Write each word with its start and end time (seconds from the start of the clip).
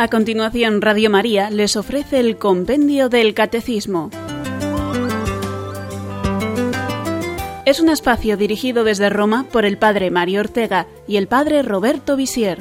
A 0.00 0.06
continuación, 0.06 0.80
Radio 0.80 1.10
María 1.10 1.50
les 1.50 1.74
ofrece 1.74 2.20
el 2.20 2.38
Compendio 2.38 3.08
del 3.08 3.34
Catecismo. 3.34 4.10
Es 7.64 7.80
un 7.80 7.88
espacio 7.88 8.36
dirigido 8.36 8.84
desde 8.84 9.10
Roma 9.10 9.46
por 9.50 9.64
el 9.64 9.76
Padre 9.76 10.12
Mario 10.12 10.38
Ortega 10.38 10.86
y 11.08 11.16
el 11.16 11.26
Padre 11.26 11.62
Roberto 11.64 12.14
Visier. 12.14 12.60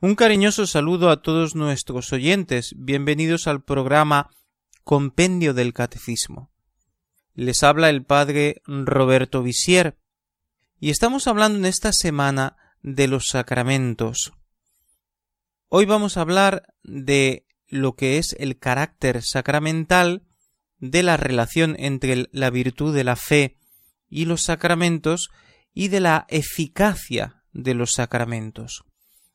Un 0.00 0.14
cariñoso 0.14 0.66
saludo 0.66 1.10
a 1.10 1.20
todos 1.20 1.54
nuestros 1.54 2.10
oyentes. 2.14 2.74
Bienvenidos 2.78 3.48
al 3.48 3.60
programa 3.62 4.30
Compendio 4.86 5.52
del 5.52 5.72
Catecismo. 5.72 6.52
Les 7.34 7.64
habla 7.64 7.90
el 7.90 8.04
padre 8.04 8.62
Roberto 8.66 9.42
Visier 9.42 9.98
y 10.78 10.90
estamos 10.90 11.26
hablando 11.26 11.58
en 11.58 11.64
esta 11.64 11.92
semana 11.92 12.56
de 12.82 13.08
los 13.08 13.26
sacramentos. 13.26 14.32
Hoy 15.66 15.86
vamos 15.86 16.16
a 16.16 16.20
hablar 16.20 16.72
de 16.84 17.48
lo 17.66 17.96
que 17.96 18.18
es 18.18 18.36
el 18.38 18.60
carácter 18.60 19.24
sacramental 19.24 20.22
de 20.78 21.02
la 21.02 21.16
relación 21.16 21.74
entre 21.80 22.28
la 22.30 22.50
virtud 22.50 22.94
de 22.94 23.02
la 23.02 23.16
fe 23.16 23.58
y 24.08 24.26
los 24.26 24.42
sacramentos 24.42 25.30
y 25.74 25.88
de 25.88 25.98
la 25.98 26.26
eficacia 26.28 27.42
de 27.52 27.74
los 27.74 27.90
sacramentos. 27.90 28.84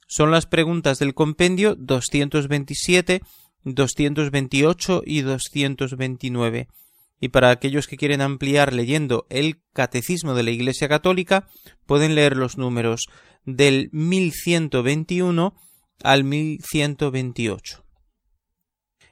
Son 0.07 0.31
las 0.31 0.45
preguntas 0.45 0.97
del 0.97 1.13
compendio 1.13 1.75
227 1.75 3.21
228 3.63 5.03
y 5.05 5.21
229. 5.21 6.67
Y 7.19 7.29
para 7.29 7.51
aquellos 7.51 7.87
que 7.87 7.97
quieren 7.97 8.21
ampliar 8.21 8.73
leyendo 8.73 9.27
el 9.29 9.61
Catecismo 9.73 10.33
de 10.33 10.43
la 10.43 10.51
Iglesia 10.51 10.89
Católica, 10.89 11.47
pueden 11.85 12.15
leer 12.15 12.35
los 12.35 12.57
números 12.57 13.07
del 13.45 13.89
1121 13.91 15.55
al 16.03 16.23
1128. 16.23 17.83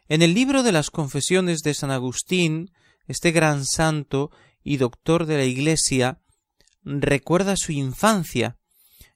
En 0.07 0.23
el 0.23 0.33
libro 0.33 0.63
de 0.63 0.71
las 0.71 0.89
Confesiones 0.89 1.59
de 1.59 1.75
San 1.75 1.91
Agustín, 1.91 2.71
este 3.07 3.31
gran 3.31 3.63
santo 3.63 4.31
y 4.63 4.77
doctor 4.77 5.27
de 5.27 5.37
la 5.37 5.45
Iglesia 5.45 6.19
recuerda 6.83 7.55
su 7.55 7.71
infancia, 7.71 8.57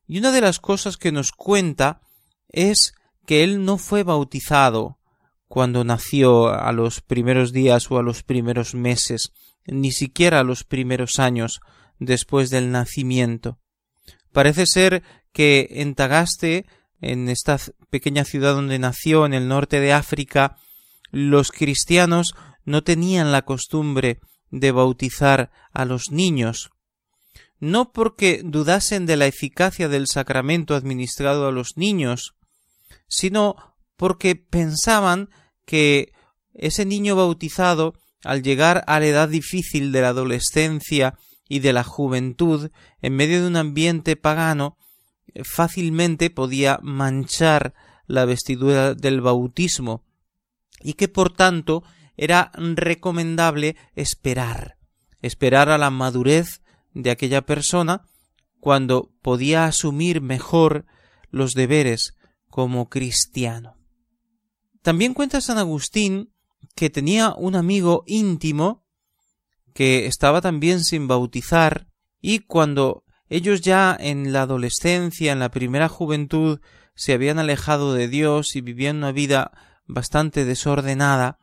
y 0.05 0.19
una 0.19 0.31
de 0.31 0.41
las 0.41 0.59
cosas 0.59 0.97
que 0.97 1.11
nos 1.11 1.31
cuenta 1.31 2.01
es 2.49 2.93
que 3.25 3.43
él 3.43 3.65
no 3.65 3.77
fue 3.77 4.03
bautizado, 4.03 4.99
cuando 5.53 5.83
nació 5.83 6.47
a 6.47 6.71
los 6.71 7.01
primeros 7.01 7.53
días 7.53 7.91
o 7.91 7.99
a 7.99 8.01
los 8.01 8.23
primeros 8.23 8.73
meses, 8.73 9.33
ni 9.67 9.91
siquiera 9.91 10.39
a 10.39 10.43
los 10.43 10.63
primeros 10.63 11.19
años 11.19 11.59
después 11.99 12.49
del 12.49 12.71
nacimiento. 12.71 13.59
Parece 14.31 14.65
ser 14.65 15.03
que 15.31 15.67
en 15.69 15.93
Tagaste, 15.93 16.65
en 17.01 17.29
esta 17.29 17.59
pequeña 17.91 18.23
ciudad 18.25 18.55
donde 18.55 18.79
nació, 18.79 19.27
en 19.27 19.35
el 19.35 19.47
norte 19.47 19.79
de 19.79 19.93
África, 19.93 20.57
los 21.11 21.51
cristianos 21.51 22.33
no 22.65 22.83
tenían 22.83 23.31
la 23.31 23.43
costumbre 23.43 24.21
de 24.49 24.71
bautizar 24.71 25.51
a 25.71 25.85
los 25.85 26.09
niños, 26.09 26.71
no 27.59 27.91
porque 27.91 28.41
dudasen 28.43 29.05
de 29.05 29.17
la 29.17 29.27
eficacia 29.27 29.87
del 29.87 30.07
sacramento 30.07 30.73
administrado 30.73 31.47
a 31.47 31.51
los 31.51 31.77
niños, 31.77 32.33
sino 33.07 33.55
porque 33.97 34.35
pensaban 34.35 35.29
que 35.65 36.13
ese 36.53 36.85
niño 36.85 37.15
bautizado, 37.15 37.93
al 38.23 38.43
llegar 38.43 38.83
a 38.87 38.99
la 38.99 39.07
edad 39.07 39.29
difícil 39.29 39.91
de 39.91 40.01
la 40.01 40.09
adolescencia 40.09 41.17
y 41.47 41.59
de 41.59 41.73
la 41.73 41.83
juventud, 41.83 42.71
en 43.01 43.15
medio 43.15 43.41
de 43.41 43.47
un 43.47 43.57
ambiente 43.57 44.15
pagano, 44.15 44.77
fácilmente 45.43 46.29
podía 46.29 46.79
manchar 46.81 47.73
la 48.05 48.25
vestidura 48.25 48.93
del 48.93 49.21
bautismo, 49.21 50.03
y 50.81 50.93
que 50.93 51.07
por 51.07 51.31
tanto 51.33 51.83
era 52.17 52.51
recomendable 52.55 53.75
esperar, 53.95 54.77
esperar 55.21 55.69
a 55.69 55.77
la 55.77 55.89
madurez 55.89 56.61
de 56.93 57.09
aquella 57.11 57.41
persona 57.41 58.03
cuando 58.59 59.11
podía 59.21 59.65
asumir 59.65 60.21
mejor 60.21 60.85
los 61.31 61.53
deberes 61.53 62.15
como 62.49 62.89
cristiano. 62.89 63.82
También 64.83 65.13
cuenta 65.13 65.39
San 65.39 65.57
Agustín 65.57 66.33
que 66.75 66.89
tenía 66.89 67.33
un 67.35 67.55
amigo 67.55 68.03
íntimo 68.05 68.85
que 69.73 70.05
estaba 70.07 70.41
también 70.41 70.83
sin 70.83 71.07
bautizar 71.07 71.87
y 72.21 72.39
cuando 72.39 73.05
ellos 73.29 73.61
ya 73.61 73.95
en 73.97 74.33
la 74.33 74.41
adolescencia, 74.43 75.31
en 75.31 75.39
la 75.39 75.51
primera 75.51 75.87
juventud, 75.87 76.59
se 76.95 77.13
habían 77.13 77.39
alejado 77.39 77.93
de 77.93 78.09
Dios 78.09 78.57
y 78.57 78.61
vivían 78.61 78.97
una 78.97 79.13
vida 79.13 79.51
bastante 79.87 80.43
desordenada, 80.43 81.39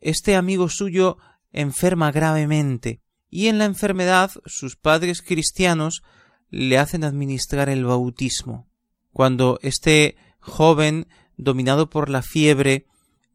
este 0.00 0.36
amigo 0.36 0.68
suyo 0.68 1.18
enferma 1.50 2.12
gravemente 2.12 3.02
y 3.28 3.48
en 3.48 3.58
la 3.58 3.64
enfermedad 3.64 4.30
sus 4.46 4.76
padres 4.76 5.20
cristianos 5.20 6.04
le 6.48 6.78
hacen 6.78 7.02
administrar 7.02 7.68
el 7.68 7.84
bautismo. 7.84 8.68
Cuando 9.12 9.58
este 9.62 10.16
joven 10.38 11.08
dominado 11.36 11.90
por 11.90 12.08
la 12.08 12.22
fiebre, 12.22 12.86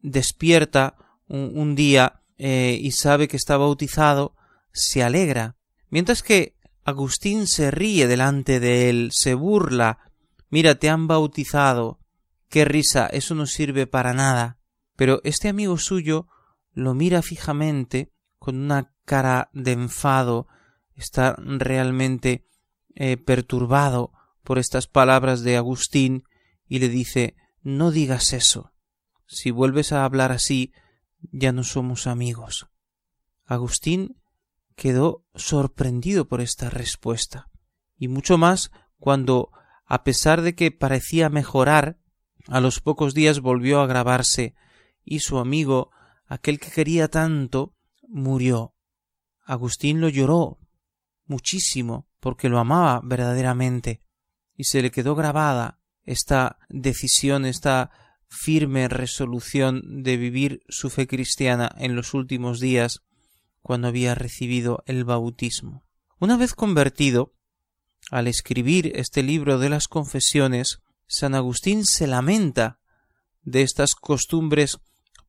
despierta 0.02 0.96
un, 1.28 1.74
día 1.74 2.22
eh, 2.38 2.78
y 2.80 2.92
sabe 2.92 3.28
que 3.28 3.36
está 3.36 3.56
bautizado, 3.56 4.34
se 4.72 5.02
alegra, 5.02 5.56
mientras 5.90 6.22
que 6.22 6.56
Agustín 6.84 7.46
se 7.46 7.70
ríe 7.70 8.06
delante 8.06 8.58
de 8.58 8.90
él, 8.90 9.10
se 9.12 9.34
burla, 9.34 9.98
mira, 10.48 10.74
te 10.74 10.88
han 10.88 11.06
bautizado, 11.06 12.00
qué 12.48 12.64
risa, 12.64 13.06
eso 13.06 13.34
no 13.34 13.46
sirve 13.46 13.86
para 13.86 14.12
nada. 14.12 14.58
Pero 14.96 15.20
este 15.24 15.48
amigo 15.48 15.78
suyo 15.78 16.26
lo 16.72 16.94
mira 16.94 17.22
fijamente, 17.22 18.12
con 18.38 18.56
una 18.56 18.92
cara 19.04 19.50
de 19.52 19.72
enfado, 19.72 20.48
está 20.94 21.36
realmente 21.38 22.46
eh, 22.94 23.16
perturbado 23.16 24.12
por 24.42 24.58
estas 24.58 24.86
palabras 24.86 25.42
de 25.42 25.56
Agustín 25.56 26.24
y 26.68 26.78
le 26.78 26.88
dice 26.88 27.36
no 27.62 27.90
digas 27.90 28.32
eso. 28.32 28.72
Si 29.26 29.50
vuelves 29.50 29.92
a 29.92 30.04
hablar 30.04 30.32
así, 30.32 30.72
ya 31.30 31.52
no 31.52 31.62
somos 31.64 32.06
amigos. 32.06 32.68
Agustín 33.44 34.20
quedó 34.74 35.24
sorprendido 35.34 36.26
por 36.26 36.40
esta 36.40 36.70
respuesta, 36.70 37.50
y 37.96 38.08
mucho 38.08 38.38
más 38.38 38.70
cuando, 38.98 39.50
a 39.84 40.04
pesar 40.04 40.42
de 40.42 40.54
que 40.54 40.70
parecía 40.70 41.28
mejorar, 41.28 41.98
a 42.48 42.60
los 42.60 42.80
pocos 42.80 43.14
días 43.14 43.40
volvió 43.40 43.80
a 43.80 43.84
agravarse, 43.84 44.54
y 45.04 45.20
su 45.20 45.38
amigo, 45.38 45.90
aquel 46.26 46.58
que 46.58 46.70
quería 46.70 47.08
tanto, 47.08 47.74
murió. 48.08 48.74
Agustín 49.44 50.00
lo 50.00 50.08
lloró 50.08 50.58
muchísimo, 51.26 52.08
porque 52.20 52.48
lo 52.48 52.58
amaba 52.58 53.00
verdaderamente, 53.04 54.02
y 54.54 54.64
se 54.64 54.82
le 54.82 54.90
quedó 54.90 55.14
grabada 55.14 55.79
esta 56.04 56.58
decisión, 56.68 57.44
esta 57.44 57.90
firme 58.28 58.88
resolución 58.88 60.02
de 60.02 60.16
vivir 60.16 60.62
su 60.68 60.88
fe 60.88 61.06
cristiana 61.06 61.74
en 61.78 61.96
los 61.96 62.14
últimos 62.14 62.60
días 62.60 63.02
cuando 63.60 63.88
había 63.88 64.14
recibido 64.14 64.82
el 64.86 65.04
bautismo. 65.04 65.84
Una 66.18 66.36
vez 66.36 66.54
convertido, 66.54 67.34
al 68.10 68.28
escribir 68.28 68.92
este 68.94 69.22
libro 69.22 69.58
de 69.58 69.68
las 69.68 69.88
confesiones, 69.88 70.80
San 71.06 71.34
Agustín 71.34 71.84
se 71.84 72.06
lamenta 72.06 72.78
de 73.42 73.62
estas 73.62 73.94
costumbres 73.94 74.78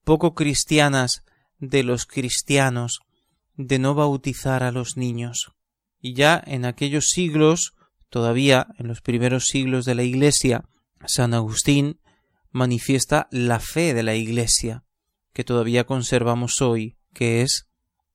poco 0.03 0.33
cristianas 0.33 1.23
de 1.59 1.83
los 1.83 2.05
cristianos 2.05 2.99
de 3.55 3.79
no 3.79 3.93
bautizar 3.93 4.63
a 4.63 4.71
los 4.71 4.97
niños. 4.97 5.51
Y 5.99 6.13
ya 6.13 6.41
en 6.45 6.65
aquellos 6.65 7.09
siglos, 7.09 7.73
todavía 8.09 8.67
en 8.77 8.87
los 8.87 9.01
primeros 9.01 9.45
siglos 9.45 9.85
de 9.85 9.95
la 9.95 10.03
Iglesia, 10.03 10.65
San 11.05 11.33
Agustín 11.33 11.99
manifiesta 12.51 13.27
la 13.31 13.59
fe 13.59 13.93
de 13.93 14.03
la 14.03 14.15
Iglesia, 14.15 14.83
que 15.33 15.43
todavía 15.43 15.85
conservamos 15.85 16.61
hoy, 16.61 16.97
que 17.13 17.41
es 17.41 17.67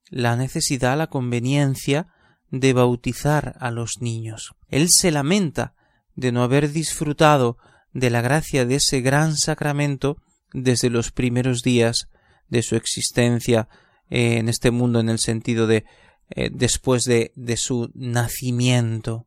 la 0.08 0.36
necesidad, 0.36 0.96
la 0.96 1.08
conveniencia 1.08 2.08
de 2.50 2.72
bautizar 2.72 3.56
a 3.60 3.70
los 3.70 4.00
niños. 4.00 4.52
Él 4.68 4.88
se 4.90 5.10
lamenta 5.10 5.74
de 6.14 6.32
no 6.32 6.42
haber 6.42 6.70
disfrutado 6.70 7.58
de 7.92 8.10
la 8.10 8.20
gracia 8.20 8.66
de 8.66 8.76
ese 8.76 9.00
gran 9.00 9.36
sacramento 9.36 10.18
desde 10.52 10.90
los 10.90 11.12
primeros 11.12 11.62
días 11.62 12.08
de 12.48 12.62
su 12.62 12.76
existencia 12.76 13.68
en 14.08 14.48
este 14.48 14.70
mundo 14.70 15.00
en 15.00 15.08
el 15.08 15.18
sentido 15.18 15.66
de 15.66 15.84
eh, 16.30 16.50
después 16.52 17.04
de, 17.04 17.32
de 17.34 17.56
su 17.56 17.90
nacimiento. 17.94 19.26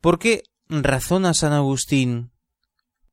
¿Por 0.00 0.18
qué 0.18 0.42
razona 0.68 1.34
San 1.34 1.52
Agustín 1.52 2.30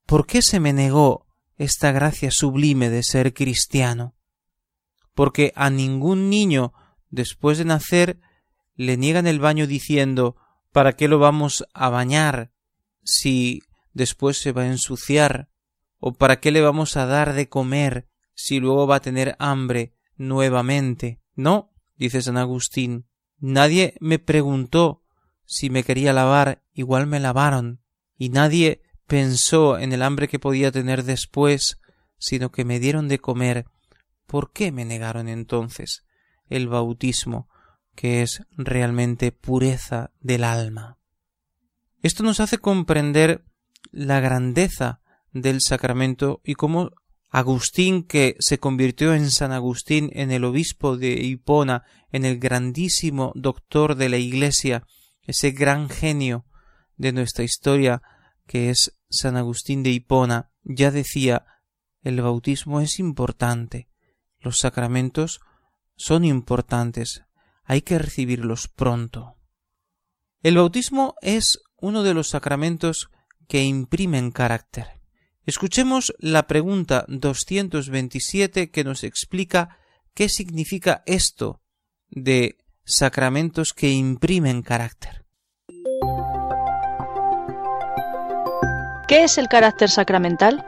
¿Por 0.06 0.26
qué 0.26 0.42
se 0.42 0.60
me 0.60 0.74
negó 0.74 1.26
esta 1.58 1.92
gracia 1.92 2.32
sublime 2.32 2.90
de 2.90 3.04
ser 3.04 3.34
cristiano? 3.34 4.16
porque 5.14 5.54
a 5.56 5.70
ningún 5.70 6.30
niño 6.30 6.74
después 7.10 7.58
de 7.58 7.66
nacer 7.66 8.20
le 8.76 8.98
niegan 8.98 9.28
el 9.28 9.40
baño 9.40 9.68
diciendo 9.68 10.36
¿para 10.72 10.94
qué 10.94 11.08
lo 11.08 11.20
vamos 11.20 11.66
a 11.74 11.90
bañar 11.90 12.52
si 13.04 13.62
después 13.94 14.38
se 14.38 14.52
va 14.52 14.64
a 14.64 14.68
ensuciar? 14.68 15.50
¿O 16.00 16.14
para 16.14 16.40
qué 16.40 16.52
le 16.52 16.62
vamos 16.62 16.98
a 16.98 17.06
dar 17.06 17.34
de 17.34 17.48
comer 17.48 18.10
si 18.34 18.60
luego 18.60 18.88
va 18.88 18.98
a 18.98 19.02
tener 19.02 19.36
hambre 19.40 19.94
nuevamente? 20.18 21.22
No, 21.36 21.72
dice 21.96 22.22
San 22.22 22.38
Agustín, 22.38 23.06
nadie 23.38 23.96
me 24.00 24.20
preguntó 24.20 25.04
si 25.46 25.70
me 25.70 25.84
quería 25.84 26.14
lavar, 26.14 26.64
igual 26.74 27.06
me 27.06 27.20
lavaron, 27.20 27.82
y 28.18 28.30
nadie 28.30 28.82
pensó 29.14 29.78
en 29.78 29.94
el 29.94 30.02
hambre 30.02 30.28
que 30.28 30.40
podía 30.40 30.72
tener 30.72 31.04
después, 31.04 31.78
sino 32.18 32.52
que 32.52 32.66
me 32.66 32.80
dieron 32.80 33.08
de 33.08 33.20
comer. 33.20 33.68
¿Por 34.26 34.52
qué 34.52 34.72
me 34.72 34.86
negaron 34.86 35.28
entonces 35.28 36.04
el 36.48 36.68
bautismo, 36.68 37.48
que 37.94 38.24
es 38.24 38.42
realmente 38.50 39.32
pureza 39.32 40.10
del 40.20 40.44
alma? 40.44 40.98
Esto 42.02 42.24
nos 42.24 42.40
hace 42.40 42.58
comprender 42.58 43.46
la 43.92 44.20
grandeza 44.20 45.00
del 45.32 45.62
sacramento 45.62 46.42
y 46.44 46.56
cómo 46.56 46.90
Agustín, 47.30 48.02
que 48.02 48.36
se 48.40 48.58
convirtió 48.58 49.14
en 49.14 49.30
San 49.30 49.52
Agustín, 49.52 50.10
en 50.14 50.32
el 50.32 50.44
obispo 50.44 50.98
de 50.98 51.14
Hipona, 51.22 51.84
en 52.12 52.26
el 52.26 52.40
grandísimo 52.40 53.32
doctor 53.36 53.94
de 53.94 54.10
la 54.10 54.18
Iglesia, 54.18 54.88
ese 55.22 55.52
gran 55.52 55.88
genio 55.88 56.48
de 56.98 57.12
nuestra 57.12 57.44
historia, 57.44 58.02
que 58.48 58.72
es 58.72 58.98
San 59.14 59.38
Agustín 59.38 59.84
de 59.84 59.92
Hipona, 59.92 60.52
ya 60.64 60.90
decía 60.90 61.46
el 62.02 62.20
bautismo 62.20 62.82
es 62.82 62.98
importante, 63.00 63.88
los 64.40 64.58
sacramentos 64.58 65.40
son 65.96 66.26
importantes, 66.26 67.24
hay 67.64 67.84
que 67.84 68.00
recibirlos 68.00 68.68
pronto. 68.68 69.38
El 70.42 70.58
bautismo 70.58 71.14
es 71.22 71.60
uno 71.78 72.02
de 72.02 72.16
los 72.16 72.30
sacramentos 72.30 73.12
que 73.48 73.64
imprimen 73.64 74.32
carácter. 74.32 75.00
Escuchemos 75.46 76.14
la 76.18 76.48
pregunta 76.48 77.06
227 77.08 78.72
que 78.72 78.84
nos 78.84 79.04
explica 79.04 79.78
qué 80.16 80.28
significa 80.28 81.04
esto 81.06 81.62
de 82.10 82.58
sacramentos 82.84 83.74
que 83.74 83.92
imprimen 83.92 84.64
carácter. 84.64 85.23
¿Qué 89.14 89.26
es 89.26 89.38
el 89.38 89.48
carácter 89.48 89.92
sacramental? 89.92 90.66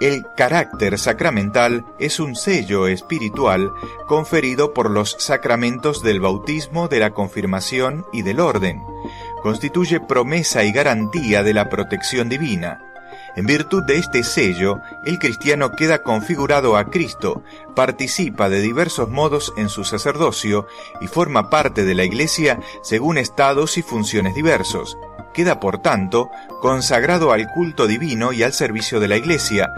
El 0.00 0.26
carácter 0.36 0.98
sacramental 0.98 1.84
es 2.00 2.18
un 2.18 2.34
sello 2.34 2.88
espiritual 2.88 3.70
conferido 4.08 4.74
por 4.74 4.90
los 4.90 5.14
sacramentos 5.20 6.02
del 6.02 6.18
bautismo, 6.18 6.88
de 6.88 6.98
la 6.98 7.12
confirmación 7.12 8.04
y 8.12 8.22
del 8.22 8.40
orden 8.40 8.82
constituye 9.44 10.00
promesa 10.00 10.64
y 10.64 10.72
garantía 10.72 11.44
de 11.44 11.54
la 11.54 11.68
protección 11.68 12.28
divina. 12.28 12.80
En 13.34 13.46
virtud 13.46 13.84
de 13.84 13.96
este 13.96 14.24
sello, 14.24 14.80
el 15.04 15.18
cristiano 15.18 15.70
queda 15.72 16.02
configurado 16.02 16.76
a 16.76 16.90
Cristo, 16.90 17.42
participa 17.74 18.48
de 18.48 18.60
diversos 18.60 19.08
modos 19.08 19.54
en 19.56 19.68
su 19.68 19.84
sacerdocio 19.84 20.66
y 21.00 21.06
forma 21.06 21.48
parte 21.48 21.84
de 21.84 21.94
la 21.94 22.04
Iglesia 22.04 22.60
según 22.82 23.18
estados 23.18 23.78
y 23.78 23.82
funciones 23.82 24.34
diversos. 24.34 24.98
Queda, 25.34 25.60
por 25.60 25.78
tanto, 25.78 26.30
consagrado 26.60 27.32
al 27.32 27.48
culto 27.52 27.86
divino 27.86 28.32
y 28.32 28.42
al 28.42 28.52
servicio 28.52 29.00
de 29.00 29.08
la 29.08 29.16
Iglesia, 29.16 29.72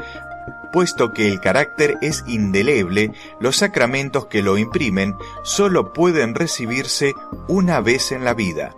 puesto 0.72 1.12
que 1.12 1.28
el 1.28 1.40
carácter 1.40 1.98
es 2.02 2.24
indeleble, 2.26 3.12
los 3.38 3.56
sacramentos 3.56 4.26
que 4.26 4.42
lo 4.42 4.58
imprimen 4.58 5.14
sólo 5.44 5.92
pueden 5.92 6.34
recibirse 6.34 7.14
una 7.46 7.80
vez 7.80 8.10
en 8.10 8.24
la 8.24 8.34
vida. 8.34 8.74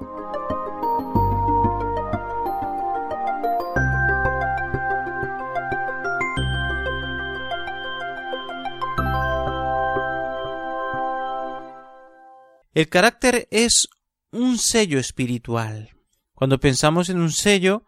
El 12.74 12.90
carácter 12.90 13.48
es 13.50 13.88
un 14.32 14.58
sello 14.58 14.98
espiritual. 14.98 15.95
Cuando 16.36 16.60
pensamos 16.60 17.08
en 17.08 17.18
un 17.18 17.32
sello, 17.32 17.86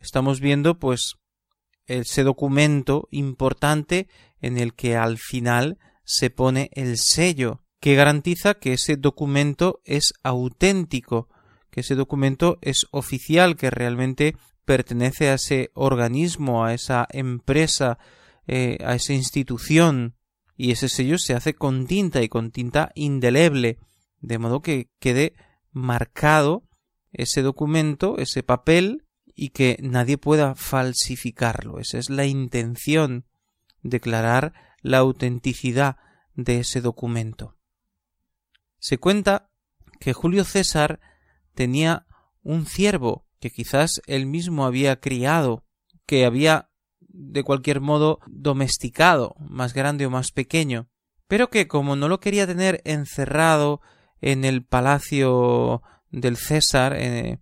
estamos 0.00 0.40
viendo 0.40 0.80
pues 0.80 1.14
ese 1.86 2.24
documento 2.24 3.06
importante 3.12 4.08
en 4.40 4.58
el 4.58 4.74
que 4.74 4.96
al 4.96 5.18
final 5.18 5.78
se 6.02 6.28
pone 6.30 6.68
el 6.72 6.98
sello, 6.98 7.62
que 7.78 7.94
garantiza 7.94 8.54
que 8.54 8.72
ese 8.72 8.96
documento 8.96 9.82
es 9.84 10.14
auténtico, 10.24 11.28
que 11.70 11.82
ese 11.82 11.94
documento 11.94 12.58
es 12.60 12.86
oficial, 12.90 13.54
que 13.54 13.70
realmente 13.70 14.34
pertenece 14.64 15.28
a 15.28 15.34
ese 15.34 15.70
organismo, 15.74 16.64
a 16.64 16.74
esa 16.74 17.06
empresa, 17.10 17.98
eh, 18.48 18.78
a 18.84 18.96
esa 18.96 19.12
institución, 19.12 20.16
y 20.56 20.72
ese 20.72 20.88
sello 20.88 21.18
se 21.18 21.34
hace 21.34 21.54
con 21.54 21.86
tinta 21.86 22.20
y 22.20 22.28
con 22.28 22.50
tinta 22.50 22.90
indeleble 22.96 23.78
de 24.20 24.38
modo 24.38 24.60
que 24.60 24.88
quede 24.98 25.34
marcado 25.70 26.65
ese 27.16 27.42
documento, 27.42 28.18
ese 28.18 28.42
papel, 28.42 29.06
y 29.34 29.50
que 29.50 29.78
nadie 29.82 30.16
pueda 30.16 30.54
falsificarlo. 30.54 31.78
Esa 31.78 31.98
es 31.98 32.08
la 32.08 32.24
intención, 32.24 33.26
declarar 33.82 34.54
la 34.80 34.98
autenticidad 34.98 35.96
de 36.34 36.60
ese 36.60 36.80
documento. 36.80 37.56
Se 38.78 38.98
cuenta 38.98 39.50
que 40.00 40.12
Julio 40.12 40.44
César 40.44 41.00
tenía 41.54 42.06
un 42.42 42.66
ciervo 42.66 43.26
que 43.40 43.50
quizás 43.50 44.00
él 44.06 44.26
mismo 44.26 44.64
había 44.64 45.00
criado, 45.00 45.64
que 46.06 46.24
había 46.24 46.70
de 47.00 47.42
cualquier 47.42 47.80
modo 47.80 48.20
domesticado, 48.26 49.34
más 49.38 49.74
grande 49.74 50.06
o 50.06 50.10
más 50.10 50.32
pequeño, 50.32 50.88
pero 51.28 51.50
que 51.50 51.66
como 51.66 51.96
no 51.96 52.08
lo 52.08 52.20
quería 52.20 52.46
tener 52.46 52.80
encerrado 52.84 53.80
en 54.20 54.44
el 54.44 54.64
palacio 54.64 55.82
del 56.10 56.36
César, 56.36 56.94
en, 56.96 57.38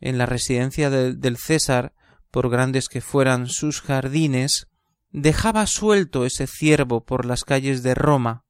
la 0.00 0.26
residencia 0.26 0.90
del 0.90 1.36
César, 1.36 1.94
por 2.30 2.50
grandes 2.50 2.88
que 2.88 3.00
fueran 3.00 3.46
sus 3.46 3.80
jardines, 3.80 4.68
dejaba 5.10 5.66
suelto 5.66 6.26
ese 6.26 6.46
ciervo 6.46 7.04
por 7.04 7.24
las 7.24 7.44
calles 7.44 7.82
de 7.82 7.94
Roma. 7.94 8.44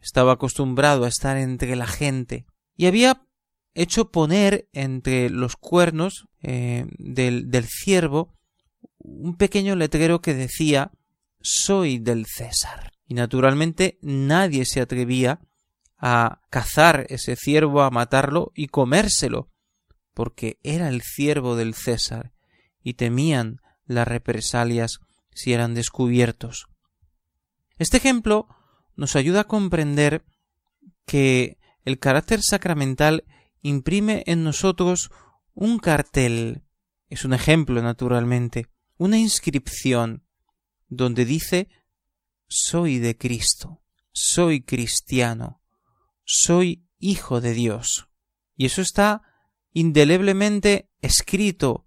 Estaba 0.00 0.32
acostumbrado 0.32 1.04
a 1.04 1.08
estar 1.08 1.36
entre 1.36 1.76
la 1.76 1.86
gente 1.86 2.44
y 2.76 2.86
había 2.86 3.26
hecho 3.74 4.10
poner 4.10 4.68
entre 4.72 5.30
los 5.30 5.56
cuernos 5.56 6.26
eh, 6.42 6.86
del, 6.98 7.50
del 7.50 7.66
ciervo 7.66 8.34
un 8.98 9.36
pequeño 9.36 9.76
letrero 9.76 10.20
que 10.20 10.34
decía 10.34 10.92
Soy 11.40 11.98
del 11.98 12.26
César. 12.26 12.92
Y 13.06 13.14
naturalmente 13.14 13.98
nadie 14.02 14.64
se 14.64 14.80
atrevía 14.80 15.40
a 16.02 16.40
cazar 16.50 17.06
ese 17.10 17.36
ciervo, 17.36 17.82
a 17.82 17.90
matarlo 17.90 18.50
y 18.56 18.66
comérselo, 18.66 19.48
porque 20.12 20.58
era 20.64 20.88
el 20.88 21.00
ciervo 21.00 21.54
del 21.54 21.74
César, 21.74 22.32
y 22.82 22.94
temían 22.94 23.60
las 23.86 24.08
represalias 24.08 24.98
si 25.32 25.52
eran 25.52 25.74
descubiertos. 25.74 26.66
Este 27.78 27.98
ejemplo 27.98 28.48
nos 28.96 29.14
ayuda 29.14 29.42
a 29.42 29.46
comprender 29.46 30.24
que 31.06 31.58
el 31.84 32.00
carácter 32.00 32.42
sacramental 32.42 33.24
imprime 33.62 34.24
en 34.26 34.42
nosotros 34.42 35.10
un 35.54 35.78
cartel, 35.78 36.64
es 37.08 37.24
un 37.24 37.32
ejemplo 37.32 37.80
naturalmente, 37.80 38.66
una 38.96 39.18
inscripción, 39.18 40.24
donde 40.88 41.24
dice 41.24 41.68
soy 42.48 42.98
de 42.98 43.16
Cristo, 43.16 43.82
soy 44.12 44.62
cristiano, 44.62 45.61
soy 46.24 46.86
hijo 46.98 47.40
de 47.40 47.52
Dios. 47.52 48.08
Y 48.56 48.66
eso 48.66 48.82
está 48.82 49.22
indeleblemente 49.72 50.90
escrito, 51.00 51.86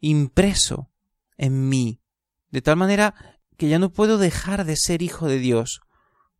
impreso 0.00 0.90
en 1.36 1.68
mí, 1.68 2.00
de 2.50 2.62
tal 2.62 2.76
manera 2.76 3.38
que 3.56 3.68
ya 3.68 3.78
no 3.78 3.92
puedo 3.92 4.18
dejar 4.18 4.64
de 4.64 4.76
ser 4.76 5.02
hijo 5.02 5.28
de 5.28 5.38
Dios. 5.38 5.80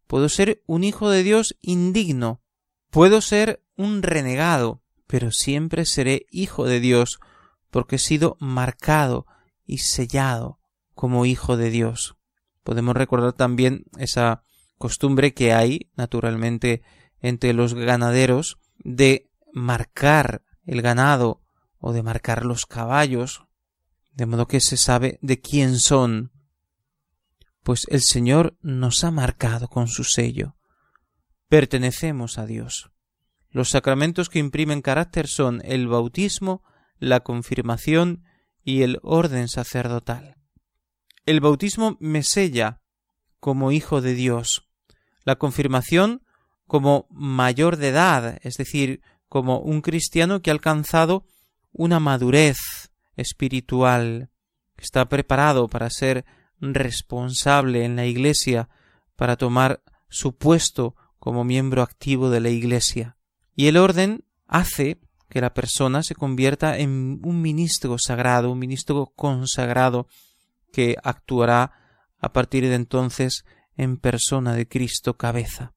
Puedo 0.07 0.29
ser 0.29 0.63
un 0.67 0.85
hijo 0.85 1.11
de 1.11 1.23
Dios 1.23 1.57
indigno, 1.61 2.43
puedo 2.91 3.21
ser 3.21 3.65
un 3.77 4.03
renegado, 4.03 4.83
pero 5.07 5.31
siempre 5.31 5.87
seré 5.87 6.27
hijo 6.31 6.67
de 6.67 6.81
Dios, 6.81 7.21
porque 7.71 7.97
he 7.97 7.99
sido 7.99 8.37
marcado 8.39 9.27
y 9.65 9.79
sellado 9.79 10.61
como 10.95 11.25
hijo 11.27 11.57
de 11.57 11.71
Dios. 11.71 12.17
Podemos 12.63 12.95
recordar 12.95 13.33
también 13.33 13.85
esa 13.99 14.45
costumbre 14.79 15.33
que 15.33 15.53
hay, 15.53 15.91
naturalmente, 15.97 16.83
entre 17.23 17.52
los 17.52 17.75
ganaderos 17.75 18.59
de 18.79 19.31
marcar 19.52 20.43
el 20.67 20.83
ganado 20.83 21.41
o 21.79 21.93
de 21.93 22.02
marcar 22.02 22.45
los 22.45 22.67
caballos, 22.67 23.45
de 24.12 24.26
modo 24.26 24.47
que 24.47 24.61
se 24.61 24.76
sabe 24.76 25.19
de 25.23 25.41
quién 25.41 25.79
son. 25.79 26.31
pues 27.62 27.87
el 27.91 28.02
Señor 28.02 28.57
nos 28.61 29.05
ha 29.05 29.12
marcado 29.12 29.69
con 29.69 29.87
su 29.87 30.02
sello. 30.02 30.57
Pertenecemos 31.49 32.37
a 32.37 32.47
Dios. 32.47 32.91
Los 33.50 33.69
sacramentos 33.69 34.29
que 34.29 34.41
imprimen 34.41 34.83
carácter 34.83 35.29
son 35.29 35.62
el 35.64 35.87
bautismo, 35.87 36.64
la 36.99 37.21
confirmación 37.21 38.25
y 38.64 38.83
el 38.83 38.99
orden 39.02 39.47
sacerdotal. 39.47 40.38
El 41.25 41.41
bautismo 41.41 41.97
me 42.00 42.25
sella 42.25 42.81
como 43.38 43.71
hijo 43.71 44.00
de 44.00 44.14
Dios, 44.14 44.69
la 45.25 45.37
confirmación 45.37 46.25
como 46.73 47.07
mayor 47.11 47.76
de 47.76 47.88
edad, 47.88 48.38
es 48.41 48.55
decir, 48.55 49.02
como 49.29 49.59
un 49.59 49.83
cristiano 49.83 50.41
que 50.41 50.49
ha 50.49 50.55
alcanzado 50.55 51.26
una 51.71 52.00
madurez 52.00 52.57
espiritual, 53.14 54.31
que 54.75 54.85
está 54.85 55.07
preparado 55.07 55.69
para 55.69 55.91
ser 55.91 56.25
responsable 56.62 57.85
en 57.85 57.95
la 57.95 58.07
Iglesia, 58.07 58.71
para 59.17 59.37
tomar 59.37 59.83
su 60.09 60.38
puesto 60.38 60.97
como 61.19 61.45
miembro 61.45 61.83
activo 61.83 62.31
de 62.31 62.41
la 62.41 62.49
Iglesia. 62.49 63.19
Y 63.55 63.67
el 63.67 63.76
orden 63.76 64.25
hace 64.47 64.99
que 65.29 65.43
la 65.43 65.52
persona 65.52 66.02
se 66.02 66.14
convierta 66.14 66.79
en 66.79 67.21
un 67.23 67.43
ministro 67.43 67.99
sagrado, 67.99 68.50
un 68.50 68.59
ministro 68.59 69.12
consagrado 69.14 70.09
que 70.73 70.97
actuará 71.05 71.73
a 72.19 72.33
partir 72.33 72.67
de 72.67 72.76
entonces 72.76 73.45
en 73.76 73.99
persona 73.99 74.55
de 74.55 74.67
Cristo 74.67 75.19
cabeza. 75.19 75.75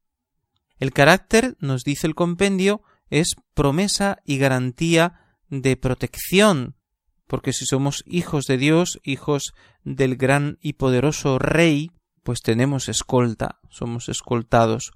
El 0.79 0.91
carácter, 0.91 1.55
nos 1.59 1.83
dice 1.83 2.07
el 2.07 2.15
compendio, 2.15 2.83
es 3.09 3.35
promesa 3.53 4.19
y 4.25 4.37
garantía 4.37 5.37
de 5.49 5.77
protección, 5.77 6.75
porque 7.27 7.53
si 7.53 7.65
somos 7.65 8.03
hijos 8.05 8.45
de 8.45 8.57
Dios, 8.57 8.99
hijos 9.03 9.53
del 9.83 10.15
gran 10.15 10.57
y 10.61 10.73
poderoso 10.73 11.39
Rey, 11.39 11.91
pues 12.23 12.41
tenemos 12.41 12.89
escolta, 12.89 13.59
somos 13.69 14.09
escoltados 14.09 14.91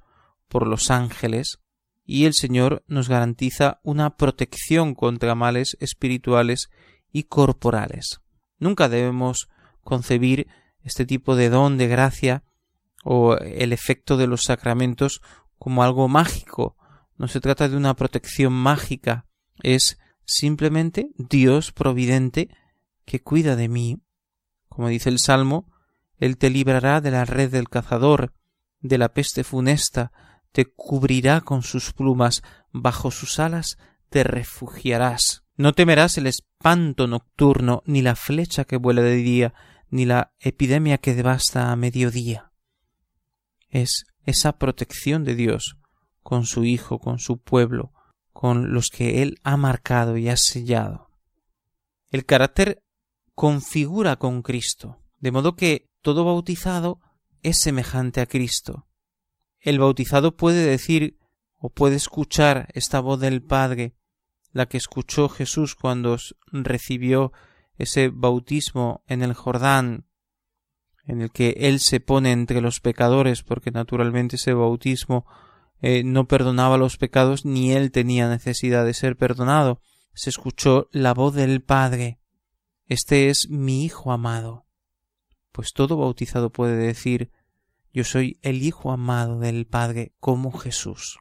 por 0.47 0.67
los 0.67 0.91
ángeles, 0.91 1.59
y 2.05 2.25
el 2.25 2.33
Señor 2.33 2.83
nos 2.87 3.07
garantiza 3.07 3.79
una 3.83 4.17
protección 4.17 4.95
contra 4.95 5.35
males 5.35 5.77
espirituales 5.79 6.69
y 7.11 7.23
corporales. 7.23 8.21
Nunca 8.57 8.89
debemos 8.89 9.47
concebir 9.83 10.47
este 10.83 11.05
tipo 11.05 11.35
de 11.35 11.49
don 11.49 11.77
de 11.77 11.87
gracia 11.87 12.43
o 13.03 13.37
el 13.37 13.73
efecto 13.73 14.17
de 14.17 14.27
los 14.27 14.43
sacramentos 14.43 15.21
como 15.59 15.83
algo 15.83 16.07
mágico. 16.07 16.75
No 17.17 17.27
se 17.27 17.41
trata 17.41 17.69
de 17.69 17.77
una 17.77 17.95
protección 17.95 18.53
mágica, 18.53 19.27
es 19.61 19.99
simplemente 20.25 21.11
Dios 21.17 21.71
providente 21.71 22.49
que 23.05 23.21
cuida 23.21 23.55
de 23.55 23.67
mí. 23.67 24.01
Como 24.69 24.87
dice 24.87 25.09
el 25.09 25.19
Salmo, 25.19 25.71
Él 26.17 26.37
te 26.37 26.49
librará 26.49 27.01
de 27.01 27.11
la 27.11 27.25
red 27.25 27.51
del 27.51 27.69
cazador, 27.69 28.33
de 28.79 28.97
la 28.97 29.09
peste 29.09 29.43
funesta, 29.43 30.11
te 30.51 30.65
cubrirá 30.65 31.41
con 31.41 31.61
sus 31.61 31.93
plumas, 31.93 32.41
bajo 32.71 33.11
sus 33.11 33.39
alas 33.39 33.77
te 34.09 34.23
refugiarás. 34.23 35.43
No 35.55 35.73
temerás 35.73 36.17
el 36.17 36.27
espanto 36.27 37.07
nocturno, 37.07 37.83
ni 37.85 38.01
la 38.01 38.15
flecha 38.15 38.65
que 38.65 38.77
vuela 38.77 39.01
de 39.01 39.15
día, 39.15 39.53
ni 39.89 40.05
la 40.05 40.33
epidemia 40.39 40.97
que 40.97 41.13
devasta 41.13 41.71
a 41.71 41.75
mediodía. 41.75 42.51
Es 43.69 44.05
esa 44.25 44.57
protección 44.57 45.23
de 45.23 45.35
Dios 45.35 45.77
con 46.21 46.45
su 46.45 46.65
Hijo, 46.65 46.99
con 46.99 47.19
su 47.19 47.37
pueblo, 47.39 47.93
con 48.31 48.73
los 48.73 48.89
que 48.89 49.21
Él 49.21 49.39
ha 49.43 49.57
marcado 49.57 50.17
y 50.17 50.29
ha 50.29 50.37
sellado. 50.37 51.09
El 52.09 52.25
carácter 52.25 52.83
configura 53.35 54.17
con 54.17 54.41
Cristo, 54.41 55.01
de 55.19 55.31
modo 55.31 55.55
que 55.55 55.89
todo 56.01 56.25
bautizado 56.25 56.99
es 57.41 57.59
semejante 57.59 58.21
a 58.21 58.25
Cristo. 58.25 58.87
El 59.59 59.79
bautizado 59.79 60.35
puede 60.35 60.65
decir 60.65 61.17
o 61.57 61.69
puede 61.69 61.95
escuchar 61.95 62.69
esta 62.73 62.99
voz 62.99 63.19
del 63.19 63.43
Padre, 63.43 63.95
la 64.51 64.67
que 64.67 64.77
escuchó 64.77 65.29
Jesús 65.29 65.75
cuando 65.75 66.17
recibió 66.51 67.31
ese 67.77 68.09
bautismo 68.09 69.03
en 69.07 69.21
el 69.21 69.33
Jordán, 69.33 70.05
en 71.09 71.21
el 71.21 71.31
que 71.31 71.55
Él 71.57 71.79
se 71.79 71.99
pone 71.99 72.31
entre 72.31 72.61
los 72.61 72.79
pecadores, 72.81 73.41
porque 73.41 73.71
naturalmente 73.71 74.35
ese 74.35 74.53
bautismo 74.53 75.25
eh, 75.81 76.03
no 76.03 76.27
perdonaba 76.27 76.77
los 76.77 76.97
pecados 76.97 77.45
ni 77.45 77.71
Él 77.71 77.91
tenía 77.91 78.29
necesidad 78.29 78.85
de 78.85 78.93
ser 78.93 79.17
perdonado. 79.17 79.81
Se 80.13 80.29
escuchó 80.29 80.87
la 80.91 81.15
voz 81.15 81.33
del 81.33 81.63
Padre. 81.63 82.19
Este 82.85 83.29
es 83.29 83.47
mi 83.49 83.85
Hijo 83.85 84.11
amado. 84.11 84.67
Pues 85.51 85.73
todo 85.73 85.97
bautizado 85.97 86.51
puede 86.51 86.75
decir 86.75 87.31
yo 87.91 88.03
soy 88.03 88.37
el 88.43 88.61
Hijo 88.61 88.91
amado 88.91 89.39
del 89.39 89.65
Padre 89.65 90.13
como 90.19 90.51
Jesús. 90.51 91.17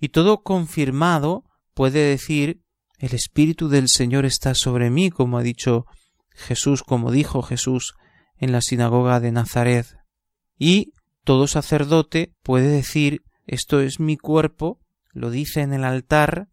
Y 0.00 0.08
todo 0.08 0.42
confirmado 0.42 1.44
puede 1.74 2.00
decir 2.00 2.60
el 2.98 3.14
Espíritu 3.14 3.68
del 3.68 3.88
Señor 3.88 4.24
está 4.26 4.56
sobre 4.56 4.90
mí, 4.90 5.10
como 5.10 5.38
ha 5.38 5.44
dicho 5.44 5.86
Jesús, 6.30 6.82
como 6.82 7.12
dijo 7.12 7.42
Jesús 7.42 7.94
en 8.38 8.52
la 8.52 8.60
sinagoga 8.60 9.20
de 9.20 9.32
Nazaret. 9.32 9.86
Y 10.58 10.92
todo 11.24 11.46
sacerdote 11.46 12.32
puede 12.42 12.68
decir 12.68 13.22
esto 13.46 13.80
es 13.80 14.00
mi 14.00 14.16
cuerpo, 14.16 14.80
lo 15.12 15.30
dice 15.30 15.60
en 15.60 15.72
el 15.72 15.84
altar, 15.84 16.48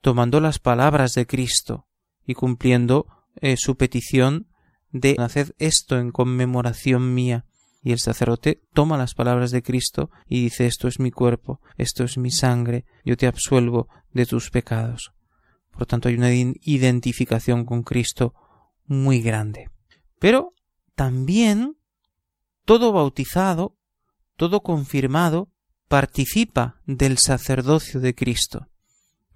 tomando 0.00 0.40
las 0.40 0.58
palabras 0.58 1.14
de 1.14 1.26
Cristo 1.26 1.86
y 2.26 2.34
cumpliendo 2.34 3.06
eh, 3.40 3.56
su 3.56 3.76
petición 3.76 4.48
de 4.90 5.16
hacer 5.18 5.54
esto 5.58 5.98
en 5.98 6.10
conmemoración 6.10 7.14
mía. 7.14 7.46
Y 7.82 7.92
el 7.92 7.98
sacerdote 7.98 8.62
toma 8.72 8.96
las 8.96 9.14
palabras 9.14 9.50
de 9.50 9.62
Cristo 9.62 10.10
y 10.26 10.42
dice 10.42 10.66
esto 10.66 10.88
es 10.88 10.98
mi 11.00 11.10
cuerpo, 11.10 11.60
esto 11.76 12.04
es 12.04 12.16
mi 12.16 12.30
sangre, 12.30 12.86
yo 13.04 13.16
te 13.16 13.26
absuelvo 13.26 13.88
de 14.12 14.24
tus 14.24 14.50
pecados. 14.50 15.12
Por 15.70 15.86
tanto, 15.86 16.08
hay 16.08 16.14
una 16.14 16.32
identificación 16.32 17.64
con 17.64 17.82
Cristo 17.82 18.34
muy 18.86 19.20
grande. 19.20 19.70
Pero 20.18 20.54
también 20.94 21.76
todo 22.64 22.92
bautizado, 22.92 23.76
todo 24.36 24.62
confirmado, 24.62 25.50
participa 25.88 26.80
del 26.86 27.18
sacerdocio 27.18 28.00
de 28.00 28.14
Cristo. 28.14 28.68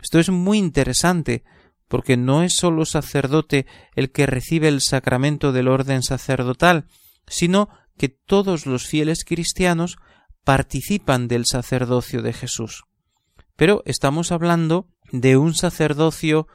Esto 0.01 0.19
es 0.19 0.31
muy 0.31 0.59
interesante, 0.59 1.45
porque 1.89 2.17
no 2.17 2.43
es 2.43 2.55
sólo 2.55 2.85
sacerdote 2.85 3.67
el 3.95 4.11
que 4.11 4.27
recibe 4.27 4.69
el 4.69 4.81
sacramento 4.81 5.53
del 5.53 5.69
orden 5.69 6.03
sacerdotal, 6.03 6.87
sino 7.27 7.69
que 7.97 8.09
todos 8.09 8.67
los 8.67 8.87
fieles 8.87 9.25
cristianos 9.25 9.97
participan 10.45 11.29
del 11.29 11.45
sacerdocio 11.47 12.23
de 12.23 12.33
Jesús. 12.33 12.85
Pero 13.57 13.83
estamos 13.87 14.31
hablando 14.31 14.89
de 15.11 15.37
un 15.37 15.55
sacerdocio 15.55 16.47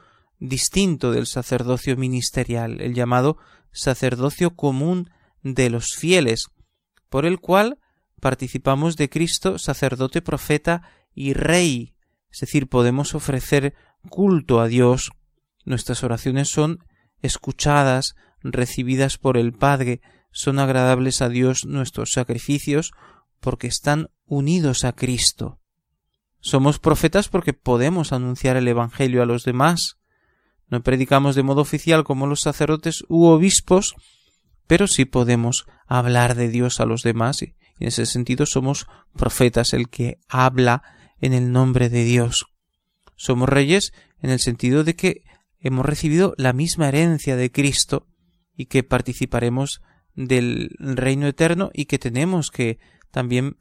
distinto 0.48 1.12
del 1.12 1.26
sacerdocio 1.26 1.96
ministerial, 1.96 2.80
el 2.80 2.94
llamado 2.94 3.38
sacerdocio 3.72 4.54
común 4.54 5.10
de 5.42 5.70
los 5.70 5.94
fieles, 5.94 6.48
por 7.08 7.26
el 7.26 7.40
cual 7.40 7.78
participamos 8.20 8.96
de 8.96 9.08
Cristo, 9.08 9.58
sacerdote, 9.58 10.22
profeta 10.22 10.82
y 11.14 11.32
rey, 11.32 11.94
es 12.30 12.40
decir, 12.40 12.68
podemos 12.68 13.14
ofrecer 13.14 13.74
culto 14.08 14.60
a 14.60 14.66
Dios, 14.66 15.12
nuestras 15.64 16.02
oraciones 16.02 16.48
son 16.48 16.84
escuchadas, 17.20 18.14
recibidas 18.42 19.18
por 19.18 19.36
el 19.36 19.52
Padre, 19.52 20.00
son 20.30 20.58
agradables 20.58 21.22
a 21.22 21.28
Dios 21.28 21.64
nuestros 21.64 22.10
sacrificios, 22.12 22.92
porque 23.40 23.66
están 23.66 24.10
unidos 24.26 24.84
a 24.84 24.92
Cristo. 24.92 25.60
Somos 26.40 26.78
profetas 26.78 27.28
porque 27.28 27.52
podemos 27.54 28.12
anunciar 28.12 28.56
el 28.56 28.68
Evangelio 28.68 29.22
a 29.22 29.26
los 29.26 29.44
demás. 29.44 29.98
No 30.68 30.82
predicamos 30.82 31.34
de 31.34 31.42
modo 31.42 31.62
oficial 31.62 32.04
como 32.04 32.26
los 32.26 32.40
sacerdotes 32.40 33.04
u 33.08 33.26
obispos, 33.26 33.94
pero 34.66 34.86
sí 34.86 35.04
podemos 35.04 35.66
hablar 35.86 36.34
de 36.34 36.48
Dios 36.48 36.80
a 36.80 36.86
los 36.86 37.02
demás 37.02 37.42
y 37.42 37.54
en 37.78 37.88
ese 37.88 38.06
sentido 38.06 38.46
somos 38.46 38.86
profetas, 39.14 39.72
el 39.72 39.88
que 39.88 40.18
habla 40.28 40.82
en 41.20 41.32
el 41.32 41.52
nombre 41.52 41.88
de 41.88 42.04
Dios. 42.04 42.46
Somos 43.16 43.48
reyes 43.48 43.92
en 44.20 44.30
el 44.30 44.40
sentido 44.40 44.84
de 44.84 44.94
que 44.94 45.24
hemos 45.60 45.84
recibido 45.84 46.34
la 46.36 46.52
misma 46.52 46.88
herencia 46.88 47.36
de 47.36 47.50
Cristo 47.50 48.06
y 48.56 48.66
que 48.66 48.82
participaremos 48.84 49.82
del 50.14 50.70
reino 50.78 51.26
eterno 51.26 51.70
y 51.72 51.86
que 51.86 51.98
tenemos 51.98 52.50
que 52.50 52.78
también 53.10 53.56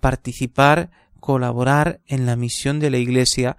participar 0.00 0.90
colaborar 1.18 2.00
en 2.06 2.26
la 2.26 2.36
misión 2.36 2.78
de 2.78 2.90
la 2.90 2.98
Iglesia 2.98 3.56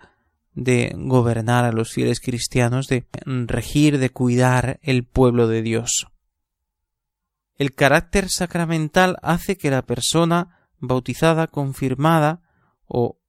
de 0.53 0.93
gobernar 0.95 1.65
a 1.65 1.71
los 1.71 1.91
fieles 1.91 2.19
cristianos, 2.19 2.87
de 2.87 3.05
regir, 3.25 3.99
de 3.99 4.09
cuidar 4.09 4.79
el 4.81 5.05
pueblo 5.05 5.47
de 5.47 5.61
Dios. 5.61 6.07
El 7.55 7.73
carácter 7.73 8.29
sacramental 8.29 9.17
hace 9.21 9.57
que 9.57 9.69
la 9.69 9.81
persona 9.81 10.69
bautizada, 10.79 11.47
confirmada 11.47 12.41
o 12.87 13.19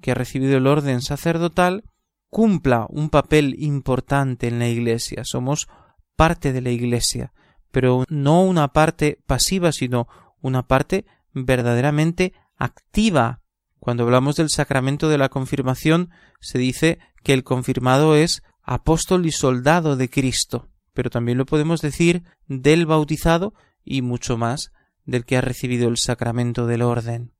que 0.00 0.12
ha 0.12 0.14
recibido 0.14 0.56
el 0.56 0.66
orden 0.66 1.02
sacerdotal 1.02 1.84
cumpla 2.28 2.86
un 2.88 3.10
papel 3.10 3.56
importante 3.58 4.48
en 4.48 4.58
la 4.58 4.68
Iglesia. 4.68 5.24
Somos 5.24 5.68
parte 6.16 6.52
de 6.52 6.60
la 6.60 6.70
Iglesia, 6.70 7.32
pero 7.70 8.04
no 8.08 8.42
una 8.44 8.68
parte 8.68 9.20
pasiva, 9.26 9.72
sino 9.72 10.08
una 10.40 10.66
parte 10.66 11.04
verdaderamente 11.32 12.32
activa. 12.56 13.39
Cuando 13.80 14.04
hablamos 14.04 14.36
del 14.36 14.50
sacramento 14.50 15.08
de 15.08 15.18
la 15.18 15.30
confirmación, 15.30 16.10
se 16.38 16.58
dice 16.58 16.98
que 17.24 17.32
el 17.32 17.44
confirmado 17.44 18.14
es 18.14 18.42
apóstol 18.62 19.26
y 19.26 19.32
soldado 19.32 19.96
de 19.96 20.10
Cristo, 20.10 20.68
pero 20.92 21.08
también 21.08 21.38
lo 21.38 21.46
podemos 21.46 21.80
decir 21.80 22.22
del 22.46 22.84
bautizado 22.84 23.54
y 23.82 24.02
mucho 24.02 24.36
más 24.36 24.70
del 25.06 25.24
que 25.24 25.38
ha 25.38 25.40
recibido 25.40 25.88
el 25.88 25.96
sacramento 25.96 26.66
del 26.66 26.82
orden. 26.82 27.32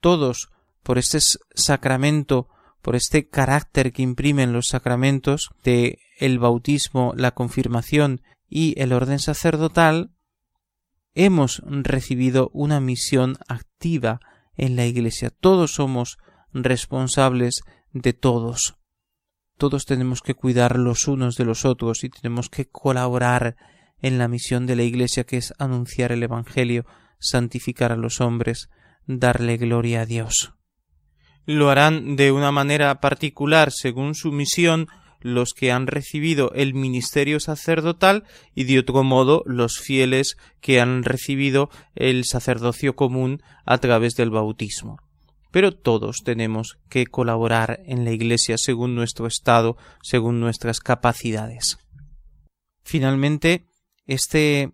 Todos, 0.00 0.50
por 0.82 0.98
este 0.98 1.18
sacramento, 1.54 2.48
por 2.82 2.94
este 2.94 3.28
carácter 3.28 3.92
que 3.92 4.02
imprimen 4.02 4.52
los 4.52 4.68
sacramentos 4.68 5.50
de 5.64 5.98
el 6.18 6.38
bautismo, 6.38 7.14
la 7.16 7.30
confirmación 7.30 8.20
y 8.48 8.78
el 8.80 8.92
orden 8.92 9.18
sacerdotal, 9.18 10.10
hemos 11.14 11.62
recibido 11.66 12.50
una 12.52 12.78
misión 12.78 13.38
activa 13.48 14.20
en 14.60 14.76
la 14.76 14.84
Iglesia. 14.84 15.30
Todos 15.30 15.72
somos 15.72 16.18
responsables 16.52 17.62
de 17.92 18.12
todos. 18.12 18.76
Todos 19.56 19.86
tenemos 19.86 20.20
que 20.20 20.34
cuidar 20.34 20.78
los 20.78 21.08
unos 21.08 21.36
de 21.36 21.46
los 21.46 21.64
otros 21.64 22.04
y 22.04 22.10
tenemos 22.10 22.50
que 22.50 22.66
colaborar 22.66 23.56
en 24.02 24.18
la 24.18 24.28
misión 24.28 24.66
de 24.66 24.76
la 24.76 24.82
Iglesia 24.82 25.24
que 25.24 25.38
es 25.38 25.54
anunciar 25.58 26.12
el 26.12 26.22
Evangelio, 26.22 26.84
santificar 27.18 27.90
a 27.90 27.96
los 27.96 28.20
hombres, 28.20 28.68
darle 29.06 29.56
gloria 29.56 30.02
a 30.02 30.06
Dios. 30.06 30.52
Lo 31.46 31.70
harán 31.70 32.16
de 32.16 32.30
una 32.30 32.52
manera 32.52 33.00
particular 33.00 33.72
según 33.72 34.14
su 34.14 34.30
misión 34.30 34.88
los 35.20 35.52
que 35.52 35.72
han 35.72 35.86
recibido 35.86 36.52
el 36.54 36.74
ministerio 36.74 37.40
sacerdotal 37.40 38.24
y 38.54 38.64
de 38.64 38.78
otro 38.78 39.02
modo 39.02 39.42
los 39.46 39.78
fieles 39.78 40.36
que 40.60 40.80
han 40.80 41.02
recibido 41.04 41.70
el 41.94 42.24
sacerdocio 42.24 42.96
común 42.96 43.42
a 43.64 43.78
través 43.78 44.14
del 44.14 44.30
bautismo. 44.30 44.98
Pero 45.50 45.76
todos 45.76 46.18
tenemos 46.24 46.78
que 46.88 47.06
colaborar 47.06 47.80
en 47.84 48.04
la 48.04 48.12
Iglesia 48.12 48.56
según 48.56 48.94
nuestro 48.94 49.26
estado, 49.26 49.76
según 50.02 50.40
nuestras 50.40 50.80
capacidades. 50.80 51.78
Finalmente, 52.82 53.66
este 54.06 54.72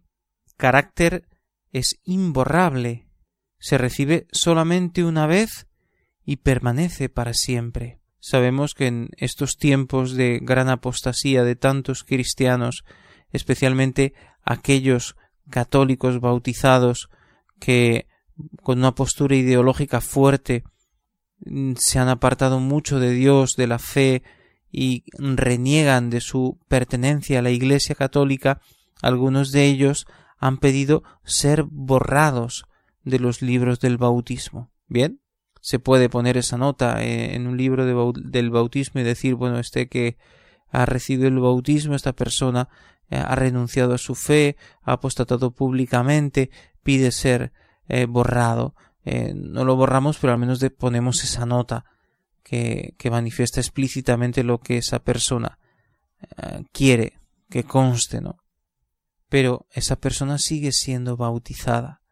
carácter 0.57 1.29
es 1.73 2.01
imborrable, 2.05 3.07
se 3.59 3.79
recibe 3.79 4.27
solamente 4.33 5.05
una 5.05 5.27
vez 5.27 5.67
y 6.25 6.37
permanece 6.37 7.09
para 7.09 7.33
siempre. 7.35 8.01
Sabemos 8.29 8.75
que 8.75 8.89
en 8.89 9.11
estos 9.19 9.57
tiempos 9.57 10.15
de 10.15 10.41
gran 10.43 10.69
apostasía 10.69 11.45
de 11.45 11.55
tantos 11.55 12.03
cristianos, 12.03 12.83
especialmente 13.31 14.15
aquellos 14.43 15.15
católicos 15.49 16.19
bautizados 16.19 17.09
que 17.61 18.09
con 18.65 18.79
una 18.81 18.97
postura 18.97 19.37
ideológica 19.37 20.01
fuerte 20.01 20.65
mm, 21.45 21.75
se 21.79 22.01
han 22.01 22.09
apartado 22.09 22.59
mucho 22.59 22.99
de 22.99 23.13
Dios, 23.13 23.53
de 23.57 23.69
la 23.69 23.79
fe 23.79 24.25
y 24.73 25.05
reniegan 25.13 26.11
de 26.11 26.21
su 26.21 26.59
pertenencia 26.67 27.39
a 27.39 27.43
la 27.43 27.53
Iglesia 27.53 27.95
católica, 27.95 28.61
algunos 29.03 29.53
de 29.53 29.67
ellos 29.67 30.05
han 30.39 30.59
pedido 30.59 31.05
ser 31.23 31.63
borrados 31.63 32.65
de 33.05 33.21
los 33.21 33.41
libros 33.41 33.79
del 33.79 33.99
bautismo. 33.99 34.73
Bien, 34.89 35.21
se 35.67 35.81
puede 35.81 36.09
poner 36.09 36.37
esa 36.37 36.57
nota 36.57 37.03
eh, 37.03 37.35
en 37.35 37.49
un 37.49 37.57
libro 37.57 37.85
del 38.15 38.51
bautismo 38.51 39.01
y 39.01 39.05
decir, 39.05 39.35
bueno, 39.35 39.59
este 39.59 39.89
que 39.89 40.17
ha 40.71 40.87
recibido 40.87 41.27
el 41.27 41.41
bautismo, 41.41 41.97
esta 41.97 42.13
persona 42.13 42.69
eh, 43.11 43.17
ha 43.17 43.35
renunciado 43.35 43.93
a 43.93 43.99
su 43.99 44.15
fe, 44.15 44.57
ha 44.83 44.93
apostatado 44.93 45.51
públicamente, 45.51 46.51
pide 46.85 47.11
ser 47.11 47.53
eh, 47.89 48.07
borrado. 48.07 48.77
no 49.05 49.65
lo 49.65 49.75
borramos, 49.75 50.19
pero 50.19 50.35
al 50.35 50.39
menos 50.39 50.65
ponemos 50.79 51.25
esa 51.25 51.47
nota 51.47 51.85
que, 52.45 52.95
que, 52.97 53.11
manifiesta 53.11 53.59
explícitamente 53.59 54.45
lo 54.45 54.61
que 54.61 54.79
esa 54.79 55.01
persona 55.01 55.59
quiere 56.71 57.19
que 57.51 57.65
conste, 57.65 58.21
¿no? 58.21 58.37
Pero 59.29 59.67
esa 59.73 59.97
persona 59.97 60.39
sigue 60.39 60.71
siendo 60.71 61.17
bautizada, 61.17 62.03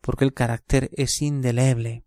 porque 0.00 0.24
el 0.24 0.34
carácter 0.34 0.88
es 0.92 1.20
indeleble 1.20 2.04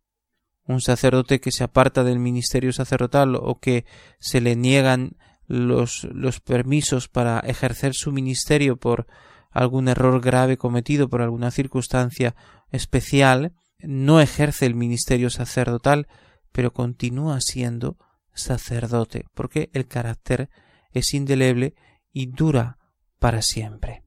un 0.67 0.81
sacerdote 0.81 1.39
que 1.39 1.51
se 1.51 1.63
aparta 1.63 2.03
del 2.03 2.19
ministerio 2.19 2.73
sacerdotal 2.73 3.35
o 3.35 3.59
que 3.59 3.85
se 4.19 4.41
le 4.41 4.55
niegan 4.55 5.17
los, 5.47 6.07
los 6.11 6.39
permisos 6.39 7.07
para 7.07 7.39
ejercer 7.39 7.93
su 7.93 8.11
ministerio 8.11 8.77
por 8.77 9.05
algún 9.51 9.87
error 9.87 10.21
grave 10.21 10.57
cometido 10.57 11.07
por 11.07 11.21
alguna 11.21 11.51
circunstancia 11.51 12.35
especial, 12.71 13.53
no 13.79 14.19
ejerce 14.19 14.65
el 14.65 14.75
ministerio 14.75 15.29
sacerdotal, 15.29 16.07
pero 16.51 16.73
continúa 16.73 17.39
siendo 17.41 17.97
sacerdote, 18.33 19.25
porque 19.33 19.69
el 19.73 19.87
carácter 19.87 20.49
es 20.91 21.13
indeleble 21.13 21.75
y 22.11 22.27
dura 22.27 22.79
para 23.19 23.41
siempre. 23.41 24.03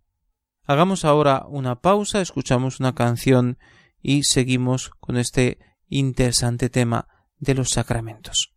Hagamos 0.64 1.04
ahora 1.04 1.46
una 1.48 1.80
pausa, 1.80 2.20
escuchamos 2.20 2.78
una 2.78 2.94
canción 2.94 3.58
y 4.02 4.24
seguimos 4.24 4.90
con 5.00 5.16
este 5.16 5.58
interesante 5.88 6.68
tema 6.68 7.06
de 7.38 7.54
los 7.54 7.70
sacramentos. 7.70 8.52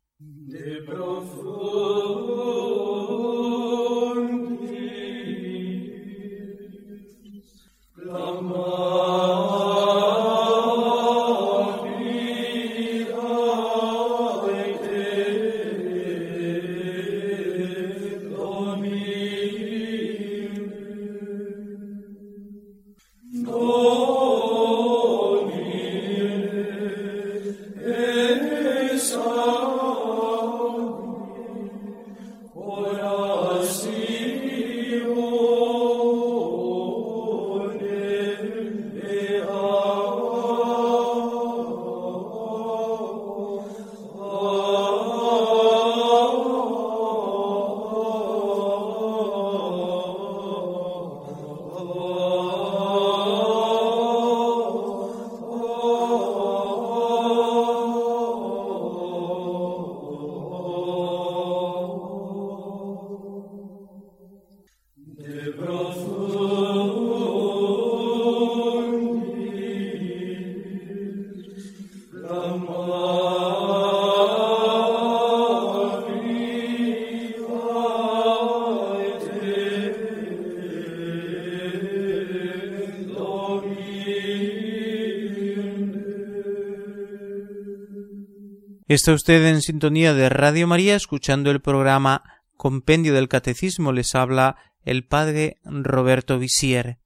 Está 88.92 89.14
usted 89.14 89.46
en 89.46 89.62
sintonía 89.62 90.14
de 90.14 90.28
Radio 90.28 90.68
María 90.68 90.98
escuchando 90.98 91.50
el 91.50 91.62
programa 91.62 92.44
Compendio 92.58 93.14
del 93.14 93.30
Catecismo. 93.30 93.94
Les 93.94 94.16
habla 94.16 94.58
el 94.84 95.06
padre 95.06 95.62
Roberto 95.64 96.38
Visier. 96.38 97.00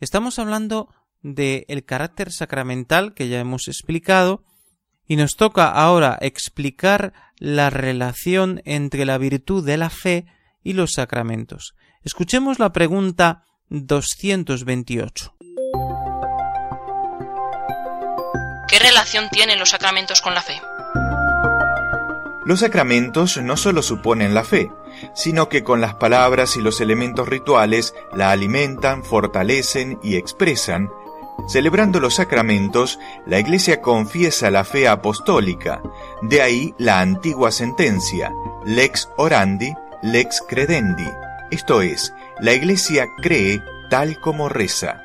Estamos 0.00 0.38
hablando 0.38 0.94
del 1.22 1.64
el 1.68 1.86
carácter 1.86 2.30
sacramental 2.30 3.14
que 3.14 3.28
ya 3.28 3.40
hemos 3.40 3.68
explicado 3.68 4.44
y 5.08 5.16
nos 5.16 5.36
toca 5.36 5.70
ahora 5.70 6.18
explicar 6.20 7.14
la 7.38 7.70
relación 7.70 8.60
entre 8.66 9.06
la 9.06 9.16
virtud 9.16 9.64
de 9.64 9.78
la 9.78 9.88
fe 9.88 10.26
y 10.62 10.74
los 10.74 10.92
sacramentos. 10.92 11.74
Escuchemos 12.02 12.58
la 12.58 12.70
pregunta 12.70 13.46
228. 13.70 15.34
¿Qué 18.68 18.78
relación 18.78 19.30
tienen 19.30 19.58
los 19.58 19.70
sacramentos 19.70 20.20
con 20.20 20.34
la 20.34 20.42
fe? 20.42 20.60
Los 22.44 22.60
sacramentos 22.60 23.38
no 23.38 23.56
solo 23.56 23.82
suponen 23.82 24.34
la 24.34 24.44
fe, 24.44 24.70
sino 25.14 25.48
que 25.48 25.64
con 25.64 25.80
las 25.80 25.94
palabras 25.94 26.56
y 26.56 26.60
los 26.60 26.80
elementos 26.80 27.28
rituales 27.28 27.94
la 28.12 28.30
alimentan, 28.30 29.02
fortalecen 29.02 29.98
y 30.02 30.16
expresan, 30.16 30.90
Celebrando 31.48 32.00
los 32.00 32.14
sacramentos, 32.14 32.98
la 33.26 33.38
Iglesia 33.38 33.82
confiesa 33.82 34.50
la 34.50 34.64
fe 34.64 34.88
apostólica, 34.88 35.82
de 36.22 36.40
ahí 36.40 36.74
la 36.78 37.00
antigua 37.00 37.50
sentencia, 37.50 38.32
lex 38.64 39.10
orandi, 39.16 39.74
lex 40.02 40.42
credendi, 40.48 41.08
esto 41.50 41.82
es, 41.82 42.14
la 42.40 42.52
Iglesia 42.52 43.08
cree 43.20 43.62
tal 43.90 44.20
como 44.20 44.48
reza. 44.48 45.02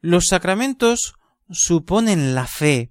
Los 0.00 0.26
sacramentos 0.28 1.14
suponen 1.50 2.34
la 2.34 2.46
fe. 2.46 2.90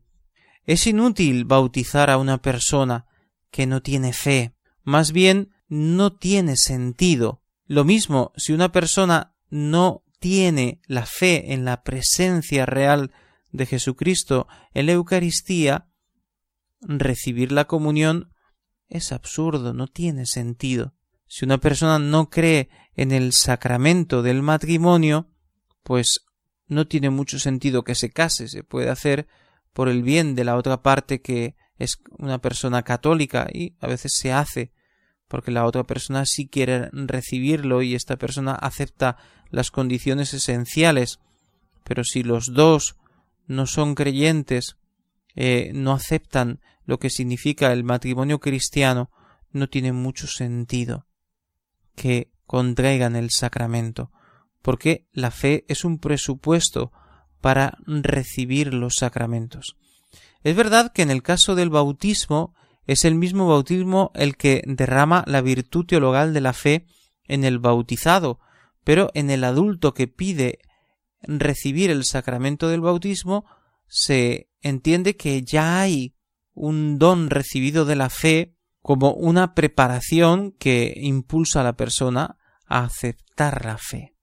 Es 0.67 0.85
inútil 0.85 1.45
bautizar 1.45 2.09
a 2.09 2.17
una 2.17 2.41
persona 2.41 3.07
que 3.49 3.65
no 3.65 3.81
tiene 3.81 4.11
fe. 4.11 4.53
Más 4.83 5.13
bien, 5.13 5.55
no 5.69 6.13
tiene 6.13 6.57
sentido. 6.57 7.41
Lo 7.65 7.85
mismo 7.85 8.33
si 8.35 8.51
una 8.51 8.71
persona 8.71 9.33
no 9.49 10.03
tiene 10.19 10.81
la 10.85 11.05
fe 11.05 11.53
en 11.53 11.63
la 11.63 11.83
presencia 11.83 12.65
real 12.65 13.13
de 13.51 13.65
Jesucristo 13.65 14.47
en 14.73 14.87
la 14.87 14.91
Eucaristía, 14.91 15.87
recibir 16.81 17.53
la 17.53 17.65
comunión 17.65 18.33
es 18.89 19.13
absurdo, 19.13 19.73
no 19.73 19.87
tiene 19.87 20.25
sentido. 20.25 20.93
Si 21.27 21.45
una 21.45 21.59
persona 21.59 21.97
no 21.97 22.29
cree 22.29 22.69
en 22.93 23.13
el 23.13 23.31
sacramento 23.31 24.21
del 24.21 24.41
matrimonio, 24.41 25.29
pues 25.83 26.25
no 26.67 26.87
tiene 26.87 27.09
mucho 27.09 27.39
sentido 27.39 27.85
que 27.85 27.95
se 27.95 28.11
case, 28.11 28.49
se 28.49 28.63
puede 28.63 28.89
hacer 28.89 29.27
por 29.77 29.89
el 29.89 30.01
bien 30.01 30.33
de 30.33 30.43
la 30.43 30.55
otra 30.55 30.81
parte 30.81 31.21
que 31.21 31.55
es 31.77 31.99
una 32.17 32.39
persona 32.39 32.81
católica 32.81 33.47
y 33.53 33.75
a 33.79 33.85
veces 33.85 34.13
se 34.15 34.33
hace 34.33 34.71
porque 35.27 35.51
la 35.51 35.65
otra 35.65 35.83
persona 35.83 36.25
sí 36.25 36.47
quiere 36.47 36.89
recibirlo 36.91 37.83
y 37.83 37.93
esta 37.93 38.15
persona 38.15 38.53
acepta 38.53 39.17
las 39.51 39.69
condiciones 39.69 40.33
esenciales. 40.33 41.19
Pero 41.83 42.03
si 42.03 42.23
los 42.23 42.55
dos 42.55 42.95
no 43.45 43.67
son 43.67 43.93
creyentes, 43.93 44.77
eh, 45.35 45.69
no 45.75 45.91
aceptan 45.91 46.59
lo 46.85 46.97
que 46.97 47.11
significa 47.11 47.71
el 47.71 47.83
matrimonio 47.83 48.39
cristiano, 48.39 49.11
no 49.51 49.69
tiene 49.69 49.91
mucho 49.91 50.25
sentido 50.25 51.05
que 51.95 52.31
contraigan 52.47 53.15
el 53.15 53.29
sacramento, 53.29 54.11
porque 54.63 55.05
la 55.11 55.29
fe 55.29 55.65
es 55.67 55.85
un 55.85 55.99
presupuesto 55.99 56.91
para 57.41 57.77
recibir 57.85 58.73
los 58.73 58.95
sacramentos. 58.95 59.75
Es 60.43 60.55
verdad 60.55 60.91
que 60.91 61.01
en 61.01 61.11
el 61.11 61.23
caso 61.23 61.55
del 61.55 61.69
bautismo 61.69 62.55
es 62.85 63.03
el 63.05 63.15
mismo 63.15 63.47
bautismo 63.47 64.11
el 64.15 64.37
que 64.37 64.63
derrama 64.65 65.23
la 65.27 65.41
virtud 65.41 65.85
teologal 65.85 66.33
de 66.33 66.41
la 66.41 66.53
fe 66.53 66.87
en 67.25 67.43
el 67.43 67.59
bautizado, 67.59 68.39
pero 68.83 69.09
en 69.13 69.29
el 69.29 69.43
adulto 69.43 69.93
que 69.93 70.07
pide 70.07 70.59
recibir 71.21 71.89
el 71.89 72.05
sacramento 72.05 72.69
del 72.69 72.81
bautismo 72.81 73.45
se 73.87 74.49
entiende 74.61 75.17
que 75.17 75.43
ya 75.43 75.81
hay 75.81 76.15
un 76.53 76.97
don 76.97 77.29
recibido 77.29 77.85
de 77.85 77.95
la 77.95 78.09
fe 78.09 78.55
como 78.81 79.11
una 79.13 79.53
preparación 79.53 80.53
que 80.53 80.93
impulsa 80.95 81.61
a 81.61 81.63
la 81.63 81.75
persona 81.75 82.37
a 82.65 82.85
aceptar 82.85 83.65
la 83.65 83.77
fe. 83.77 84.16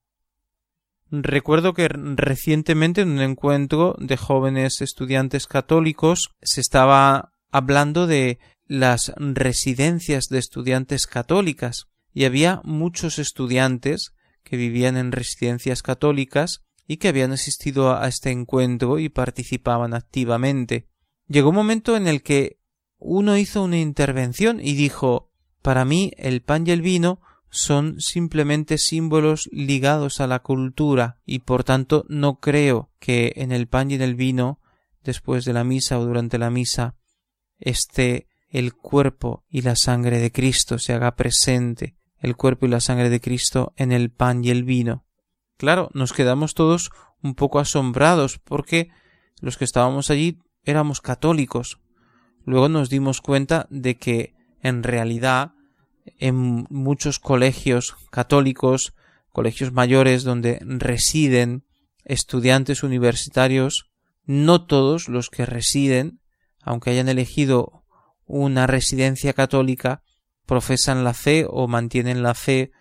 Recuerdo 1.10 1.74
que 1.74 1.88
recientemente 1.88 3.02
en 3.02 3.10
un 3.10 3.20
encuentro 3.20 3.94
de 3.98 4.16
jóvenes 4.16 4.80
estudiantes 4.80 5.46
católicos 5.46 6.30
se 6.42 6.60
estaba 6.60 7.32
hablando 7.50 8.06
de 8.06 8.38
las 8.66 9.12
residencias 9.16 10.28
de 10.28 10.38
estudiantes 10.38 11.06
católicas 11.06 11.86
y 12.12 12.24
había 12.24 12.60
muchos 12.64 13.18
estudiantes 13.18 14.14
que 14.42 14.56
vivían 14.56 14.96
en 14.96 15.12
residencias 15.12 15.82
católicas 15.82 16.62
y 16.86 16.98
que 16.98 17.08
habían 17.08 17.32
asistido 17.32 17.96
a 17.96 18.06
este 18.08 18.30
encuentro 18.30 18.98
y 18.98 19.08
participaban 19.08 19.94
activamente. 19.94 20.88
Llegó 21.28 21.50
un 21.50 21.56
momento 21.56 21.96
en 21.96 22.06
el 22.06 22.22
que 22.22 22.58
uno 22.98 23.36
hizo 23.36 23.62
una 23.62 23.78
intervención 23.78 24.60
y 24.60 24.74
dijo 24.74 25.30
Para 25.62 25.84
mí 25.84 26.12
el 26.16 26.42
pan 26.42 26.66
y 26.66 26.70
el 26.70 26.82
vino 26.82 27.20
son 27.54 28.00
simplemente 28.00 28.78
símbolos 28.78 29.48
ligados 29.52 30.20
a 30.20 30.26
la 30.26 30.40
cultura 30.40 31.20
y 31.24 31.38
por 31.38 31.62
tanto 31.62 32.04
no 32.08 32.40
creo 32.40 32.90
que 32.98 33.32
en 33.36 33.52
el 33.52 33.68
pan 33.68 33.92
y 33.92 33.94
en 33.94 34.02
el 34.02 34.16
vino 34.16 34.58
después 35.04 35.44
de 35.44 35.52
la 35.52 35.62
misa 35.62 36.00
o 36.00 36.04
durante 36.04 36.36
la 36.36 36.50
misa 36.50 36.96
esté 37.58 38.26
el 38.48 38.74
cuerpo 38.74 39.44
y 39.48 39.62
la 39.62 39.76
sangre 39.76 40.18
de 40.18 40.32
Cristo, 40.32 40.80
se 40.80 40.94
haga 40.94 41.14
presente 41.14 41.96
el 42.18 42.36
cuerpo 42.36 42.66
y 42.66 42.70
la 42.70 42.80
sangre 42.80 43.08
de 43.08 43.20
Cristo 43.20 43.72
en 43.76 43.92
el 43.92 44.10
pan 44.10 44.44
y 44.44 44.50
el 44.50 44.64
vino. 44.64 45.04
Claro, 45.56 45.90
nos 45.94 46.12
quedamos 46.12 46.54
todos 46.54 46.90
un 47.22 47.36
poco 47.36 47.60
asombrados 47.60 48.40
porque 48.40 48.90
los 49.40 49.56
que 49.56 49.64
estábamos 49.64 50.10
allí 50.10 50.40
éramos 50.64 51.00
católicos. 51.00 51.78
Luego 52.44 52.68
nos 52.68 52.90
dimos 52.90 53.20
cuenta 53.20 53.68
de 53.70 53.94
que 53.94 54.34
en 54.60 54.82
realidad 54.82 55.53
en 56.18 56.66
muchos 56.70 57.18
colegios 57.18 57.96
católicos, 58.10 58.94
colegios 59.30 59.72
mayores 59.72 60.24
donde 60.24 60.58
residen 60.62 61.64
estudiantes 62.04 62.82
universitarios, 62.82 63.90
no 64.24 64.66
todos 64.66 65.08
los 65.08 65.30
que 65.30 65.46
residen, 65.46 66.20
aunque 66.62 66.90
hayan 66.90 67.08
elegido 67.08 67.84
una 68.26 68.66
residencia 68.66 69.32
católica 69.32 70.02
profesan 70.46 71.04
la 71.04 71.14
fe 71.14 71.46
o 71.48 71.68
mantienen 71.68 72.22
la 72.22 72.34
fe, 72.34 72.72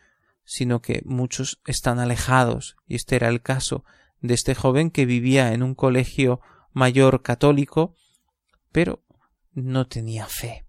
sino 0.43 0.81
que 0.81 1.01
muchos 1.05 1.61
están 1.65 1.99
alejados, 1.99 2.75
y 2.87 2.95
este 2.95 3.15
era 3.15 3.29
el 3.29 3.41
caso 3.41 3.85
de 4.19 4.33
este 4.33 4.55
joven 4.55 4.91
que 4.91 5.05
vivía 5.05 5.53
en 5.53 5.63
un 5.63 5.75
colegio 5.75 6.41
mayor 6.71 7.21
católico, 7.21 7.95
pero 8.71 9.03
no 9.53 9.87
tenía 9.87 10.27
fe. 10.27 10.62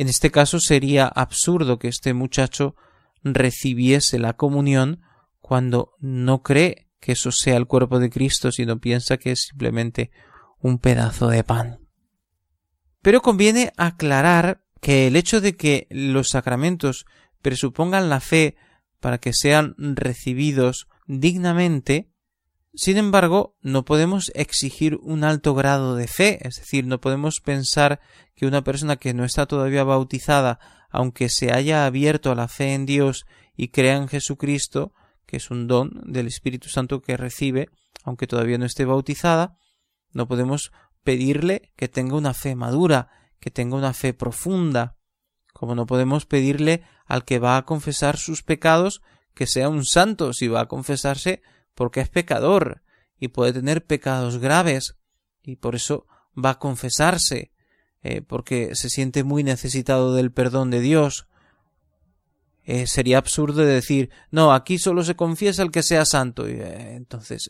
En 0.00 0.08
este 0.08 0.30
caso 0.30 0.60
sería 0.60 1.06
absurdo 1.06 1.78
que 1.78 1.88
este 1.88 2.14
muchacho 2.14 2.74
recibiese 3.22 4.18
la 4.18 4.32
comunión 4.32 5.02
cuando 5.40 5.92
no 6.00 6.42
cree 6.42 6.88
que 7.00 7.12
eso 7.12 7.30
sea 7.32 7.58
el 7.58 7.66
cuerpo 7.66 7.98
de 7.98 8.08
Cristo, 8.08 8.50
sino 8.50 8.80
piensa 8.80 9.18
que 9.18 9.32
es 9.32 9.48
simplemente 9.50 10.10
un 10.58 10.78
pedazo 10.78 11.28
de 11.28 11.44
pan. 11.44 11.80
Pero 13.02 13.20
conviene 13.20 13.74
aclarar 13.76 14.64
que 14.80 15.06
el 15.06 15.16
hecho 15.16 15.42
de 15.42 15.54
que 15.54 15.86
los 15.90 16.30
sacramentos 16.30 17.04
presupongan 17.42 18.08
la 18.08 18.20
fe 18.20 18.56
para 19.00 19.18
que 19.18 19.34
sean 19.34 19.74
recibidos 19.76 20.88
dignamente, 21.08 22.09
sin 22.74 22.96
embargo, 22.96 23.56
no 23.62 23.84
podemos 23.84 24.30
exigir 24.34 24.98
un 25.02 25.24
alto 25.24 25.54
grado 25.54 25.96
de 25.96 26.06
fe, 26.06 26.46
es 26.46 26.56
decir, 26.56 26.86
no 26.86 27.00
podemos 27.00 27.40
pensar 27.40 28.00
que 28.36 28.46
una 28.46 28.62
persona 28.62 28.96
que 28.96 29.12
no 29.12 29.24
está 29.24 29.46
todavía 29.46 29.82
bautizada, 29.82 30.60
aunque 30.88 31.28
se 31.28 31.52
haya 31.52 31.86
abierto 31.86 32.30
a 32.30 32.34
la 32.34 32.48
fe 32.48 32.74
en 32.74 32.86
Dios 32.86 33.26
y 33.56 33.68
crea 33.68 33.96
en 33.96 34.08
Jesucristo, 34.08 34.92
que 35.26 35.36
es 35.36 35.50
un 35.50 35.66
don 35.66 36.02
del 36.06 36.26
Espíritu 36.26 36.68
Santo 36.68 37.02
que 37.02 37.16
recibe, 37.16 37.68
aunque 38.04 38.26
todavía 38.26 38.58
no 38.58 38.66
esté 38.66 38.84
bautizada, 38.84 39.56
no 40.12 40.28
podemos 40.28 40.72
pedirle 41.02 41.72
que 41.76 41.88
tenga 41.88 42.16
una 42.16 42.34
fe 42.34 42.54
madura, 42.54 43.08
que 43.40 43.50
tenga 43.50 43.76
una 43.76 43.94
fe 43.94 44.14
profunda, 44.14 44.96
como 45.52 45.74
no 45.74 45.86
podemos 45.86 46.26
pedirle 46.26 46.84
al 47.06 47.24
que 47.24 47.38
va 47.38 47.56
a 47.56 47.64
confesar 47.64 48.16
sus 48.16 48.42
pecados 48.42 49.02
que 49.34 49.46
sea 49.46 49.68
un 49.68 49.84
santo 49.84 50.32
si 50.32 50.48
va 50.48 50.62
a 50.62 50.68
confesarse 50.68 51.42
porque 51.80 52.02
es 52.02 52.10
pecador 52.10 52.82
y 53.18 53.28
puede 53.28 53.54
tener 53.54 53.86
pecados 53.86 54.36
graves 54.36 54.96
y 55.42 55.56
por 55.56 55.74
eso 55.74 56.06
va 56.36 56.50
a 56.50 56.58
confesarse 56.58 57.52
eh, 58.02 58.20
porque 58.20 58.74
se 58.74 58.90
siente 58.90 59.24
muy 59.24 59.44
necesitado 59.44 60.14
del 60.14 60.30
perdón 60.30 60.68
de 60.68 60.80
Dios. 60.80 61.26
Eh, 62.64 62.86
sería 62.86 63.16
absurdo 63.16 63.62
decir 63.62 64.10
no 64.30 64.52
aquí 64.52 64.78
solo 64.78 65.04
se 65.04 65.16
confiesa 65.16 65.62
el 65.62 65.70
que 65.70 65.82
sea 65.82 66.04
santo 66.04 66.50
y, 66.50 66.52
eh, 66.52 66.96
entonces 66.96 67.48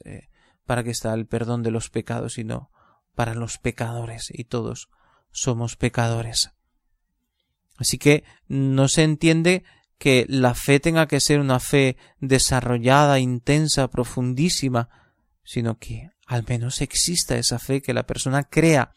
para 0.64 0.84
qué 0.84 0.90
está 0.90 1.12
el 1.12 1.26
perdón 1.26 1.64
de 1.64 1.72
los 1.72 1.90
pecados 1.90 2.38
y 2.38 2.44
no 2.44 2.70
para 3.16 3.34
los 3.34 3.58
pecadores 3.58 4.28
y 4.30 4.44
todos 4.44 4.90
somos 5.32 5.74
pecadores. 5.74 6.52
Así 7.78 7.98
que 7.98 8.22
no 8.46 8.86
se 8.86 9.02
entiende 9.02 9.64
que 10.00 10.24
la 10.30 10.54
fe 10.54 10.80
tenga 10.80 11.06
que 11.06 11.20
ser 11.20 11.40
una 11.40 11.60
fe 11.60 11.98
desarrollada, 12.20 13.18
intensa, 13.18 13.88
profundísima, 13.88 14.88
sino 15.44 15.76
que 15.78 16.08
al 16.26 16.42
menos 16.48 16.80
exista 16.80 17.36
esa 17.36 17.58
fe, 17.58 17.82
que 17.82 17.92
la 17.92 18.06
persona 18.06 18.44
crea 18.44 18.94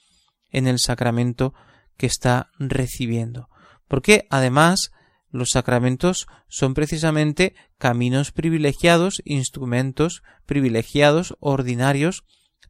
en 0.50 0.66
el 0.66 0.80
sacramento 0.80 1.54
que 1.98 2.06
está 2.06 2.52
recibiendo. 2.58 3.50
Porque 3.90 4.28
además 4.30 4.94
los 5.30 5.50
sacramentos 5.50 6.28
son 6.48 6.74
precisamente 6.74 7.54
caminos 7.78 8.32
privilegiados, 8.32 9.22
instrumentos 9.26 10.24
privilegiados, 10.46 11.36
ordinarios, 11.42 12.24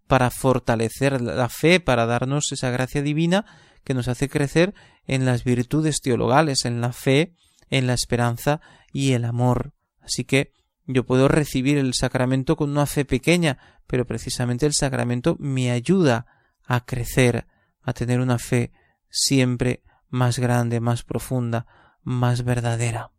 para 0.07 0.31
fortalecer 0.31 1.21
la 1.21 1.49
fe, 1.49 1.79
para 1.79 2.07
darnos 2.07 2.51
esa 2.51 2.71
gracia 2.71 3.03
divina 3.03 3.45
que 3.83 3.93
nos 3.93 4.07
hace 4.07 4.27
crecer 4.27 4.73
en 5.05 5.23
las 5.25 5.43
virtudes 5.43 6.01
teologales, 6.01 6.65
en 6.65 6.81
la 6.81 6.93
fe, 6.93 7.35
en 7.73 7.87
la 7.87 7.95
esperanza 7.95 8.61
y 8.93 9.13
el 9.13 9.25
amor. 9.25 9.73
Así 9.99 10.23
que 10.23 10.53
Yo 10.85 11.05
puedo 11.05 11.29
recibir 11.29 11.77
el 11.77 11.93
sacramento 11.93 12.57
con 12.57 12.69
una 12.69 12.85
fe 12.85 13.05
pequeña, 13.05 13.57
pero 13.87 14.05
precisamente 14.05 14.65
el 14.65 14.73
sacramento 14.73 15.37
me 15.39 15.71
ayuda 15.71 16.25
a 16.65 16.85
crecer, 16.85 17.47
a 17.81 17.93
tener 17.93 18.19
una 18.19 18.37
fe 18.37 18.73
siempre 19.09 19.81
más 20.09 20.39
grande, 20.39 20.81
más 20.81 21.03
profunda, 21.03 21.65
más 22.03 22.43
verdadera. 22.43 23.11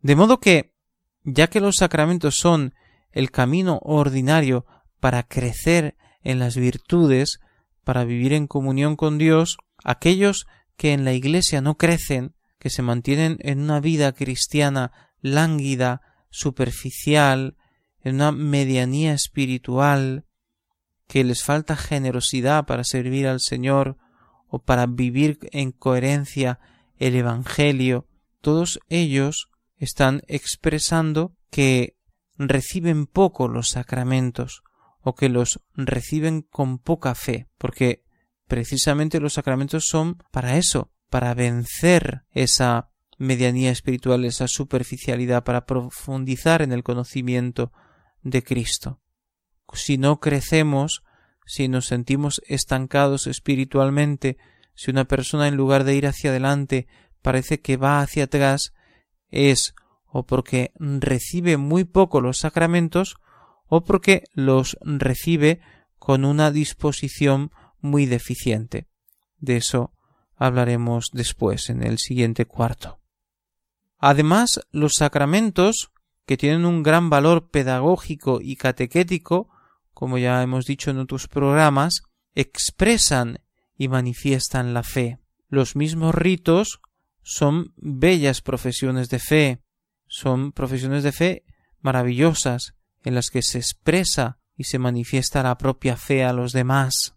De 0.00 0.16
modo 0.16 0.40
que, 0.40 0.74
ya 1.22 1.46
que 1.46 1.60
los 1.60 1.76
sacramentos 1.76 2.34
son 2.34 2.74
el 3.12 3.30
camino 3.30 3.78
ordinario 3.82 4.66
para 4.98 5.22
crecer 5.22 5.96
en 6.24 6.40
las 6.40 6.56
virtudes, 6.56 7.38
para 7.84 8.04
vivir 8.04 8.32
en 8.32 8.48
comunión 8.48 8.96
con 8.96 9.18
Dios, 9.18 9.56
aquellos 9.84 10.48
que 10.76 10.92
en 10.92 11.04
la 11.04 11.12
Iglesia 11.12 11.60
no 11.60 11.76
crecen, 11.76 12.34
que 12.62 12.70
se 12.70 12.82
mantienen 12.82 13.38
en 13.40 13.60
una 13.60 13.80
vida 13.80 14.12
cristiana 14.12 14.92
lánguida, 15.20 16.00
superficial, 16.30 17.56
en 18.02 18.14
una 18.14 18.30
medianía 18.30 19.14
espiritual, 19.14 20.26
que 21.08 21.24
les 21.24 21.42
falta 21.42 21.74
generosidad 21.74 22.64
para 22.64 22.84
servir 22.84 23.26
al 23.26 23.40
Señor 23.40 23.96
o 24.46 24.60
para 24.60 24.86
vivir 24.86 25.40
en 25.50 25.72
coherencia 25.72 26.60
el 26.98 27.16
Evangelio, 27.16 28.06
todos 28.40 28.78
ellos 28.88 29.50
están 29.76 30.22
expresando 30.28 31.34
que 31.50 31.96
reciben 32.38 33.06
poco 33.06 33.48
los 33.48 33.70
sacramentos 33.70 34.62
o 35.00 35.16
que 35.16 35.28
los 35.28 35.60
reciben 35.74 36.42
con 36.42 36.78
poca 36.78 37.16
fe, 37.16 37.48
porque 37.58 38.04
precisamente 38.46 39.18
los 39.18 39.32
sacramentos 39.32 39.86
son 39.86 40.22
para 40.30 40.58
eso, 40.58 40.91
para 41.12 41.34
vencer 41.34 42.22
esa 42.30 42.88
medianía 43.18 43.70
espiritual, 43.70 44.24
esa 44.24 44.48
superficialidad, 44.48 45.44
para 45.44 45.66
profundizar 45.66 46.62
en 46.62 46.72
el 46.72 46.82
conocimiento 46.82 47.70
de 48.22 48.42
Cristo. 48.42 49.02
Si 49.74 49.98
no 49.98 50.20
crecemos, 50.20 51.02
si 51.44 51.68
nos 51.68 51.84
sentimos 51.84 52.40
estancados 52.46 53.26
espiritualmente, 53.26 54.38
si 54.74 54.90
una 54.90 55.04
persona 55.04 55.48
en 55.48 55.56
lugar 55.56 55.84
de 55.84 55.96
ir 55.96 56.06
hacia 56.06 56.30
adelante 56.30 56.88
parece 57.20 57.60
que 57.60 57.76
va 57.76 58.00
hacia 58.00 58.24
atrás, 58.24 58.72
es 59.28 59.74
o 60.06 60.24
porque 60.24 60.72
recibe 60.76 61.58
muy 61.58 61.84
poco 61.84 62.22
los 62.22 62.38
sacramentos 62.38 63.16
o 63.66 63.84
porque 63.84 64.24
los 64.32 64.78
recibe 64.80 65.60
con 65.98 66.24
una 66.24 66.50
disposición 66.50 67.50
muy 67.82 68.06
deficiente. 68.06 68.86
De 69.36 69.58
eso 69.58 69.92
hablaremos 70.44 71.10
después 71.12 71.70
en 71.70 71.82
el 71.82 71.98
siguiente 71.98 72.46
cuarto. 72.46 73.00
Además, 73.98 74.60
los 74.72 74.94
sacramentos, 74.94 75.92
que 76.26 76.36
tienen 76.36 76.64
un 76.64 76.82
gran 76.82 77.10
valor 77.10 77.50
pedagógico 77.50 78.40
y 78.42 78.56
catequético, 78.56 79.48
como 79.94 80.18
ya 80.18 80.42
hemos 80.42 80.66
dicho 80.66 80.90
en 80.90 80.98
otros 80.98 81.28
programas, 81.28 82.02
expresan 82.34 83.38
y 83.76 83.86
manifiestan 83.86 84.74
la 84.74 84.82
fe. 84.82 85.20
Los 85.48 85.76
mismos 85.76 86.14
ritos 86.14 86.80
son 87.22 87.72
bellas 87.76 88.40
profesiones 88.40 89.08
de 89.10 89.20
fe, 89.20 89.62
son 90.08 90.50
profesiones 90.50 91.04
de 91.04 91.12
fe 91.12 91.44
maravillosas, 91.80 92.74
en 93.04 93.14
las 93.14 93.30
que 93.30 93.42
se 93.42 93.58
expresa 93.58 94.38
y 94.56 94.64
se 94.64 94.78
manifiesta 94.78 95.42
la 95.42 95.56
propia 95.56 95.96
fe 95.96 96.24
a 96.24 96.32
los 96.32 96.52
demás. 96.52 97.14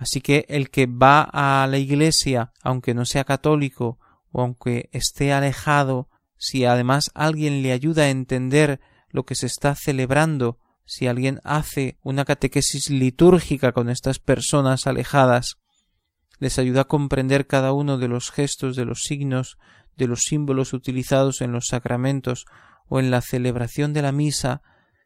Así 0.00 0.22
que 0.22 0.46
el 0.48 0.70
que 0.70 0.86
va 0.86 1.28
a 1.30 1.66
la 1.66 1.76
iglesia, 1.76 2.52
aunque 2.62 2.94
no 2.94 3.04
sea 3.04 3.24
católico 3.24 3.98
o 4.32 4.40
aunque 4.40 4.88
esté 4.92 5.30
alejado, 5.34 6.08
si 6.38 6.64
además 6.64 7.10
alguien 7.14 7.62
le 7.62 7.70
ayuda 7.72 8.04
a 8.04 8.08
entender 8.08 8.80
lo 9.10 9.26
que 9.26 9.34
se 9.34 9.44
está 9.44 9.74
celebrando, 9.74 10.58
si 10.86 11.06
alguien 11.06 11.38
hace 11.44 11.98
una 12.02 12.24
catequesis 12.24 12.88
litúrgica 12.88 13.72
con 13.72 13.90
estas 13.90 14.18
personas 14.18 14.86
alejadas, 14.86 15.58
les 16.38 16.58
ayuda 16.58 16.80
a 16.80 16.88
comprender 16.88 17.46
cada 17.46 17.74
uno 17.74 17.98
de 17.98 18.08
los 18.08 18.30
gestos, 18.30 18.76
de 18.76 18.86
los 18.86 19.02
signos, 19.02 19.58
de 19.98 20.06
los 20.06 20.22
símbolos 20.22 20.72
utilizados 20.72 21.42
en 21.42 21.52
los 21.52 21.66
sacramentos 21.66 22.46
o 22.88 23.00
en 23.00 23.10
la 23.10 23.20
celebración 23.20 23.92
de 23.92 24.00
la 24.00 24.12
misa, 24.12 24.62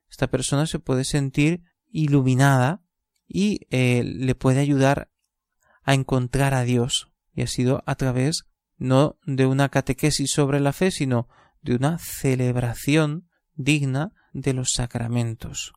esta 0.09 0.29
persona 0.29 0.67
se 0.67 0.79
puede 0.79 1.03
sentir 1.03 1.65
iluminada 1.91 2.84
y 3.27 3.61
eh, 3.71 4.03
le 4.05 4.35
puede 4.35 4.61
ayudar 4.61 5.11
a 5.83 5.95
encontrar 5.95 6.55
a 6.55 6.65
Dios. 6.65 7.09
Y 7.35 7.43
ha 7.43 7.47
sido 7.47 7.83
a 7.87 7.95
través 7.97 8.45
no 8.77 9.19
de 9.25 9.47
una 9.47 9.69
catequesis 9.69 10.31
sobre 10.31 10.61
la 10.61 10.73
fe, 10.73 10.91
sino 10.91 11.29
de 11.63 11.75
una 11.75 11.99
celebración 11.99 13.29
digna 13.55 14.13
de 14.33 14.53
los 14.53 14.73
sacramentos. 14.73 15.73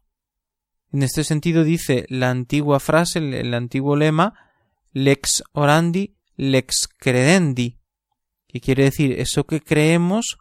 En 0.91 1.03
este 1.03 1.23
sentido 1.23 1.63
dice 1.63 2.05
la 2.10 2.29
antigua 2.29 2.79
frase, 2.79 3.19
el, 3.19 3.53
antiguo 3.53 3.95
lema, 3.95 4.33
lex 4.91 5.43
orandi, 5.51 6.15
lex 6.36 6.88
credendi, 6.97 7.79
que 8.47 8.62
quiere 8.62 8.86
decir 8.86 9.19
eso 9.19 9.45
que 9.45 9.62
creemos 9.62 10.38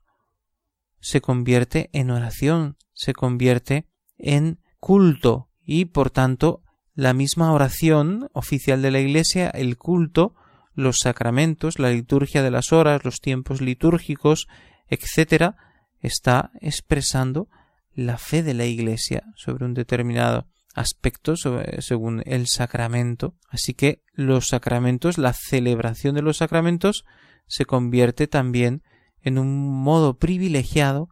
se 1.00 1.20
convierte 1.20 1.90
en 1.92 2.10
oración, 2.10 2.76
se 2.92 3.12
convierte 3.12 3.86
en 4.18 4.60
culto 4.80 5.50
y 5.60 5.86
por 5.86 6.10
tanto 6.10 6.62
la 6.96 7.12
misma 7.12 7.52
oración 7.52 8.30
oficial 8.32 8.80
de 8.80 8.90
la 8.90 9.00
Iglesia, 9.00 9.50
el 9.50 9.76
culto, 9.76 10.34
los 10.74 10.98
sacramentos, 11.00 11.78
la 11.78 11.90
liturgia 11.90 12.42
de 12.42 12.50
las 12.50 12.72
horas, 12.72 13.04
los 13.04 13.20
tiempos 13.20 13.60
litúrgicos, 13.60 14.48
etc., 14.88 15.54
está 16.00 16.50
expresando 16.60 17.48
la 17.92 18.16
fe 18.16 18.42
de 18.42 18.54
la 18.54 18.64
Iglesia 18.64 19.24
sobre 19.36 19.66
un 19.66 19.74
determinado 19.74 20.48
aspecto 20.74 21.34
según 21.36 22.22
el 22.24 22.46
sacramento. 22.46 23.34
Así 23.50 23.74
que 23.74 24.02
los 24.12 24.48
sacramentos, 24.48 25.18
la 25.18 25.34
celebración 25.34 26.14
de 26.14 26.22
los 26.22 26.38
sacramentos, 26.38 27.04
se 27.46 27.66
convierte 27.66 28.26
también 28.26 28.82
en 29.20 29.38
un 29.38 29.82
modo 29.82 30.18
privilegiado 30.18 31.10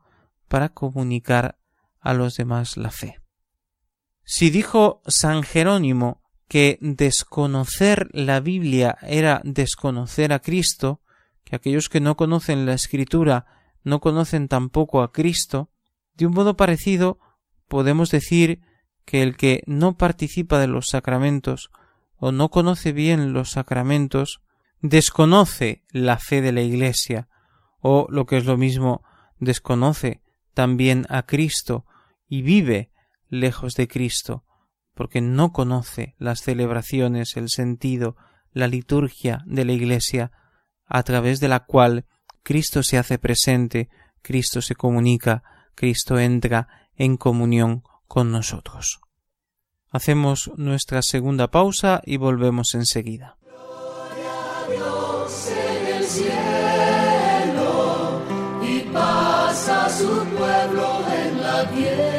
para 0.49 0.70
comunicar 0.70 1.59
a 2.01 2.14
los 2.14 2.37
demás 2.37 2.79
la 2.79 2.90
fe. 2.90 3.24
Si 4.25 4.51
dijo 4.51 5.03
San 5.07 5.43
Jerónimo 5.43 6.23
que 6.49 6.79
desconocer 6.81 8.09
la 8.13 8.41
Biblia 8.41 8.97
era 9.03 9.43
desconocer 9.45 10.33
a 10.33 10.41
Cristo, 10.41 11.01
que 11.45 11.57
aquellos 11.57 11.89
que 11.89 12.01
no 12.01 12.17
conocen 12.17 12.65
la 12.65 12.73
Escritura 12.73 13.47
no 13.83 14.01
conocen 14.01 14.49
tampoco 14.49 15.03
a 15.03 15.13
Cristo, 15.13 15.71
de 16.15 16.27
un 16.27 16.33
modo 16.33 16.57
parecido 16.57 17.19
podemos 17.69 18.11
decir 18.11 18.63
que 19.05 19.23
el 19.23 19.37
que 19.37 19.63
no 19.67 19.99
participa 19.99 20.59
de 20.59 20.69
los 20.69 20.87
sacramentos 20.87 21.71
o 22.17 22.33
no 22.33 22.51
conoce 22.51 22.93
bien 22.93 23.35
los 23.35 23.51
sacramentos 23.51 24.41
desconoce 24.81 25.83
la 25.91 26.19
fe 26.19 26.41
de 26.41 26.53
la 26.53 26.63
Iglesia 26.63 27.29
o 27.81 28.07
lo 28.09 28.25
que 28.25 28.39
es 28.39 28.47
lo 28.47 28.57
mismo 28.57 29.03
desconoce 29.39 30.23
también 30.55 31.07
a 31.11 31.25
Cristo 31.25 31.85
y 32.29 32.41
vive 32.41 32.91
lejos 33.40 33.75
de 33.75 33.88
Cristo, 33.88 34.44
porque 34.94 35.20
no 35.20 35.53
conoce 35.53 36.14
las 36.18 36.40
celebraciones, 36.40 37.37
el 37.37 37.49
sentido, 37.49 38.16
la 38.53 38.68
liturgia 38.68 39.42
de 39.47 39.64
la 39.64 39.73
Iglesia, 39.73 40.33
a 40.87 41.03
través 41.03 41.40
de 41.40 41.49
la 41.49 41.61
cual 41.61 42.07
Cristo 42.42 42.83
se 42.83 42.99
hace 42.99 43.18
presente, 43.18 43.88
Cristo 44.23 44.62
se 44.62 44.75
comunica, 44.75 45.42
Cristo 45.75 46.18
entra 46.18 46.68
en 46.94 47.16
comunión 47.16 47.83
con 48.07 48.31
nosotros. 48.31 49.01
Hacemos 49.90 50.51
nuestra 50.57 51.03
segunda 51.03 51.51
pausa 51.51 52.01
y 52.05 52.16
volvemos 52.16 52.75
enseguida. 52.75 53.37
en. 61.77 62.13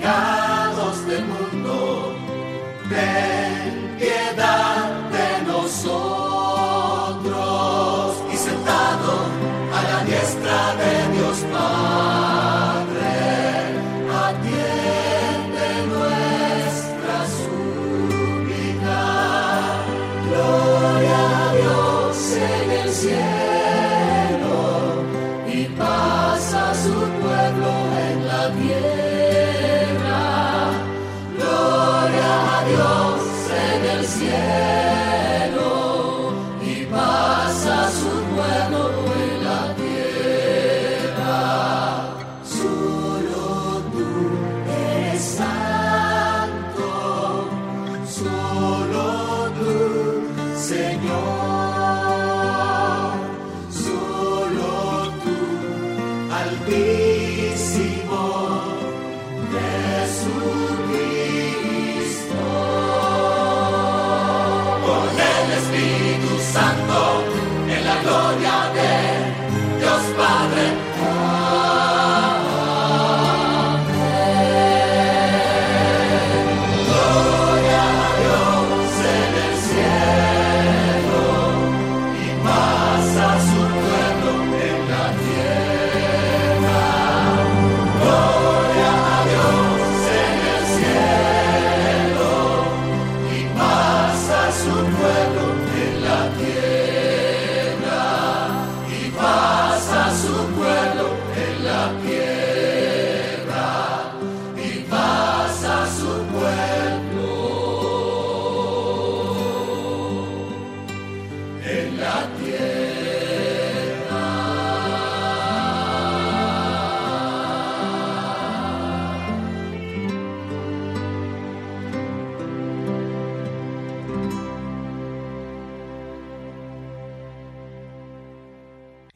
Los 0.00 0.59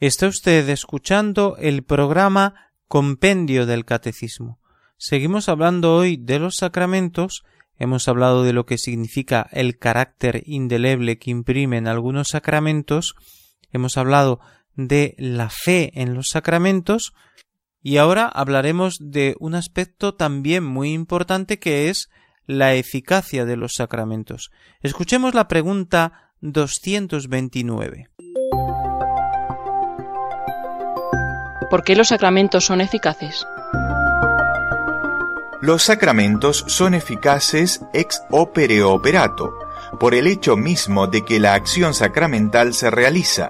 Está 0.05 0.27
usted 0.27 0.69
escuchando 0.69 1.57
el 1.57 1.81
programa 1.81 2.69
Compendio 2.87 3.65
del 3.65 3.85
Catecismo. 3.85 4.59
Seguimos 4.97 5.49
hablando 5.49 5.95
hoy 5.95 6.15
de 6.15 6.37
los 6.37 6.57
sacramentos, 6.57 7.43
hemos 7.79 8.07
hablado 8.07 8.43
de 8.43 8.53
lo 8.53 8.67
que 8.67 8.77
significa 8.77 9.49
el 9.51 9.79
carácter 9.79 10.43
indeleble 10.45 11.17
que 11.17 11.31
imprimen 11.31 11.87
algunos 11.87 12.27
sacramentos, 12.27 13.15
hemos 13.71 13.97
hablado 13.97 14.41
de 14.75 15.15
la 15.17 15.49
fe 15.49 15.89
en 15.99 16.13
los 16.13 16.27
sacramentos, 16.29 17.15
y 17.81 17.97
ahora 17.97 18.27
hablaremos 18.27 18.99
de 19.01 19.35
un 19.39 19.55
aspecto 19.55 20.13
también 20.13 20.63
muy 20.63 20.93
importante 20.93 21.57
que 21.57 21.89
es 21.89 22.11
la 22.45 22.75
eficacia 22.75 23.43
de 23.43 23.57
los 23.57 23.73
sacramentos. 23.73 24.51
Escuchemos 24.83 25.33
la 25.33 25.47
pregunta 25.47 26.31
229. 26.41 28.09
¿Por 31.75 31.83
qué 31.83 31.97
los 31.97 32.07
sacramentos 32.07 32.63
son 32.63 32.79
eficaces? 32.79 33.45
Los 35.59 35.83
sacramentos 35.83 36.63
son 36.67 36.93
eficaces 36.93 37.81
ex 37.91 38.21
opere 38.31 38.81
operato, 38.81 39.53
por 39.99 40.13
el 40.13 40.27
hecho 40.27 40.55
mismo 40.55 41.07
de 41.07 41.25
que 41.25 41.37
la 41.37 41.53
acción 41.53 41.93
sacramental 41.93 42.73
se 42.73 42.89
realiza, 42.89 43.49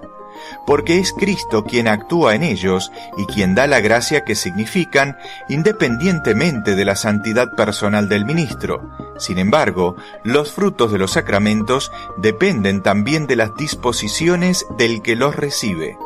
porque 0.66 0.98
es 0.98 1.12
Cristo 1.12 1.62
quien 1.62 1.86
actúa 1.86 2.34
en 2.34 2.42
ellos 2.42 2.90
y 3.16 3.26
quien 3.26 3.54
da 3.54 3.68
la 3.68 3.78
gracia 3.78 4.24
que 4.24 4.34
significan 4.34 5.16
independientemente 5.48 6.74
de 6.74 6.84
la 6.84 6.96
santidad 6.96 7.54
personal 7.54 8.08
del 8.08 8.24
ministro. 8.24 8.90
Sin 9.20 9.38
embargo, 9.38 9.94
los 10.24 10.50
frutos 10.50 10.90
de 10.90 10.98
los 10.98 11.12
sacramentos 11.12 11.92
dependen 12.16 12.82
también 12.82 13.28
de 13.28 13.36
las 13.36 13.54
disposiciones 13.54 14.66
del 14.76 15.00
que 15.00 15.14
los 15.14 15.36
recibe. 15.36 15.96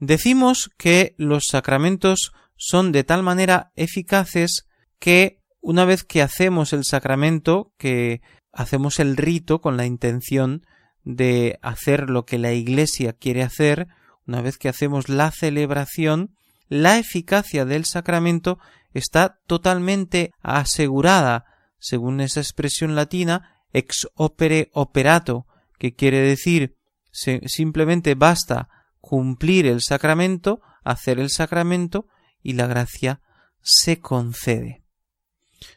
Decimos 0.00 0.70
que 0.76 1.14
los 1.18 1.44
sacramentos 1.50 2.32
son 2.56 2.92
de 2.92 3.04
tal 3.04 3.22
manera 3.22 3.72
eficaces 3.76 4.66
que 4.98 5.40
una 5.60 5.84
vez 5.84 6.04
que 6.04 6.22
hacemos 6.22 6.72
el 6.72 6.84
sacramento, 6.84 7.72
que 7.78 8.20
hacemos 8.52 9.00
el 9.00 9.16
rito 9.16 9.60
con 9.60 9.76
la 9.76 9.86
intención 9.86 10.66
de 11.04 11.58
hacer 11.62 12.10
lo 12.10 12.26
que 12.26 12.38
la 12.38 12.52
Iglesia 12.52 13.12
quiere 13.12 13.42
hacer, 13.42 13.88
una 14.26 14.40
vez 14.42 14.58
que 14.58 14.68
hacemos 14.68 15.08
la 15.08 15.30
celebración, 15.30 16.36
la 16.68 16.98
eficacia 16.98 17.64
del 17.64 17.84
sacramento 17.84 18.58
está 18.92 19.40
totalmente 19.46 20.32
asegurada, 20.42 21.46
según 21.78 22.20
esa 22.20 22.40
expresión 22.40 22.94
latina, 22.94 23.62
ex 23.72 24.08
opere 24.14 24.70
operato, 24.72 25.46
que 25.78 25.94
quiere 25.94 26.20
decir 26.20 26.76
simplemente 27.10 28.14
basta 28.14 28.68
cumplir 29.00 29.66
el 29.66 29.80
sacramento, 29.80 30.60
hacer 30.84 31.18
el 31.18 31.30
sacramento 31.30 32.06
y 32.42 32.54
la 32.54 32.66
gracia 32.66 33.20
se 33.60 34.00
concede. 34.00 34.82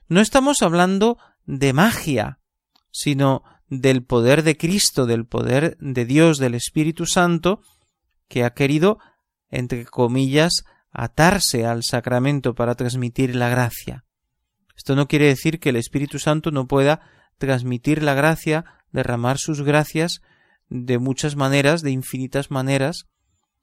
No 0.08 0.22
estamos 0.22 0.62
hablando 0.62 1.18
de 1.46 1.74
magia, 1.74 2.40
sino 2.92 3.44
del 3.68 4.04
poder 4.04 4.44
de 4.44 4.58
Cristo, 4.58 5.06
del 5.06 5.26
poder 5.26 5.78
de 5.80 6.06
Dios, 6.06 6.38
del 6.38 6.56
Espíritu 6.56 7.06
Santo, 7.06 7.62
que 8.28 8.44
ha 8.44 8.54
querido, 8.54 9.00
entre 9.50 9.86
comillas, 9.86 10.64
atarse 10.92 11.66
al 11.66 11.84
sacramento 11.84 12.54
para 12.54 12.76
transmitir 12.76 13.36
la 13.36 13.50
gracia. 13.50 14.06
Esto 14.76 14.96
no 14.96 15.08
quiere 15.08 15.28
decir 15.28 15.60
que 15.60 15.70
el 15.70 15.78
Espíritu 15.78 16.20
Santo 16.20 16.52
no 16.52 16.68
pueda 16.68 17.02
transmitir 17.38 18.04
la 18.04 18.14
gracia, 18.14 18.66
derramar 18.92 19.38
sus 19.38 19.62
gracias 19.62 20.22
de 20.70 21.00
muchas 21.00 21.36
maneras, 21.36 21.82
de 21.82 21.92
infinitas 21.92 22.52
maneras, 22.52 23.08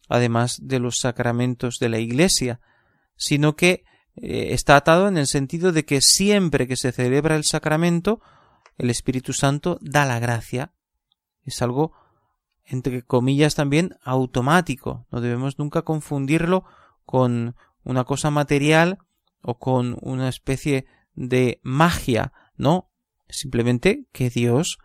además 0.09 0.59
de 0.62 0.78
los 0.78 0.98
sacramentos 0.98 1.78
de 1.78 1.88
la 1.88 1.98
Iglesia, 1.98 2.61
sino 3.16 3.56
que 3.56 3.84
eh, 4.16 4.52
está 4.52 4.76
atado 4.76 5.09
en 5.09 5.16
el 5.16 5.26
sentido 5.26 5.72
de 5.72 5.84
que 5.84 6.00
siempre 6.00 6.66
que 6.66 6.76
se 6.76 6.92
celebra 6.92 7.36
el 7.36 7.44
sacramento, 7.44 8.20
el 8.76 8.90
Espíritu 8.90 9.32
Santo 9.32 9.78
da 9.80 10.06
la 10.06 10.18
gracia. 10.18 10.72
Es 11.44 11.62
algo, 11.62 11.92
entre 12.64 13.02
comillas, 13.02 13.54
también 13.54 13.96
automático. 14.02 15.06
No 15.11 15.20
debemos 15.20 15.59
nunca 15.59 15.82
confundirlo 15.82 16.64
con 17.04 17.56
una 17.84 18.04
cosa 18.04 18.30
material 18.30 18.98
o 19.42 19.59
con 19.59 19.96
una 20.00 20.28
especie 20.28 20.86
de 21.14 21.61
magia. 21.62 22.32
No, 22.56 22.90
simplemente 23.28 24.06
que 24.12 24.30
Dios, 24.30 24.78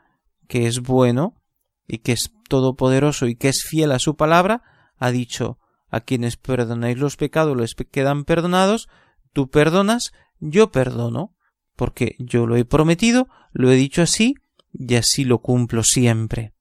que 0.48 0.68
es 0.68 0.82
bueno 0.82 1.42
y 1.88 2.00
que 2.00 2.14
es 2.14 2.34
todopoderoso 2.50 3.28
y 3.28 3.36
que 3.36 3.50
es 3.50 3.64
fiel 3.64 3.92
a 3.92 4.00
su 4.00 4.16
palabra, 4.16 4.64
ha 5.04 5.12
dicho 5.12 5.60
a 5.90 6.00
quienes 6.00 6.38
perdonáis 6.38 6.98
los 6.98 7.18
pecados 7.18 7.58
les 7.58 7.76
quedan 7.76 8.24
perdonados, 8.24 8.88
tú 9.34 9.50
perdonas, 9.50 10.14
yo 10.40 10.72
perdono, 10.72 11.36
porque 11.76 12.16
yo 12.20 12.48
lo 12.48 12.56
he 12.56 12.64
prometido, 12.64 13.28
lo 13.52 13.70
he 13.70 13.76
dicho 13.76 14.02
así, 14.02 14.36
y 14.72 14.96
así 14.96 15.26
lo 15.26 15.40
cumplo 15.40 15.84
siempre. 15.84 16.54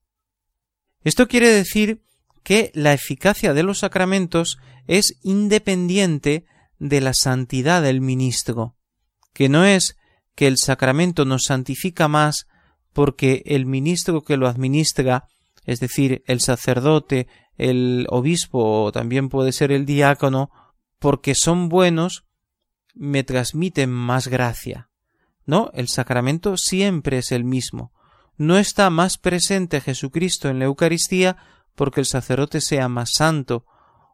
Esto 1.04 1.28
quiere 1.28 1.48
decir 1.50 2.02
que 2.42 2.72
la 2.74 2.92
eficacia 2.92 3.54
de 3.54 3.62
los 3.62 3.78
sacramentos 3.78 4.58
es 4.88 5.18
independiente 5.22 6.44
de 6.80 7.00
la 7.00 7.14
santidad 7.14 7.80
del 7.80 8.00
ministro, 8.00 8.74
que 9.32 9.48
no 9.48 9.64
es 9.64 9.96
que 10.34 10.48
el 10.48 10.58
sacramento 10.58 11.24
nos 11.24 11.44
santifica 11.44 12.08
más 12.08 12.48
porque 12.92 13.42
el 13.46 13.66
ministro 13.66 14.22
que 14.24 14.36
lo 14.36 14.48
administra, 14.48 15.28
es 15.64 15.78
decir, 15.78 16.24
el 16.26 16.40
sacerdote, 16.40 17.28
el 17.58 18.06
obispo 18.10 18.84
o 18.84 18.92
también 18.92 19.28
puede 19.28 19.52
ser 19.52 19.72
el 19.72 19.86
diácono, 19.86 20.50
porque 20.98 21.34
son 21.34 21.68
buenos, 21.68 22.24
me 22.94 23.24
transmiten 23.24 23.90
más 23.90 24.28
gracia. 24.28 24.88
No, 25.44 25.70
el 25.74 25.88
sacramento 25.88 26.56
siempre 26.56 27.18
es 27.18 27.32
el 27.32 27.44
mismo. 27.44 27.92
No 28.36 28.58
está 28.58 28.90
más 28.90 29.18
presente 29.18 29.80
Jesucristo 29.80 30.48
en 30.48 30.58
la 30.58 30.66
Eucaristía 30.66 31.36
porque 31.74 32.00
el 32.00 32.06
sacerdote 32.06 32.60
sea 32.60 32.88
más 32.88 33.10
santo, 33.14 33.66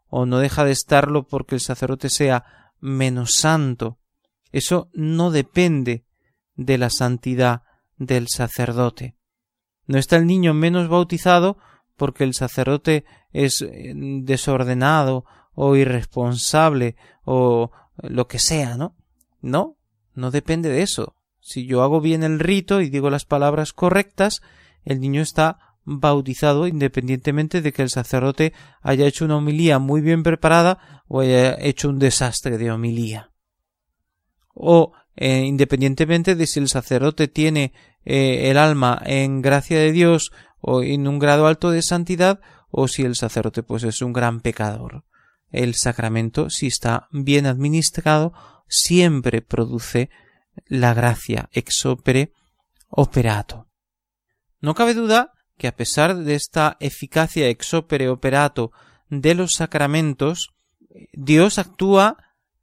o 0.09 0.27
no 0.27 0.39
deja 0.39 0.65
de 0.65 0.73
estarlo 0.73 1.27
porque 1.27 1.55
el 1.55 1.61
sacerdote 1.61 2.09
sea 2.09 2.73
menos 2.81 3.35
santo. 3.35 3.99
Eso 4.53 4.89
no 4.95 5.31
depende 5.31 6.05
de 6.55 6.79
la 6.79 6.91
santidad 6.91 7.63
del 7.99 8.29
sacerdote. 8.29 9.17
No 9.87 9.99
está 9.99 10.17
el 10.17 10.27
niño 10.27 10.55
menos 10.55 10.89
bautizado 10.89 11.59
porque 11.99 12.25
el 12.25 12.33
sacerdote 12.33 13.05
es 13.33 13.61
eh, 13.61 13.93
desordenado 13.95 15.27
o 15.55 15.77
irresponsable 15.77 16.97
o 17.25 17.73
lo 17.97 18.29
que 18.29 18.39
sea, 18.39 18.77
¿no? 18.77 18.95
No, 19.43 19.77
no 20.15 20.31
depende 20.31 20.71
de 20.71 20.83
eso. 20.83 21.15
Si 21.41 21.67
yo 21.67 21.83
hago 21.83 22.01
bien 22.01 22.23
el 22.23 22.39
rito 22.39 22.81
y 22.81 22.89
digo 22.89 23.11
las 23.11 23.25
palabras 23.25 23.73
correctas, 23.73 24.41
el 24.85 25.01
niño 25.01 25.21
está 25.21 25.77
bautizado 25.85 26.67
independientemente 26.67 27.63
de 27.63 27.73
que 27.73 27.83
el 27.83 27.91
sacerdote 27.91 28.53
haya 28.83 29.07
hecho 29.07 29.25
una 29.25 29.37
homilía 29.37 29.79
muy 29.79 30.01
bien 30.01 30.23
preparada 30.23 31.03
o 31.09 31.21
haya 31.21 31.57
hecho 31.61 31.89
un 31.89 31.99
desastre 31.99 32.59
de 32.59 32.71
homilía. 32.71 33.31
O 34.55 34.93
eh, 35.17 35.45
independientemente 35.45 36.37
de 36.37 36.47
si 36.47 36.61
el 36.61 36.69
sacerdote 36.69 37.27
tiene 37.27 37.73
eh, 38.05 38.51
el 38.51 38.59
alma 38.59 39.03
en 39.05 39.43
gracia 39.43 39.79
de 39.79 39.91
Dios 39.91 40.31
o 40.61 40.83
en 40.83 41.07
un 41.09 41.19
grado 41.19 41.47
alto 41.47 41.71
de 41.71 41.83
santidad 41.83 42.41
o 42.71 42.89
si 42.89 43.03
el 43.03 43.17
sacerdote 43.17 43.63
pues 43.63 43.85
es 43.85 44.03
un 44.03 44.13
gran 44.13 44.41
pecador. 44.41 45.05
El 45.51 45.75
sacramento, 45.75 46.51
si 46.51 46.67
está 46.67 47.09
bien 47.11 47.47
administrado, 47.47 48.33
siempre 48.69 49.41
produce 49.41 50.11
la 50.67 50.95
gracia 50.95 51.49
ex 51.53 51.87
opere 51.87 52.33
operato. 52.89 53.69
No 54.61 54.75
cabe 54.75 54.95
duda 54.95 55.33
que 55.57 55.69
a 55.69 55.77
pesar 55.77 56.17
de 56.17 56.35
esta 56.35 56.77
eficacia 56.81 57.49
ex 57.49 57.75
opere 57.75 58.09
operato 58.09 58.73
de 59.09 59.35
los 59.35 59.53
sacramentos, 59.55 60.51
Dios 61.13 61.59
actúa 61.59 62.17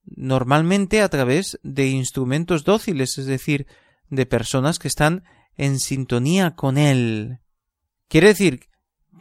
normalmente 0.04 1.02
a 1.02 1.10
través 1.10 1.60
de 1.64 1.88
instrumentos 1.88 2.64
dóciles, 2.64 3.18
es 3.18 3.26
decir, 3.26 3.66
de 4.10 4.26
personas 4.26 4.78
que 4.78 4.88
están 4.88 5.24
en 5.58 5.80
sintonía 5.80 6.56
con 6.56 6.78
Él. 6.78 7.40
Quiere 8.08 8.28
decir 8.28 8.68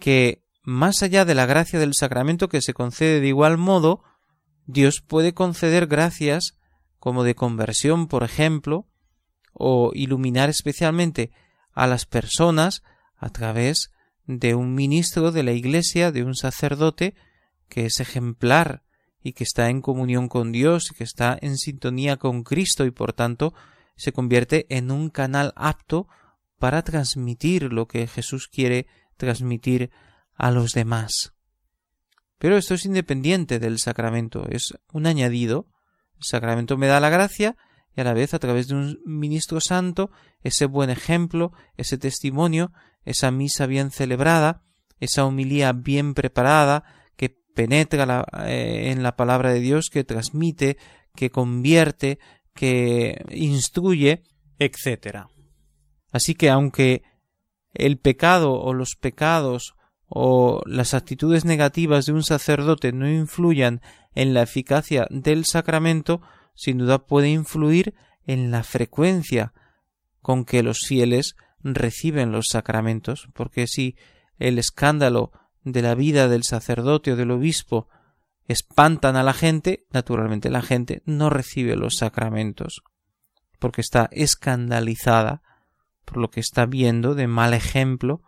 que 0.00 0.42
más 0.62 1.02
allá 1.02 1.24
de 1.24 1.34
la 1.34 1.46
gracia 1.46 1.78
del 1.78 1.94
sacramento 1.94 2.48
que 2.48 2.62
se 2.62 2.74
concede 2.74 3.20
de 3.20 3.28
igual 3.28 3.58
modo, 3.58 4.02
Dios 4.66 5.02
puede 5.06 5.34
conceder 5.34 5.86
gracias 5.86 6.58
como 6.98 7.22
de 7.22 7.34
conversión, 7.34 8.08
por 8.08 8.22
ejemplo, 8.22 8.86
o 9.52 9.90
iluminar 9.94 10.48
especialmente 10.48 11.30
a 11.72 11.86
las 11.86 12.06
personas 12.06 12.82
a 13.16 13.30
través 13.30 13.90
de 14.26 14.54
un 14.54 14.74
ministro 14.74 15.32
de 15.32 15.42
la 15.42 15.52
Iglesia, 15.52 16.12
de 16.12 16.24
un 16.24 16.34
sacerdote 16.34 17.14
que 17.68 17.86
es 17.86 18.00
ejemplar 18.00 18.82
y 19.22 19.32
que 19.32 19.44
está 19.44 19.70
en 19.70 19.80
comunión 19.80 20.28
con 20.28 20.52
Dios 20.52 20.90
y 20.90 20.94
que 20.94 21.04
está 21.04 21.36
en 21.40 21.56
sintonía 21.58 22.16
con 22.16 22.42
Cristo 22.42 22.84
y 22.84 22.90
por 22.90 23.12
tanto 23.12 23.54
se 23.96 24.12
convierte 24.12 24.66
en 24.68 24.90
un 24.90 25.10
canal 25.10 25.52
apto 25.56 26.08
para 26.64 26.80
transmitir 26.80 27.74
lo 27.74 27.86
que 27.86 28.06
Jesús 28.06 28.48
quiere 28.48 28.86
transmitir 29.18 29.90
a 30.34 30.50
los 30.50 30.72
demás. 30.72 31.34
Pero 32.38 32.56
esto 32.56 32.72
es 32.72 32.86
independiente 32.86 33.58
del 33.58 33.78
sacramento, 33.78 34.48
es 34.48 34.72
un 34.90 35.04
añadido. 35.06 35.66
El 36.16 36.24
sacramento 36.24 36.78
me 36.78 36.86
da 36.86 37.00
la 37.00 37.10
gracia 37.10 37.58
y 37.94 38.00
a 38.00 38.04
la 38.04 38.14
vez 38.14 38.32
a 38.32 38.38
través 38.38 38.68
de 38.68 38.76
un 38.76 38.98
ministro 39.04 39.60
santo, 39.60 40.10
ese 40.40 40.64
buen 40.64 40.88
ejemplo, 40.88 41.52
ese 41.76 41.98
testimonio, 41.98 42.72
esa 43.04 43.30
misa 43.30 43.66
bien 43.66 43.90
celebrada, 43.90 44.62
esa 45.00 45.26
homilía 45.26 45.74
bien 45.74 46.14
preparada, 46.14 46.84
que 47.18 47.28
penetra 47.54 48.24
eh, 48.46 48.90
en 48.90 49.02
la 49.02 49.16
palabra 49.16 49.52
de 49.52 49.60
Dios, 49.60 49.90
que 49.90 50.02
transmite, 50.02 50.78
que 51.14 51.28
convierte, 51.28 52.18
que 52.54 53.22
instruye, 53.32 54.22
etc. 54.58 55.26
Así 56.14 56.36
que 56.36 56.48
aunque 56.48 57.02
el 57.72 57.98
pecado 57.98 58.52
o 58.52 58.72
los 58.72 58.94
pecados 58.94 59.74
o 60.06 60.62
las 60.64 60.94
actitudes 60.94 61.44
negativas 61.44 62.06
de 62.06 62.12
un 62.12 62.22
sacerdote 62.22 62.92
no 62.92 63.10
influyan 63.10 63.82
en 64.14 64.32
la 64.32 64.42
eficacia 64.42 65.08
del 65.10 65.44
sacramento, 65.44 66.22
sin 66.54 66.78
duda 66.78 67.04
puede 67.04 67.30
influir 67.30 67.94
en 68.28 68.52
la 68.52 68.62
frecuencia 68.62 69.54
con 70.22 70.44
que 70.44 70.62
los 70.62 70.86
fieles 70.86 71.34
reciben 71.64 72.30
los 72.30 72.46
sacramentos, 72.48 73.28
porque 73.34 73.66
si 73.66 73.96
el 74.38 74.60
escándalo 74.60 75.32
de 75.64 75.82
la 75.82 75.96
vida 75.96 76.28
del 76.28 76.44
sacerdote 76.44 77.10
o 77.10 77.16
del 77.16 77.32
obispo 77.32 77.88
espantan 78.46 79.16
a 79.16 79.24
la 79.24 79.32
gente, 79.32 79.84
naturalmente 79.90 80.48
la 80.48 80.62
gente 80.62 81.02
no 81.06 81.28
recibe 81.28 81.74
los 81.74 81.96
sacramentos, 81.96 82.84
porque 83.58 83.80
está 83.80 84.08
escandalizada 84.12 85.42
por 86.04 86.18
lo 86.18 86.30
que 86.30 86.40
está 86.40 86.66
viendo 86.66 87.14
de 87.14 87.26
mal 87.26 87.54
ejemplo 87.54 88.22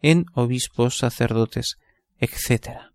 en 0.00 0.26
obispos, 0.34 0.98
sacerdotes, 0.98 1.78
etc. 2.18 2.92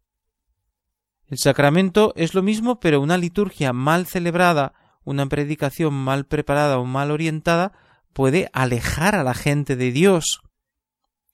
El 1.27 1.37
sacramento 1.37 2.13
es 2.15 2.33
lo 2.33 2.43
mismo, 2.43 2.79
pero 2.79 3.01
una 3.01 3.17
liturgia 3.17 3.73
mal 3.73 4.05
celebrada, 4.05 4.73
una 5.03 5.25
predicación 5.27 5.93
mal 5.93 6.25
preparada 6.25 6.79
o 6.79 6.85
mal 6.85 7.11
orientada 7.11 7.73
puede 8.13 8.49
alejar 8.53 9.15
a 9.15 9.23
la 9.23 9.33
gente 9.33 9.75
de 9.75 9.91
Dios. 9.91 10.41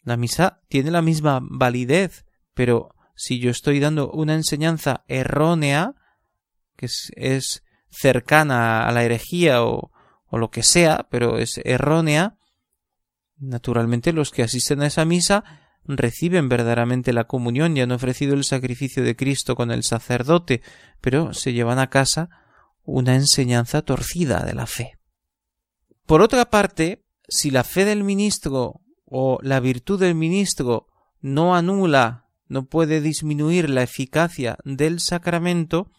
La 0.04 0.18
misa 0.18 0.62
tiene 0.68 0.92
la 0.92 1.02
misma 1.02 1.40
validez, 1.42 2.26
pero 2.54 2.94
si 3.16 3.40
yo 3.40 3.50
estoy 3.52 3.80
dando 3.80 4.12
una 4.12 4.34
enseñanza 4.34 5.04
errónea, 5.08 5.94
que 6.76 6.88
es, 6.88 7.64
cercana 7.90 8.88
a 8.88 8.92
la 8.92 9.04
herejía 9.04 9.64
o, 9.64 9.92
o 10.26 10.38
lo 10.40 10.50
que 10.50 10.64
sea, 10.64 11.08
pero 11.12 11.38
es 11.38 11.62
errónea, 11.64 12.38
naturalmente 13.44 14.14
los 14.14 14.32
que 14.32 14.44
asisten 14.44 14.82
a 14.82 14.88
esa 14.88 15.06
misa 15.06 15.44
reciben 15.86 16.50
verdaderamente 16.50 17.14
la 17.14 17.26
comunión 17.26 17.76
y 17.76 17.82
han 17.82 17.92
ofrecido 17.92 18.34
el 18.34 18.44
sacrificio 18.44 19.04
de 19.04 19.16
Cristo 19.16 19.56
con 19.56 19.72
el 19.72 19.84
sacerdote, 19.84 20.62
pero 21.02 21.34
se 21.34 21.54
llevan 21.54 21.80
a 21.80 21.90
casa 21.90 22.30
una 22.84 23.16
enseñanza 23.16 23.82
torcida 23.82 24.44
de 24.46 24.54
la 24.54 24.66
fe. 24.66 24.98
Por 26.06 26.22
otra 26.22 26.50
parte, 26.50 27.06
si 27.28 27.52
la 27.52 27.64
fe 27.64 27.86
del 27.86 28.04
ministro 28.04 28.82
o 29.06 29.40
la 29.42 29.60
virtud 29.60 30.00
del 30.00 30.16
ministro 30.16 30.88
no 31.22 31.56
anula, 31.56 32.30
no 32.48 32.66
puede 32.66 33.02
disminuir 33.02 33.70
la 33.70 33.84
eficacia 33.84 34.58
del 34.64 35.00
sacramento, 35.00 35.92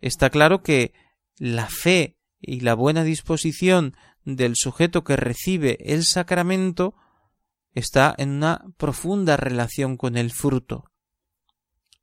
está 0.00 0.30
claro 0.30 0.62
que 0.62 0.92
la 1.38 1.68
fe 1.68 2.18
y 2.40 2.60
la 2.60 2.74
buena 2.74 3.02
disposición 3.02 3.96
del 4.26 4.56
sujeto 4.56 5.04
que 5.04 5.16
recibe 5.16 5.78
el 5.80 6.04
sacramento 6.04 6.94
está 7.72 8.14
en 8.18 8.30
una 8.30 8.64
profunda 8.76 9.36
relación 9.36 9.96
con 9.96 10.16
el 10.16 10.32
fruto. 10.32 10.90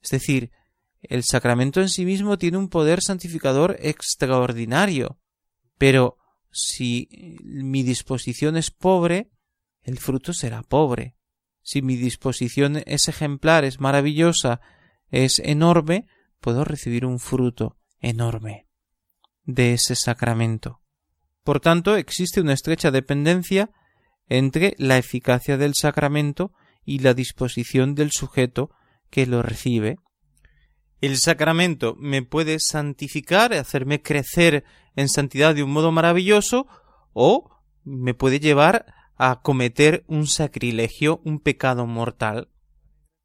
Es 0.01 0.09
decir, 0.09 0.51
el 1.01 1.23
sacramento 1.23 1.81
en 1.81 1.89
sí 1.89 2.05
mismo 2.05 2.37
tiene 2.37 2.57
un 2.57 2.69
poder 2.69 3.01
santificador 3.01 3.75
extraordinario, 3.79 5.19
pero 5.77 6.17
si 6.49 7.37
mi 7.43 7.83
disposición 7.83 8.55
es 8.55 8.71
pobre, 8.71 9.29
el 9.81 9.99
fruto 9.99 10.31
será 10.31 10.61
pobre. 10.61 11.17
Si 11.61 11.81
mi 11.81 11.97
disposición 11.97 12.81
es 12.85 13.09
ejemplar, 13.09 13.65
es 13.65 13.81
maravillosa, 13.81 14.61
es 15.09 15.39
enorme, 15.39 16.07
puedo 16.39 16.63
recibir 16.63 17.05
un 17.05 17.19
fruto 17.19 17.77
enorme 17.99 18.67
de 19.43 19.73
ese 19.73 19.95
sacramento. 19.95 20.82
Por 21.43 21.59
tanto, 21.59 21.97
existe 21.97 22.41
una 22.41 22.53
estrecha 22.53 22.91
dependencia 22.91 23.69
entre 24.27 24.75
la 24.77 24.97
eficacia 24.97 25.57
del 25.57 25.75
sacramento 25.75 26.53
y 26.85 26.99
la 26.99 27.13
disposición 27.13 27.95
del 27.95 28.11
sujeto 28.11 28.71
que 29.09 29.25
lo 29.25 29.41
recibe. 29.41 29.97
El 31.01 31.17
sacramento 31.17 31.95
me 31.99 32.23
puede 32.23 32.57
santificar, 32.59 33.53
hacerme 33.53 34.01
crecer 34.01 34.63
en 34.95 35.09
santidad 35.09 35.53
de 35.53 35.63
un 35.63 35.71
modo 35.71 35.91
maravilloso, 35.91 36.65
o 37.11 37.49
me 37.83 38.13
puede 38.13 38.39
llevar 38.39 38.85
a 39.17 39.41
cometer 39.41 40.05
un 40.07 40.27
sacrilegio, 40.27 41.21
un 41.25 41.39
pecado 41.39 41.85
mortal. 41.85 42.49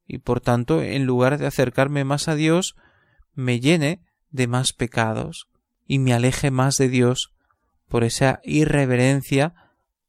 Y 0.07 0.19
por 0.19 0.41
tanto, 0.41 0.83
en 0.83 1.05
lugar 1.07 1.39
de 1.39 1.47
acercarme 1.47 2.05
más 2.05 2.27
a 2.27 2.35
Dios, 2.35 2.75
me 3.35 3.61
llene 3.61 4.03
de 4.31 4.49
más 4.49 4.73
pecados 4.73 5.49
y 5.87 6.01
me 6.01 6.13
aleje 6.13 6.51
más 6.51 6.77
de 6.77 6.89
Dios 6.89 7.33
por 7.89 8.05
esa 8.05 8.41
irreverencia, 8.45 9.55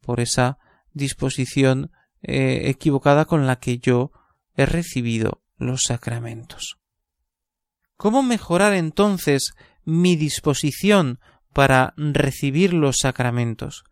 por 0.01 0.19
esa 0.19 0.57
disposición 0.93 1.91
eh, 2.21 2.63
equivocada 2.65 3.25
con 3.25 3.47
la 3.47 3.57
que 3.57 3.79
yo 3.79 4.11
he 4.55 4.65
recibido 4.65 5.41
los 5.57 5.83
sacramentos. 5.83 6.77
¿Cómo 7.95 8.23
mejorar 8.23 8.73
entonces 8.73 9.53
mi 9.83 10.15
disposición 10.15 11.19
para 11.53 11.93
recibir 11.97 12.73
los 12.73 12.97
sacramentos? 12.99 13.83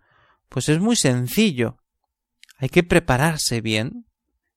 Pues 0.50 0.70
es 0.70 0.80
muy 0.80 0.96
sencillo. 0.96 1.78
Hay 2.58 2.70
que 2.70 2.84
prepararse 2.84 3.62
bien, 3.62 4.06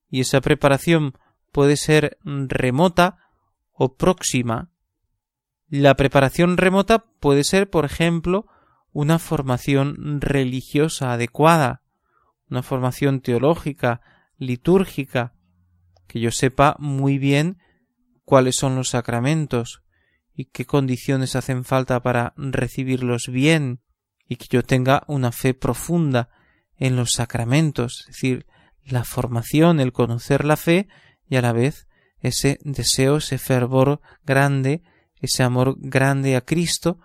y 0.08 0.20
esa 0.20 0.40
preparación 0.40 1.14
puede 1.52 1.76
ser 1.76 2.18
remota 2.24 3.18
o 3.72 3.94
próxima. 3.94 4.70
La 5.68 5.94
preparación 5.94 6.56
remota 6.56 7.04
puede 7.20 7.44
ser, 7.44 7.70
por 7.70 7.84
ejemplo, 7.84 8.46
una 8.92 9.18
formación 9.18 10.20
religiosa 10.20 11.12
adecuada, 11.12 11.82
una 12.48 12.62
formación 12.62 13.20
teológica, 13.20 14.00
litúrgica, 14.38 15.34
que 16.06 16.20
yo 16.20 16.30
sepa 16.32 16.76
muy 16.78 17.18
bien 17.18 17.58
cuáles 18.24 18.56
son 18.56 18.74
los 18.74 18.90
sacramentos 18.90 19.82
y 20.34 20.46
qué 20.46 20.64
condiciones 20.64 21.36
hacen 21.36 21.64
falta 21.64 22.00
para 22.00 22.32
recibirlos 22.36 23.28
bien 23.28 23.80
y 24.26 24.36
que 24.36 24.46
yo 24.48 24.62
tenga 24.62 25.02
una 25.06 25.32
fe 25.32 25.54
profunda 25.54 26.28
en 26.76 26.96
los 26.96 27.12
sacramentos, 27.12 28.06
es 28.08 28.14
decir, 28.14 28.46
la 28.84 29.04
formación, 29.04 29.80
el 29.80 29.92
conocer 29.92 30.44
la 30.44 30.56
fe 30.56 30.88
y 31.28 31.36
a 31.36 31.42
la 31.42 31.52
vez 31.52 31.86
ese 32.20 32.58
deseo, 32.62 33.18
ese 33.18 33.38
fervor 33.38 34.00
grande, 34.24 34.82
ese 35.20 35.42
amor 35.42 35.76
grande 35.78 36.36
a 36.36 36.40
Cristo 36.40 36.98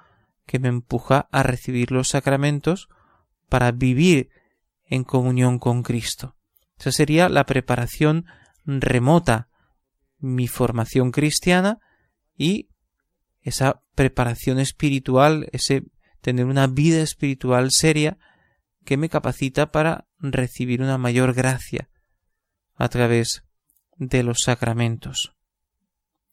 que 0.45 0.59
me 0.59 0.67
empuja 0.67 1.27
a 1.31 1.43
recibir 1.43 1.91
los 1.91 2.09
sacramentos 2.09 2.87
para 3.49 3.71
vivir 3.71 4.29
en 4.85 5.03
comunión 5.03 5.59
con 5.59 5.83
Cristo. 5.83 6.35
Esa 6.77 6.91
sería 6.91 7.29
la 7.29 7.45
preparación 7.45 8.25
remota, 8.65 9.49
mi 10.19 10.47
formación 10.47 11.11
cristiana 11.11 11.79
y 12.37 12.69
esa 13.41 13.81
preparación 13.95 14.59
espiritual, 14.59 15.47
ese 15.51 15.83
tener 16.21 16.45
una 16.45 16.67
vida 16.67 17.01
espiritual 17.01 17.69
seria 17.71 18.17
que 18.83 18.97
me 18.97 19.09
capacita 19.09 19.71
para 19.71 20.07
recibir 20.19 20.81
una 20.81 20.97
mayor 20.97 21.33
gracia 21.33 21.89
a 22.75 22.89
través 22.89 23.43
de 23.97 24.23
los 24.23 24.39
sacramentos. 24.43 25.33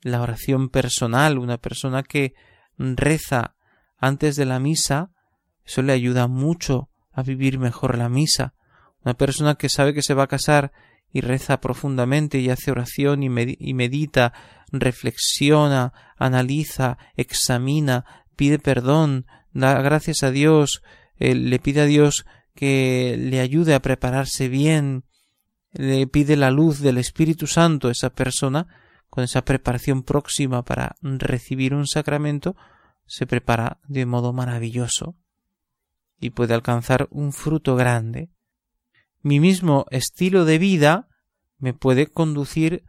La 0.01 0.21
oración 0.21 0.69
personal, 0.69 1.39
una 1.39 1.59
persona 1.59 2.03
que 2.03 2.35
reza 2.77 3.55
antes 4.03 4.35
de 4.35 4.45
la 4.45 4.59
misa, 4.59 5.13
eso 5.65 5.81
le 5.81 5.93
ayuda 5.93 6.27
mucho 6.27 6.91
a 7.13 7.23
vivir 7.23 7.61
mejor 7.61 7.97
la 7.97 8.09
misa. 8.09 8.53
Una 9.05 9.15
persona 9.15 9.55
que 9.55 9.69
sabe 9.69 9.95
que 9.95 10.03
se 10.03 10.13
va 10.13 10.25
a 10.25 10.29
casar 10.29 10.73
y 11.13 11.21
reza 11.21 11.61
profundamente 11.61 12.41
y 12.41 12.51
hace 12.51 12.73
oración 12.73 13.23
y, 13.23 13.29
medita, 13.29 14.33
reflexiona, 14.73 15.93
analiza, 16.17 16.99
examina, 17.17 18.05
pide 18.35 18.59
perdón, 18.59 19.27
da 19.53 19.81
gracias 19.83 20.25
a 20.25 20.33
Dios, 20.33 20.83
eh, 21.19 21.37
le 21.37 21.61
pide 21.61 21.83
a 21.83 21.87
Dios 21.87 22.27
que 22.57 23.17
le 23.17 23.39
ayude 23.39 23.75
a 23.75 23.83
prepararse 23.83 24.49
bien, 24.49 25.05
le 25.73 26.09
pide 26.09 26.35
la 26.35 26.51
luz 26.51 26.81
del 26.81 26.99
Espíritu 26.99 27.47
Santo 27.47 27.87
a 27.87 27.93
esa 27.93 28.11
persona, 28.11 28.67
con 29.11 29.23
esa 29.23 29.45
preparación 29.45 30.03
próxima 30.03 30.65
para 30.65 30.97
recibir 31.03 31.73
un 31.73 31.87
sacramento, 31.87 32.57
se 33.13 33.27
prepara 33.27 33.79
de 33.89 34.07
modo 34.07 34.33
maravilloso 34.33 35.17
y 36.19 36.31
puede 36.31 36.55
alcanzar 36.55 37.09
un 37.11 37.35
fruto 37.35 37.77
grande. 37.77 38.31
Mi 39.21 39.39
mismo 39.39 39.85
estilo 39.91 40.47
de 40.47 40.57
vida 40.57 41.09
me 41.59 41.75
puede 41.75 42.07
conducir 42.07 42.85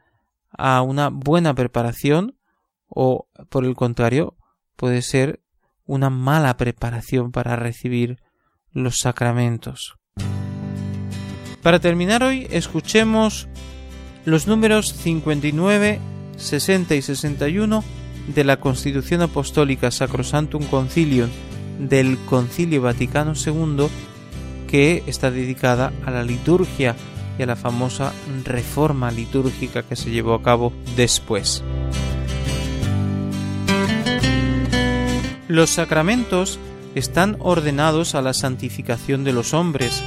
a 0.49 0.81
una 0.81 1.09
buena 1.09 1.53
preparación 1.53 2.37
o, 2.87 3.27
por 3.49 3.65
el 3.65 3.75
contrario, 3.75 4.37
puede 4.77 5.01
ser 5.01 5.43
una 5.83 6.09
mala 6.09 6.55
preparación 6.55 7.33
para 7.33 7.57
recibir 7.57 8.21
los 8.71 8.99
sacramentos. 8.99 9.95
Para 11.61 11.81
terminar 11.81 12.23
hoy, 12.23 12.47
escuchemos 12.49 13.49
los 14.23 14.47
números 14.47 14.87
59, 14.87 15.99
60 16.37 16.95
y 16.95 17.01
61 17.01 18.02
de 18.27 18.43
la 18.43 18.59
Constitución 18.59 19.21
Apostólica 19.21 19.91
Sacrosantum 19.91 20.63
Concilium 20.65 21.29
del 21.79 22.17
Concilio 22.25 22.81
Vaticano 22.81 23.33
II, 23.33 23.87
que 24.67 25.03
está 25.07 25.31
dedicada 25.31 25.91
a 26.05 26.11
la 26.11 26.23
liturgia 26.23 26.95
y 27.37 27.43
a 27.43 27.45
la 27.45 27.55
famosa 27.55 28.13
reforma 28.43 29.11
litúrgica 29.11 29.83
que 29.83 29.95
se 29.95 30.11
llevó 30.11 30.33
a 30.33 30.41
cabo 30.41 30.73
después. 30.95 31.63
Los 35.47 35.71
sacramentos 35.71 36.59
están 36.95 37.37
ordenados 37.39 38.15
a 38.15 38.21
la 38.21 38.33
santificación 38.33 39.23
de 39.23 39.33
los 39.33 39.53
hombres, 39.53 40.03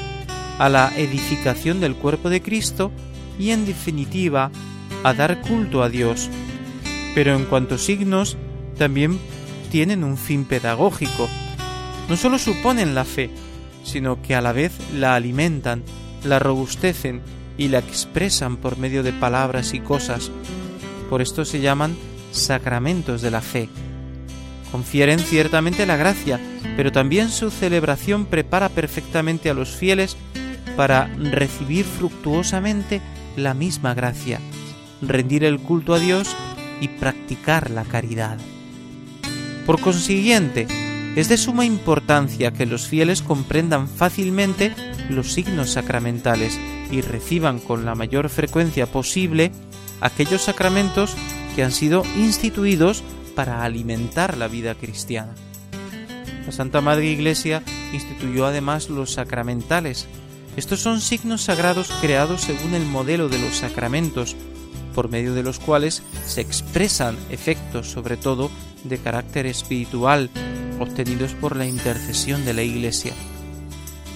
a 0.58 0.68
la 0.68 0.92
edificación 0.96 1.80
del 1.80 1.94
cuerpo 1.94 2.30
de 2.30 2.42
Cristo 2.42 2.90
y 3.38 3.50
en 3.50 3.66
definitiva 3.66 4.50
a 5.04 5.14
dar 5.14 5.40
culto 5.42 5.82
a 5.82 5.88
Dios. 5.88 6.30
Pero 7.16 7.34
en 7.34 7.46
cuanto 7.46 7.78
signos, 7.78 8.36
también 8.78 9.18
tienen 9.72 10.04
un 10.04 10.16
fin 10.16 10.44
pedagógico. 10.44 11.28
No 12.08 12.16
solo 12.16 12.38
suponen 12.38 12.94
la 12.94 13.04
fe, 13.04 13.30
sino 13.82 14.22
que 14.22 14.36
a 14.36 14.40
la 14.40 14.52
vez 14.52 14.72
la 14.94 15.16
alimentan, 15.16 15.82
la 16.22 16.38
robustecen 16.38 17.22
y 17.58 17.66
la 17.66 17.80
expresan 17.80 18.56
por 18.56 18.78
medio 18.78 19.02
de 19.02 19.12
palabras 19.12 19.74
y 19.74 19.80
cosas. 19.80 20.30
Por 21.10 21.22
esto 21.22 21.44
se 21.44 21.60
llaman 21.60 21.96
sacramentos 22.30 23.22
de 23.22 23.30
la 23.32 23.40
fe 23.40 23.68
confieren 24.76 25.18
ciertamente 25.18 25.86
la 25.86 25.96
gracia, 25.96 26.38
pero 26.76 26.92
también 26.92 27.30
su 27.30 27.50
celebración 27.50 28.26
prepara 28.26 28.68
perfectamente 28.68 29.48
a 29.48 29.54
los 29.54 29.70
fieles 29.70 30.18
para 30.76 31.06
recibir 31.16 31.86
fructuosamente 31.86 33.00
la 33.36 33.54
misma 33.54 33.94
gracia, 33.94 34.38
rendir 35.00 35.44
el 35.44 35.60
culto 35.60 35.94
a 35.94 35.98
Dios 35.98 36.36
y 36.80 36.88
practicar 36.88 37.70
la 37.70 37.84
caridad. 37.84 38.38
Por 39.66 39.80
consiguiente, 39.80 40.66
es 41.16 41.28
de 41.28 41.38
suma 41.38 41.64
importancia 41.64 42.52
que 42.52 42.66
los 42.66 42.86
fieles 42.86 43.22
comprendan 43.22 43.88
fácilmente 43.88 44.74
los 45.08 45.32
signos 45.32 45.70
sacramentales 45.70 46.58
y 46.90 47.00
reciban 47.00 47.58
con 47.58 47.84
la 47.84 47.94
mayor 47.94 48.28
frecuencia 48.28 48.86
posible 48.86 49.50
aquellos 50.00 50.42
sacramentos 50.42 51.14
que 51.54 51.64
han 51.64 51.72
sido 51.72 52.04
instituidos 52.16 53.02
para 53.34 53.64
alimentar 53.64 54.36
la 54.36 54.48
vida 54.48 54.74
cristiana. 54.74 55.34
La 56.44 56.52
Santa 56.52 56.80
Madre 56.80 57.06
Iglesia 57.06 57.62
instituyó 57.92 58.46
además 58.46 58.88
los 58.88 59.12
sacramentales. 59.12 60.06
Estos 60.56 60.80
son 60.80 61.00
signos 61.00 61.42
sagrados 61.42 61.90
creados 62.00 62.42
según 62.42 62.74
el 62.74 62.86
modelo 62.86 63.28
de 63.28 63.38
los 63.38 63.56
sacramentos, 63.56 64.36
por 64.96 65.08
medio 65.08 65.34
de 65.34 65.44
los 65.44 65.60
cuales 65.60 66.02
se 66.24 66.40
expresan 66.40 67.16
efectos 67.30 67.88
sobre 67.88 68.16
todo 68.16 68.50
de 68.82 68.98
carácter 68.98 69.46
espiritual 69.46 70.30
obtenidos 70.80 71.34
por 71.34 71.54
la 71.54 71.66
intercesión 71.66 72.44
de 72.44 72.54
la 72.54 72.62
Iglesia. 72.62 73.12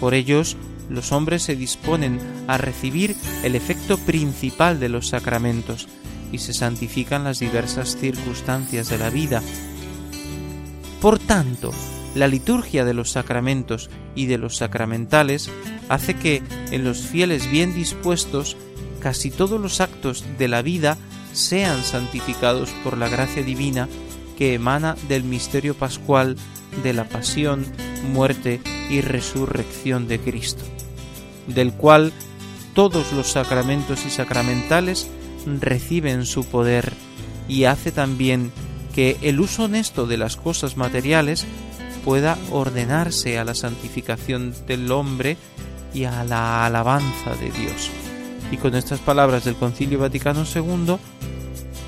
Por 0.00 0.14
ellos, 0.14 0.56
los 0.88 1.12
hombres 1.12 1.44
se 1.44 1.54
disponen 1.54 2.18
a 2.48 2.58
recibir 2.58 3.14
el 3.44 3.54
efecto 3.54 3.96
principal 3.98 4.80
de 4.80 4.88
los 4.88 5.08
sacramentos, 5.08 5.86
y 6.32 6.38
se 6.38 6.52
santifican 6.52 7.24
las 7.24 7.40
diversas 7.40 7.96
circunstancias 7.96 8.88
de 8.88 8.98
la 8.98 9.10
vida. 9.10 9.42
Por 11.00 11.18
tanto, 11.18 11.72
la 12.14 12.28
liturgia 12.28 12.84
de 12.84 12.94
los 12.94 13.10
sacramentos 13.10 13.90
y 14.14 14.26
de 14.26 14.38
los 14.38 14.56
sacramentales 14.56 15.50
hace 15.88 16.14
que 16.14 16.42
en 16.70 16.84
los 16.84 17.00
fieles 17.00 17.50
bien 17.50 17.74
dispuestos 17.74 18.56
casi 19.00 19.30
todos 19.30 19.60
los 19.60 19.80
actos 19.80 20.24
de 20.38 20.48
la 20.48 20.62
vida 20.62 20.96
sean 21.32 21.82
santificados 21.82 22.70
por 22.84 22.96
la 22.96 23.08
gracia 23.08 23.42
divina 23.42 23.88
que 24.38 24.54
emana 24.54 24.96
del 25.08 25.24
misterio 25.24 25.74
pascual 25.74 26.36
de 26.82 26.92
la 26.92 27.08
pasión, 27.08 27.66
muerte 28.12 28.60
y 28.88 29.00
resurrección 29.00 30.08
de 30.08 30.20
Cristo, 30.20 30.64
del 31.46 31.72
cual 31.72 32.12
todos 32.74 33.12
los 33.12 33.32
sacramentos 33.32 34.06
y 34.06 34.10
sacramentales 34.10 35.08
reciben 35.60 36.26
su 36.26 36.44
poder 36.44 36.92
y 37.48 37.64
hace 37.64 37.92
también 37.92 38.52
que 38.94 39.16
el 39.22 39.40
uso 39.40 39.64
honesto 39.64 40.06
de 40.06 40.16
las 40.16 40.36
cosas 40.36 40.76
materiales 40.76 41.46
pueda 42.04 42.38
ordenarse 42.50 43.38
a 43.38 43.44
la 43.44 43.54
santificación 43.54 44.54
del 44.66 44.90
hombre 44.90 45.36
y 45.92 46.04
a 46.04 46.24
la 46.24 46.64
alabanza 46.64 47.34
de 47.34 47.50
Dios. 47.50 47.90
Y 48.50 48.56
con 48.56 48.74
estas 48.74 49.00
palabras 49.00 49.44
del 49.44 49.54
Concilio 49.54 49.98
Vaticano 49.98 50.42
II 50.44 50.96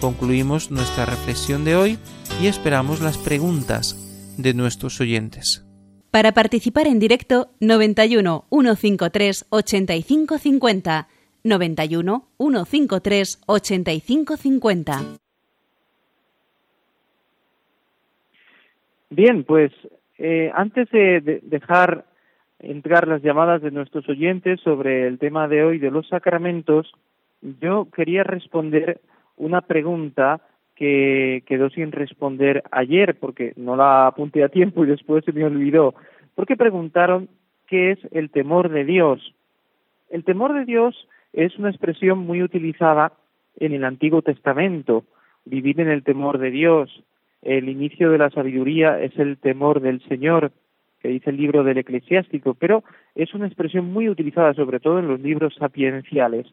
concluimos 0.01 0.71
nuestra 0.71 1.07
reflexión 1.07 1.65
de 1.65 1.77
hoy 1.77 1.99
y 2.41 2.47
esperamos 2.47 3.01
las 3.01 3.19
preguntas 3.19 3.97
de 4.39 4.55
nuestros 4.55 5.01
oyentes. 5.01 5.67
Para 6.11 6.33
participar 6.33 6.87
en 6.87 6.99
directo 6.99 7.51
91 7.61 8.47
153 8.51 9.47
8550 9.49 11.09
91 11.45 12.29
153 12.39 13.41
8550. 13.47 15.01
Bien, 19.11 19.45
pues 19.45 19.73
eh, 20.19 20.51
antes 20.55 20.89
de, 20.91 21.41
dejar 21.43 22.07
entrar 22.63 23.09
las 23.09 23.23
llamadas 23.23 23.61
de 23.63 23.71
nuestros 23.71 24.09
oyentes 24.09 24.61
sobre 24.61 25.07
el 25.07 25.19
tema 25.19 25.49
de 25.49 25.65
hoy 25.65 25.79
de 25.79 25.91
los 25.91 26.09
sacramentos, 26.09 26.93
yo 27.61 27.89
quería 27.95 28.23
responder 28.23 29.01
una 29.37 29.61
pregunta 29.61 30.41
que 30.77 31.43
quedó 31.47 31.71
sin 31.71 31.93
responder 31.93 32.63
ayer 32.71 33.17
porque 33.19 33.53
no 33.57 33.77
la 33.77 34.07
apunté 34.07 34.43
a 34.43 34.49
tiempo 34.49 34.85
y 34.85 34.89
después 34.89 35.25
se 35.25 35.33
me 35.33 35.45
olvidó. 35.45 35.95
Porque 36.35 36.57
preguntaron 36.57 37.29
qué 37.67 37.93
es 37.93 37.99
el 38.13 38.31
temor 38.31 38.71
de 38.71 38.85
Dios. 38.85 39.35
El 40.11 40.25
temor 40.25 40.55
de 40.55 40.65
Dios 40.65 41.09
es 41.33 41.59
una 41.59 41.71
expresión 41.71 42.19
muy 42.19 42.43
utilizada 42.43 43.13
en 43.59 43.73
el 43.73 43.85
Antiguo 43.85 44.23
Testamento, 44.23 45.05
vivir 45.45 45.81
en 45.81 45.89
el 45.89 46.03
temor 46.03 46.39
de 46.39 46.51
Dios. 46.51 47.03
El 47.43 47.69
inicio 47.69 48.11
de 48.11 48.19
la 48.19 48.31
sabiduría 48.31 49.01
es 49.01 49.19
el 49.19 49.37
temor 49.39 49.81
del 49.81 50.01
Señor. 50.09 50.53
Que 51.03 51.09
dice 51.09 51.31
el 51.31 51.37
libro 51.37 51.65
del 51.65 51.79
eclesiástico, 51.79 52.55
pero 52.55 52.85
es 53.17 53.35
una 53.35 53.47
expresión 53.47 53.93
muy 53.93 54.09
utilizada 54.09 54.55
sobre 54.55 54.79
todo 54.79 55.01
en 55.01 55.09
los 55.09 55.21
libros 55.21 55.55
sapienciales 55.59 56.47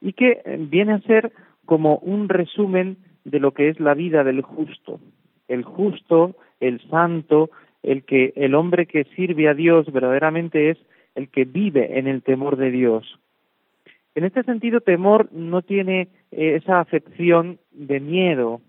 y 0.00 0.12
que 0.12 0.40
eh, 0.44 0.56
viene 0.58 0.92
a 0.92 1.00
ser 1.00 1.32
como 1.66 1.96
un 1.96 2.28
resumen 2.28 2.96
de 3.24 3.40
lo 3.40 3.52
que 3.52 3.68
es 3.68 3.80
la 3.80 3.94
vida 3.94 4.24
del 4.24 4.42
justo. 4.42 5.00
El 5.48 5.64
justo, 5.64 6.36
el 6.60 6.80
santo, 6.88 7.50
el 7.82 8.04
que 8.04 8.32
el 8.36 8.54
hombre 8.54 8.86
que 8.86 9.04
sirve 9.16 9.48
a 9.48 9.54
Dios 9.54 9.90
verdaderamente 9.92 10.70
es 10.70 10.78
el 11.14 11.28
que 11.28 11.44
vive 11.44 11.98
en 11.98 12.06
el 12.06 12.22
temor 12.22 12.56
de 12.56 12.70
Dios. 12.70 13.18
En 14.14 14.24
este 14.24 14.42
sentido, 14.44 14.80
temor 14.80 15.28
no 15.32 15.62
tiene 15.62 16.08
eh, 16.30 16.56
esa 16.56 16.80
acepción 16.80 17.58
de 17.72 18.00
miedo, 18.00 18.60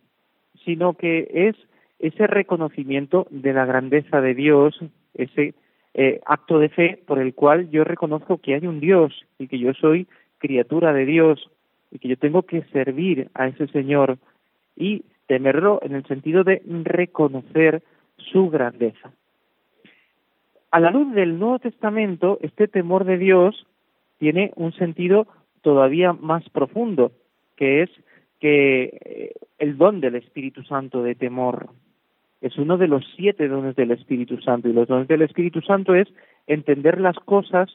sino 0.65 0.93
que 0.93 1.27
es 1.31 1.55
ese 1.99 2.27
reconocimiento 2.27 3.27
de 3.29 3.53
la 3.53 3.65
grandeza 3.65 4.21
de 4.21 4.33
Dios, 4.33 4.79
ese 5.13 5.53
eh, 5.93 6.21
acto 6.25 6.59
de 6.59 6.69
fe 6.69 7.03
por 7.05 7.19
el 7.19 7.33
cual 7.33 7.69
yo 7.69 7.83
reconozco 7.83 8.37
que 8.37 8.55
hay 8.55 8.65
un 8.67 8.79
Dios 8.79 9.25
y 9.37 9.47
que 9.47 9.59
yo 9.59 9.73
soy 9.73 10.07
criatura 10.37 10.93
de 10.93 11.05
Dios 11.05 11.49
y 11.91 11.99
que 11.99 12.07
yo 12.07 12.17
tengo 12.17 12.43
que 12.43 12.63
servir 12.71 13.29
a 13.33 13.47
ese 13.47 13.67
Señor 13.67 14.17
y 14.75 15.03
temerlo 15.27 15.79
en 15.83 15.93
el 15.93 16.05
sentido 16.05 16.43
de 16.43 16.61
reconocer 16.65 17.83
su 18.17 18.49
grandeza. 18.49 19.11
A 20.71 20.79
la 20.79 20.91
luz 20.91 21.13
del 21.13 21.37
Nuevo 21.37 21.59
Testamento, 21.59 22.39
este 22.41 22.67
temor 22.67 23.03
de 23.03 23.17
Dios 23.17 23.67
tiene 24.19 24.51
un 24.55 24.71
sentido 24.73 25.27
todavía 25.61 26.13
más 26.13 26.47
profundo, 26.49 27.11
que 27.57 27.83
es 27.83 27.89
que 28.39 28.97
eh, 29.05 29.33
el 29.59 29.77
don 29.77 29.99
del 29.99 30.15
Espíritu 30.15 30.63
Santo 30.63 31.03
de 31.03 31.15
temor 31.15 31.69
es 32.41 32.57
uno 32.57 32.77
de 32.77 32.87
los 32.87 33.05
siete 33.15 33.47
dones 33.47 33.75
del 33.75 33.91
Espíritu 33.91 34.41
Santo 34.41 34.67
y 34.67 34.73
los 34.73 34.87
dones 34.87 35.07
del 35.07 35.21
Espíritu 35.21 35.61
Santo 35.61 35.93
es 35.93 36.07
entender 36.47 36.99
las 36.99 37.15
cosas 37.17 37.69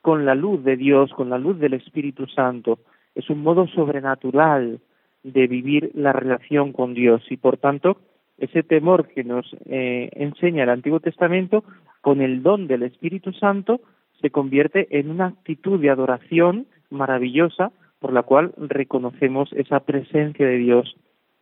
con 0.00 0.24
la 0.24 0.34
luz 0.34 0.64
de 0.64 0.76
Dios, 0.76 1.12
con 1.12 1.28
la 1.28 1.38
luz 1.38 1.58
del 1.58 1.74
Espíritu 1.74 2.26
Santo. 2.26 2.78
Es 3.14 3.28
un 3.28 3.42
modo 3.42 3.66
sobrenatural 3.68 4.80
de 5.22 5.46
vivir 5.46 5.90
la 5.94 6.12
relación 6.12 6.72
con 6.72 6.94
Dios 6.94 7.22
y 7.30 7.36
por 7.36 7.58
tanto 7.58 7.98
ese 8.38 8.62
temor 8.62 9.08
que 9.08 9.24
nos 9.24 9.44
eh, 9.66 10.08
enseña 10.12 10.62
el 10.62 10.70
Antiguo 10.70 11.00
Testamento 11.00 11.64
con 12.00 12.22
el 12.22 12.42
don 12.42 12.66
del 12.66 12.84
Espíritu 12.84 13.32
Santo 13.32 13.80
se 14.20 14.30
convierte 14.30 14.86
en 14.98 15.10
una 15.10 15.26
actitud 15.26 15.80
de 15.80 15.90
adoración 15.90 16.66
maravillosa 16.90 17.72
por 17.98 18.12
la 18.12 18.22
cual 18.22 18.52
reconocemos 18.56 19.52
esa 19.52 19.80
presencia 19.80 20.46
de 20.46 20.56
Dios 20.56 20.96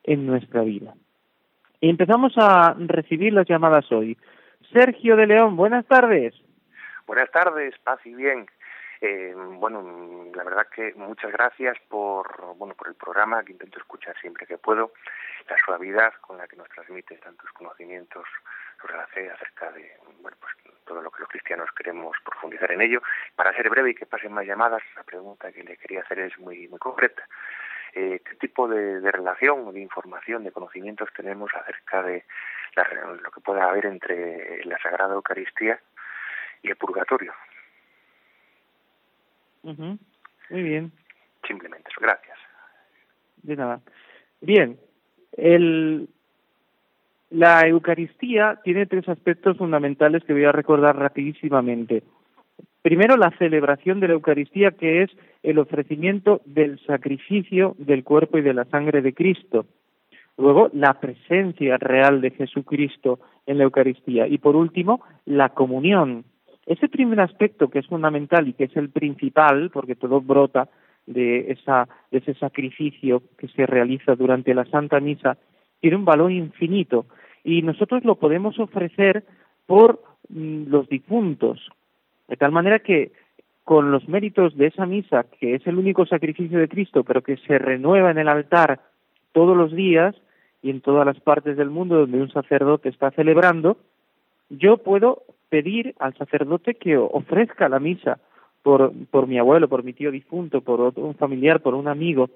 en 0.05 0.27
nuestra 0.27 0.63
vida. 0.63 0.95
Y 1.81 1.91
empezamos 1.91 2.33
a 2.37 2.75
recibir 2.79 3.33
las 3.33 3.47
llamadas 3.47 3.91
hoy. 3.93 4.17
Sergio 4.73 5.17
de 5.17 5.27
León, 5.27 5.57
buenas 5.57 5.87
tardes. 5.87 6.35
Buenas 7.07 7.31
tardes, 7.31 7.75
paz 7.85 8.01
y 8.05 8.15
bien. 8.15 8.47
Eh, 9.01 9.35
bueno, 9.37 10.31
la 10.35 10.43
verdad 10.43 10.67
que 10.75 10.95
muchas 10.97 11.31
gracias 11.31 11.77
por 11.89 12.55
bueno 12.57 12.75
por 12.75 12.89
el 12.89 12.95
programa 12.95 13.45
que 13.45 13.53
intento 13.53 13.79
escuchar 13.79 14.17
siempre 14.21 14.47
que 14.47 14.57
puedo, 14.57 14.93
la 15.51 15.57
suavidad 15.65 16.15
con 16.23 16.39
la 16.39 16.49
que 16.49 16.57
nos 16.57 16.69
transmites 16.71 17.21
tantos 17.21 17.51
conocimientos 17.53 18.25
sobre 18.81 18.97
la 18.97 19.07
fe 19.09 19.31
acerca 19.31 19.71
de 19.73 19.93
bueno 20.23 20.37
pues 20.41 20.53
todo 20.87 21.03
lo 21.03 21.11
que 21.11 21.21
los 21.21 21.29
cristianos 21.29 21.69
queremos 21.77 22.17
profundizar 22.25 22.73
en 22.73 22.81
ello. 22.81 23.03
Para 23.35 23.55
ser 23.55 23.69
breve 23.69 23.91
y 23.91 23.95
que 23.95 24.07
pasen 24.07 24.33
más 24.33 24.47
llamadas, 24.47 24.83
la 24.97 25.03
pregunta 25.03 25.53
que 25.53 25.63
le 25.63 25.77
quería 25.77 26.01
hacer 26.01 26.21
es 26.21 26.39
muy 26.39 26.67
muy 26.69 26.79
concreta. 26.79 27.23
Eh, 27.99 28.21
¿Qué 28.23 28.37
tipo 28.37 28.69
de, 28.69 29.01
de 29.01 29.11
relación, 29.11 29.73
de 29.73 29.81
información, 29.81 30.45
de 30.45 30.53
conocimientos 30.53 31.09
tenemos 31.17 31.51
acerca 31.55 32.03
de 32.03 32.25
lo 33.23 33.31
que 33.31 33.41
pueda 33.41 33.65
haber 33.65 33.87
entre 33.87 34.63
la 34.67 34.77
Sagrada 34.83 35.15
Eucaristía 35.15 35.81
y 36.63 36.69
el 36.69 36.77
Purgatorio? 36.77 37.33
Muy 39.63 40.63
bien. 40.63 40.93
Simplemente 41.47 41.89
eso, 41.91 42.03
gracias. 42.03 42.37
De 43.43 43.57
nada. 43.57 43.81
Bien, 44.43 44.79
el, 45.33 46.07
la 47.31 47.67
Eucaristía 47.67 48.61
tiene 48.63 48.85
tres 48.85 49.09
aspectos 49.09 49.57
fundamentales 49.57 50.23
que 50.25 50.35
voy 50.35 50.45
a 50.45 50.53
recordar 50.53 50.99
rapidísimamente. 50.99 52.03
Primero, 52.87 53.17
la 53.17 53.33
celebración 53.37 53.99
de 53.99 54.07
la 54.07 54.15
Eucaristía, 54.15 54.71
que 54.71 55.03
es 55.03 55.11
el 55.43 55.59
ofrecimiento 55.59 56.41
del 56.45 56.79
sacrificio 56.87 57.75
del 57.79 58.05
cuerpo 58.05 58.39
y 58.39 58.43
de 58.43 58.55
la 58.55 58.65
sangre 58.67 59.03
de 59.03 59.13
Cristo. 59.13 59.67
Luego, 60.39 60.71
la 60.73 61.01
presencia 61.01 61.79
real 61.79 62.21
de 62.21 62.31
Jesucristo 62.31 63.19
en 63.45 63.59
la 63.59 63.65
Eucaristía. 63.65 64.29
Y 64.29 64.39
por 64.39 64.55
último, 64.55 65.01
la 65.25 65.49
comunión, 65.49 66.27
ese 66.65 66.89
primer 66.89 67.19
aspecto 67.19 67.71
que 67.71 67.81
es 67.81 67.89
fundamental 67.89 68.47
y 68.47 68.53
que 68.53 68.67
es 68.67 68.77
el 68.77 68.91
principal, 68.91 69.71
porque 69.73 69.97
todo 69.97 70.21
brota 70.21 70.69
de, 71.07 71.51
esa, 71.51 71.89
de 72.13 72.19
ese 72.19 72.35
sacrificio 72.35 73.21
que 73.37 73.49
se 73.49 73.67
realiza 73.67 74.15
durante 74.15 74.55
la 74.55 74.65
Santa 74.65 75.01
Misa, 75.01 75.39
tiene 75.81 75.97
un 75.97 76.05
valor 76.05 76.31
infinito 76.31 77.07
y 77.43 77.63
nosotros 77.63 78.05
lo 78.05 78.15
podemos 78.15 78.61
ofrecer 78.61 79.25
por 79.67 80.01
mm, 80.29 80.69
los 80.69 80.89
difuntos, 80.89 81.69
de 82.29 82.37
tal 82.37 82.53
manera 82.53 82.79
que 82.81 83.13
con 83.65 83.91
los 83.91 84.09
méritos 84.09 84.57
de 84.57 84.69
esa 84.69 84.87
misa, 84.87 85.27
que 85.41 85.57
es 85.57 85.67
el 85.67 85.77
único 85.77 86.07
sacrificio 86.07 86.59
de 86.59 86.69
Cristo, 86.69 87.03
pero 87.03 87.23
que 87.23 87.37
se 87.39 87.59
renueva 87.59 88.11
en 88.13 88.19
el 88.19 88.29
altar 88.29 88.81
todos 89.33 89.57
los 89.57 89.73
días 89.73 90.15
y 90.63 90.71
en 90.71 90.81
todas 90.81 91.05
las 91.05 91.19
partes 91.21 91.57
del 91.57 91.71
mundo 91.71 91.97
donde 91.97 92.21
un 92.21 92.31
sacerdote 92.31 92.89
está 92.89 93.11
celebrando, 93.11 93.77
yo 94.51 94.79
puedo 94.79 95.23
pedir 95.49 95.95
al 95.99 96.15
sacerdote 96.17 96.75
que 96.75 96.97
ofrezca 96.97 97.69
la 97.69 97.81
misa 97.81 98.19
por, 98.63 98.93
por 99.11 99.27
mi 99.27 99.39
abuelo, 99.39 99.69
por 99.69 99.83
mi 99.83 99.93
tío 99.93 100.11
difunto, 100.11 100.61
por 100.61 100.81
otro, 100.81 101.05
un 101.05 101.15
familiar, 101.15 101.61
por 101.61 101.75
un 101.75 101.89
amigo, 101.89 102.31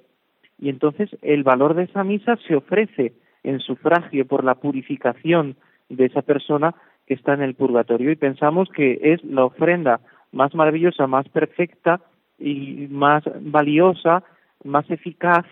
y 0.59 0.69
entonces 0.69 1.11
el 1.23 1.43
valor 1.43 1.75
de 1.75 1.85
esa 1.85 2.05
misa 2.05 2.37
se 2.47 2.55
ofrece 2.55 3.13
en 3.43 3.61
sufragio 3.61 4.27
por 4.27 4.45
la 4.45 4.57
purificación 4.57 5.57
de 5.89 6.07
esa 6.07 6.23
persona 6.23 6.75
que 7.11 7.15
está 7.15 7.35
en 7.35 7.43
el 7.43 7.57
purgatorio 7.57 8.13
y 8.13 8.15
pensamos 8.15 8.69
que 8.69 9.01
es 9.03 9.25
la 9.25 9.45
ofrenda 9.45 9.99
más 10.31 10.55
maravillosa, 10.55 11.09
más 11.09 11.29
perfecta 11.29 12.01
y 12.39 12.87
más 12.89 13.25
valiosa, 13.41 14.23
más 14.63 14.89
eficaz 14.93 15.45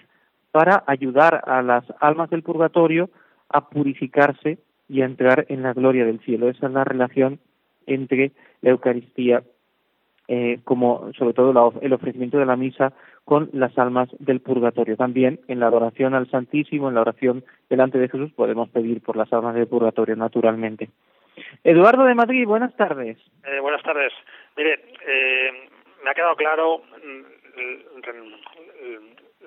para 0.52 0.84
ayudar 0.86 1.42
a 1.48 1.60
las 1.62 1.82
almas 1.98 2.30
del 2.30 2.44
purgatorio 2.44 3.10
a 3.48 3.70
purificarse 3.70 4.58
y 4.88 5.02
a 5.02 5.06
entrar 5.06 5.46
en 5.48 5.64
la 5.64 5.72
gloria 5.72 6.04
del 6.04 6.20
cielo. 6.20 6.48
Esa 6.48 6.68
es 6.68 6.72
la 6.72 6.84
relación 6.84 7.40
entre 7.88 8.30
la 8.60 8.70
Eucaristía, 8.70 9.42
eh, 10.28 10.60
como 10.64 11.12
sobre 11.14 11.34
todo 11.34 11.72
el 11.80 11.92
ofrecimiento 11.92 12.38
de 12.38 12.46
la 12.46 12.56
misa 12.56 12.92
con 13.24 13.50
las 13.52 13.76
almas 13.78 14.08
del 14.18 14.40
purgatorio. 14.40 14.96
También 14.96 15.40
en 15.48 15.60
la 15.60 15.66
adoración 15.66 16.14
al 16.14 16.30
Santísimo, 16.30 16.88
en 16.88 16.94
la 16.94 17.00
oración 17.02 17.44
delante 17.68 17.98
de 17.98 18.08
Jesús, 18.08 18.32
podemos 18.32 18.68
pedir 18.68 19.02
por 19.02 19.16
las 19.16 19.32
almas 19.32 19.54
del 19.54 19.66
purgatorio, 19.66 20.16
naturalmente. 20.16 20.88
Eduardo 21.64 22.04
de 22.04 22.14
Madrid, 22.14 22.46
buenas 22.46 22.74
tardes. 22.76 23.18
Eh, 23.44 23.60
buenas 23.60 23.82
tardes. 23.82 24.12
Mire, 24.56 24.80
eh, 25.06 25.68
me 26.04 26.10
ha 26.10 26.14
quedado 26.14 26.36
claro 26.36 26.82
mm, 27.04 27.22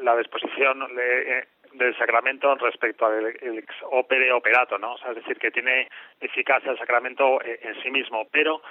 la 0.04 0.18
disposición 0.18 0.80
de, 0.96 1.46
del 1.74 1.98
sacramento 1.98 2.54
respecto 2.56 3.06
al 3.06 3.28
ex 3.28 3.74
opere 3.92 4.32
operato, 4.32 4.78
¿no? 4.78 4.96
Es 5.10 5.16
decir, 5.16 5.38
que 5.38 5.52
tiene 5.52 5.88
eficacia 6.20 6.72
el 6.72 6.78
sacramento 6.78 7.42
eh, 7.42 7.60
en 7.64 7.82
sí 7.82 7.92
mismo. 7.92 8.28
Pero 8.32 8.62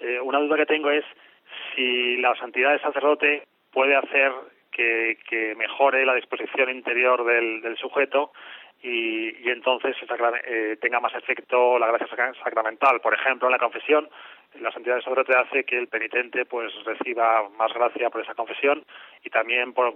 eh, 0.00 0.20
una 0.20 0.38
duda 0.38 0.56
que 0.56 0.66
tengo 0.66 0.90
es 0.90 1.04
si 1.74 2.16
la 2.18 2.34
santidad 2.36 2.70
del 2.70 2.80
sacerdote 2.80 3.46
puede 3.72 3.96
hacer 3.96 4.32
que, 4.70 5.54
mejore 5.56 6.04
la 6.04 6.14
disposición 6.14 6.70
interior 6.70 7.24
del, 7.24 7.62
del 7.62 7.76
sujeto 7.78 8.32
y, 8.82 9.46
y 9.46 9.50
entonces 9.50 9.96
eh, 10.44 10.76
tenga 10.80 11.00
más 11.00 11.14
efecto 11.14 11.78
la 11.78 11.88
gracia 11.88 12.34
sacramental. 12.42 13.00
Por 13.00 13.14
ejemplo, 13.14 13.48
en 13.48 13.52
la 13.52 13.58
confesión, 13.58 14.08
la 14.60 14.70
santidad 14.70 14.94
del 14.94 15.04
sacerdote 15.04 15.36
hace 15.36 15.64
que 15.64 15.78
el 15.78 15.88
penitente 15.88 16.44
pues 16.44 16.72
reciba 16.84 17.48
más 17.56 17.72
gracia 17.72 18.10
por 18.10 18.22
esa 18.22 18.34
confesión 18.34 18.84
y 19.24 19.30
también 19.30 19.72
por, 19.72 19.94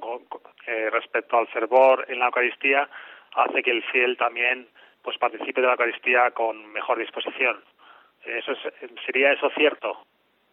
eh, 0.67 0.91
respecto 0.91 1.39
al 1.39 1.47
fervor 1.49 2.07
en 2.09 2.19
la 2.19 2.27
Eucaristía 2.27 2.89
hace 3.35 3.63
que 3.63 3.71
el 3.71 3.83
fiel 3.85 4.17
también 4.17 4.69
pues 5.03 5.17
participe 5.19 5.61
de 5.61 5.67
la 5.67 5.75
Eucaristía 5.75 6.31
con 6.33 6.73
mejor 6.73 6.99
disposición. 6.99 7.63
Eso 8.25 8.53
es, 8.53 8.59
sería 9.07 9.33
eso 9.33 9.51
cierto. 9.51 10.07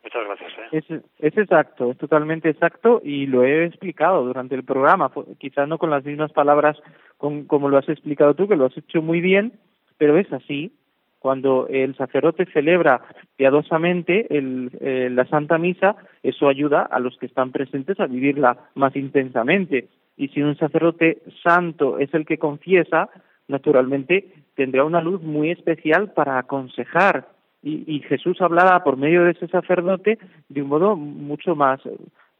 Muchas 0.07 0.25
gracias. 0.25 0.51
¿eh? 0.71 1.01
Es, 1.19 1.37
exacto, 1.37 1.91
es 1.91 1.97
totalmente 1.97 2.49
exacto 2.49 3.01
y 3.03 3.25
lo 3.25 3.43
he 3.43 3.65
explicado 3.65 4.23
durante 4.23 4.55
el 4.55 4.63
programa, 4.63 5.11
quizás 5.37 5.67
no 5.67 5.77
con 5.77 5.89
las 5.89 6.05
mismas 6.05 6.31
palabras 6.31 6.77
como 7.17 7.67
lo 7.67 7.77
has 7.77 7.89
explicado 7.89 8.33
tú, 8.33 8.47
que 8.47 8.55
lo 8.55 8.67
has 8.67 8.77
hecho 8.77 9.01
muy 9.01 9.19
bien, 9.19 9.53
pero 9.97 10.17
es 10.17 10.31
así. 10.31 10.71
Cuando 11.19 11.67
el 11.67 11.93
sacerdote 11.97 12.45
celebra 12.53 13.01
piadosamente 13.35 14.27
el, 14.29 14.71
la 15.13 15.25
Santa 15.25 15.57
Misa, 15.57 15.97
eso 16.23 16.47
ayuda 16.47 16.83
a 16.83 16.99
los 16.99 17.17
que 17.17 17.25
están 17.25 17.51
presentes 17.51 17.99
a 17.99 18.05
vivirla 18.05 18.69
más 18.75 18.95
intensamente. 18.95 19.89
Y 20.15 20.29
si 20.29 20.41
un 20.41 20.55
sacerdote 20.55 21.21
santo 21.43 21.99
es 21.99 22.13
el 22.13 22.25
que 22.25 22.37
confiesa, 22.37 23.09
naturalmente 23.49 24.31
tendrá 24.55 24.85
una 24.85 25.01
luz 25.01 25.21
muy 25.21 25.51
especial 25.51 26.13
para 26.13 26.37
aconsejar 26.37 27.27
y, 27.63 27.99
Jesús 28.07 28.39
hablaba 28.41 28.83
por 28.83 28.97
medio 28.97 29.23
de 29.23 29.31
ese 29.31 29.47
sacerdote 29.47 30.19
de 30.47 30.61
un 30.61 30.69
modo 30.69 30.95
mucho 30.95 31.55
más, 31.55 31.81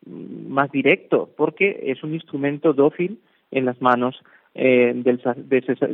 más 0.06 0.72
directo, 0.72 1.30
porque 1.36 1.80
es 1.84 2.04
un 2.04 2.14
instrumento 2.14 2.74
dócil 2.74 3.20
en 3.52 3.66
las 3.66 3.82
manos 3.82 4.22
eh, 4.54 4.94
del, 4.96 5.22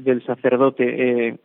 del, 0.03 0.26
sacerdote. 0.26 1.28
Eh, 1.28 1.38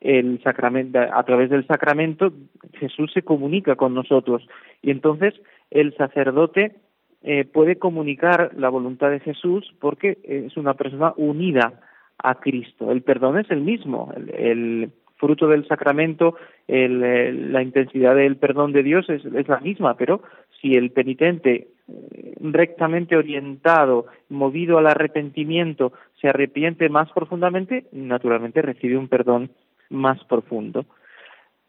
el 0.00 0.42
sacramento, 0.42 0.98
a 0.98 1.22
través 1.24 1.50
del 1.50 1.66
sacramento 1.66 2.32
Jesús 2.78 3.12
se 3.12 3.22
comunica 3.22 3.76
con 3.76 3.92
nosotros 3.92 4.46
y 4.80 4.90
entonces 4.90 5.34
el 5.70 5.94
sacerdote 5.94 6.76
eh, 7.22 7.44
puede 7.44 7.76
comunicar 7.76 8.52
la 8.56 8.70
voluntad 8.70 9.10
de 9.10 9.20
Jesús 9.20 9.74
porque 9.78 10.16
es 10.24 10.56
una 10.56 10.72
persona 10.72 11.12
unida 11.18 11.80
a 12.16 12.36
Cristo. 12.36 12.90
El 12.90 13.02
perdón 13.02 13.38
es 13.38 13.50
el 13.50 13.60
mismo, 13.60 14.12
el, 14.32 14.90
fruto 15.20 15.46
del 15.46 15.68
sacramento, 15.68 16.34
la 16.66 17.62
intensidad 17.62 18.16
del 18.16 18.36
perdón 18.36 18.72
de 18.72 18.82
Dios 18.82 19.08
es, 19.10 19.24
es, 19.24 19.48
la 19.48 19.60
misma, 19.60 19.94
pero 19.94 20.22
si 20.60 20.74
el 20.74 20.90
penitente 20.90 21.68
eh, 21.88 22.34
rectamente 22.40 23.16
orientado, 23.16 24.06
movido 24.28 24.78
al 24.78 24.86
arrepentimiento, 24.86 25.92
se 26.20 26.28
arrepiente 26.28 26.88
más 26.88 27.10
profundamente, 27.12 27.84
naturalmente 27.92 28.62
recibe 28.62 28.96
un 28.96 29.08
perdón 29.08 29.50
más 29.90 30.22
profundo. 30.24 30.84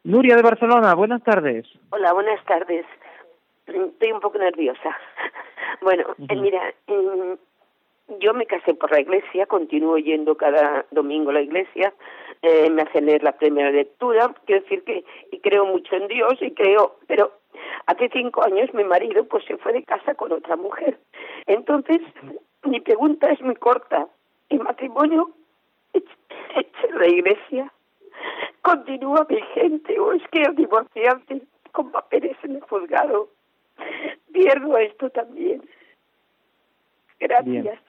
Nuria 0.04 0.36
de 0.36 0.41
Barcelona, 0.41 0.95
buenas 0.95 1.24
tardes. 1.24 1.68
Hola, 1.91 2.14
buenas 2.14 2.43
tardes. 2.45 2.86
Estoy 3.68 4.12
un 4.12 4.20
poco 4.20 4.38
nerviosa. 4.38 4.80
Bueno, 5.82 6.04
eh, 6.30 6.36
mira, 6.36 6.62
yo 8.20 8.34
me 8.34 8.45
casé 8.45 8.74
por 8.74 8.91
la 8.91 8.99
iglesia, 8.99 9.45
continúo 9.45 9.97
yendo 9.97 10.36
cada 10.36 10.86
domingo 10.91 11.32
a 11.32 11.34
la 11.34 11.41
iglesia, 11.41 11.93
eh, 12.42 12.70
me 12.70 12.82
hace 12.82 13.02
leer 13.02 13.24
la 13.24 13.34
primera 13.34 13.72
lectura, 13.72 14.34
quiero 14.46 14.62
decir 14.64 14.84
que 14.84 15.04
creo 15.42 15.66
mucho 15.66 15.96
en 15.96 16.08
Dios 16.08 16.34
y 16.42 16.52
creo, 16.52 16.98
pero 17.08 17.32
hace 17.86 18.10
cinco 18.10 18.44
años 18.44 18.74
mi 18.74 18.84
marido 18.84 19.26
pues 19.26 19.46
se 19.46 19.58
fue 19.58 19.74
de 19.74 19.84
casa 19.84 20.16
con 20.16 20.32
otra 20.32 20.56
mujer. 20.56 21.00
Entonces, 21.46 22.02
mi 22.64 22.80
pregunta 22.80 23.30
es 23.32 23.42
muy 23.42 23.56
corta. 23.56 24.08
¿El 24.50 24.60
matrimonio 24.60 25.32
en 25.94 26.04
la 26.98 27.08
iglesia 27.08 27.72
continúa 28.62 29.24
vigente 29.26 30.00
o 30.00 30.14
es 30.14 30.24
que 30.32 30.42
al 30.44 30.56
divorciarse 30.56 31.42
con 31.72 31.92
papeles 31.92 32.38
en 32.44 32.56
el 32.56 32.62
juzgado 32.62 33.30
pierdo 34.34 34.78
esto 34.78 35.10
también? 35.10 35.62
Gracias. 37.20 37.80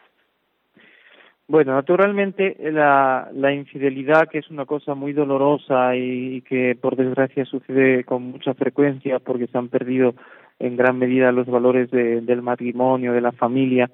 Bueno, 1.48 1.74
naturalmente 1.74 2.56
la, 2.72 3.28
la 3.34 3.52
infidelidad, 3.52 4.28
que 4.28 4.38
es 4.38 4.50
una 4.50 4.64
cosa 4.64 4.94
muy 4.94 5.12
dolorosa 5.12 5.96
y, 5.96 6.40
que 6.42 6.76
por 6.80 6.96
desgracia 6.96 7.44
sucede 7.44 8.04
con 8.04 8.22
mucha 8.22 8.54
frecuencia 8.54 9.18
porque 9.18 9.48
se 9.48 9.58
han 9.58 9.68
perdido 9.68 10.14
en 10.58 10.76
gran 10.76 10.98
medida 10.98 11.32
los 11.32 11.46
valores 11.46 11.90
del 11.90 12.42
matrimonio, 12.42 13.12
de 13.12 13.20
la 13.20 13.32
familia, 13.32 13.90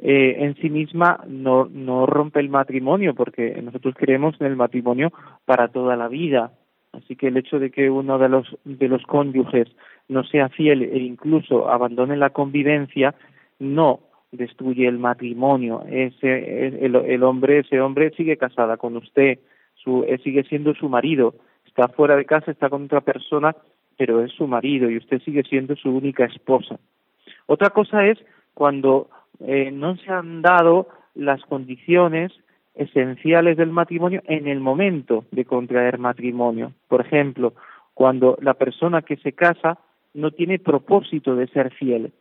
eh, 0.00 0.36
en 0.38 0.54
sí 0.56 0.70
misma 0.70 1.24
no, 1.26 1.68
no 1.70 2.06
rompe 2.06 2.40
el 2.40 2.48
matrimonio 2.48 3.14
porque 3.14 3.60
nosotros 3.62 3.94
creemos 3.96 4.40
en 4.40 4.46
el 4.46 4.56
matrimonio 4.56 5.12
para 5.44 5.68
toda 5.68 5.96
la 5.96 6.08
vida. 6.08 6.52
Así 6.92 7.16
que 7.16 7.28
el 7.28 7.36
hecho 7.36 7.58
de 7.58 7.70
que 7.70 7.90
uno 7.90 8.18
de 8.18 8.28
los, 8.28 8.56
de 8.64 8.88
los 8.88 9.02
cónyuges 9.02 9.68
no 10.08 10.24
sea 10.24 10.48
fiel 10.48 10.82
e 10.82 10.98
incluso 10.98 11.68
abandone 11.68 12.16
la 12.16 12.30
convivencia 12.30 13.14
no 13.58 14.00
destruye 14.32 14.86
el 14.86 14.98
matrimonio. 14.98 15.84
Ese, 15.88 16.66
el, 16.66 16.94
el 16.96 17.22
hombre, 17.22 17.60
ese 17.60 17.80
hombre 17.80 18.10
sigue 18.16 18.36
casada 18.36 18.76
con 18.76 18.96
usted, 18.96 19.38
su, 19.74 20.04
eh, 20.04 20.18
sigue 20.22 20.44
siendo 20.44 20.74
su 20.74 20.88
marido, 20.88 21.34
está 21.66 21.88
fuera 21.88 22.16
de 22.16 22.24
casa, 22.24 22.50
está 22.50 22.68
con 22.68 22.84
otra 22.84 23.00
persona, 23.00 23.54
pero 23.96 24.22
es 24.22 24.32
su 24.32 24.46
marido 24.46 24.90
y 24.90 24.96
usted 24.96 25.20
sigue 25.22 25.42
siendo 25.44 25.76
su 25.76 25.90
única 25.90 26.24
esposa. 26.24 26.78
Otra 27.46 27.70
cosa 27.70 28.06
es 28.06 28.18
cuando 28.54 29.08
eh, 29.40 29.70
no 29.70 29.96
se 29.96 30.10
han 30.10 30.42
dado 30.42 30.88
las 31.14 31.42
condiciones 31.44 32.32
esenciales 32.74 33.56
del 33.56 33.70
matrimonio 33.70 34.22
en 34.26 34.46
el 34.46 34.60
momento 34.60 35.24
de 35.32 35.44
contraer 35.44 35.98
matrimonio. 35.98 36.72
Por 36.86 37.00
ejemplo, 37.00 37.54
cuando 37.94 38.38
la 38.40 38.54
persona 38.54 39.02
que 39.02 39.16
se 39.16 39.32
casa 39.32 39.78
no 40.14 40.30
tiene 40.30 40.58
propósito 40.58 41.34
de 41.34 41.48
ser 41.48 41.72
fiel, 41.72 42.12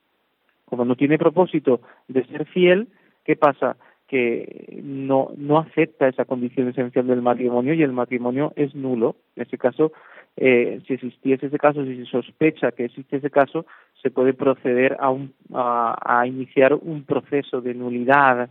como 0.69 0.85
no 0.85 0.95
tiene 0.95 1.17
propósito 1.17 1.81
de 2.07 2.25
ser 2.25 2.45
fiel, 2.45 2.87
¿qué 3.25 3.35
pasa? 3.35 3.77
que 4.07 4.79
no, 4.83 5.31
no 5.35 5.59
acepta 5.59 6.07
esa 6.07 6.25
condición 6.25 6.69
esencial 6.69 7.07
del 7.07 7.21
matrimonio 7.21 7.73
y 7.73 7.83
el 7.83 7.91
matrimonio 7.91 8.53
es 8.55 8.73
nulo. 8.73 9.17
En 9.35 9.43
ese 9.43 9.57
caso, 9.57 9.91
eh, 10.37 10.81
si 10.87 10.93
existiese 10.93 11.47
ese 11.47 11.59
caso, 11.59 11.83
si 11.83 11.97
se 11.97 12.05
sospecha 12.05 12.71
que 12.71 12.85
existe 12.85 13.17
ese 13.17 13.29
caso, 13.29 13.65
se 14.01 14.09
puede 14.09 14.33
proceder 14.33 14.95
a, 14.99 15.09
un, 15.09 15.33
a, 15.53 16.23
iniciar 16.25 16.73
un 16.73 17.03
proceso 17.03 17.59
de 17.59 17.73
nulidad 17.73 18.49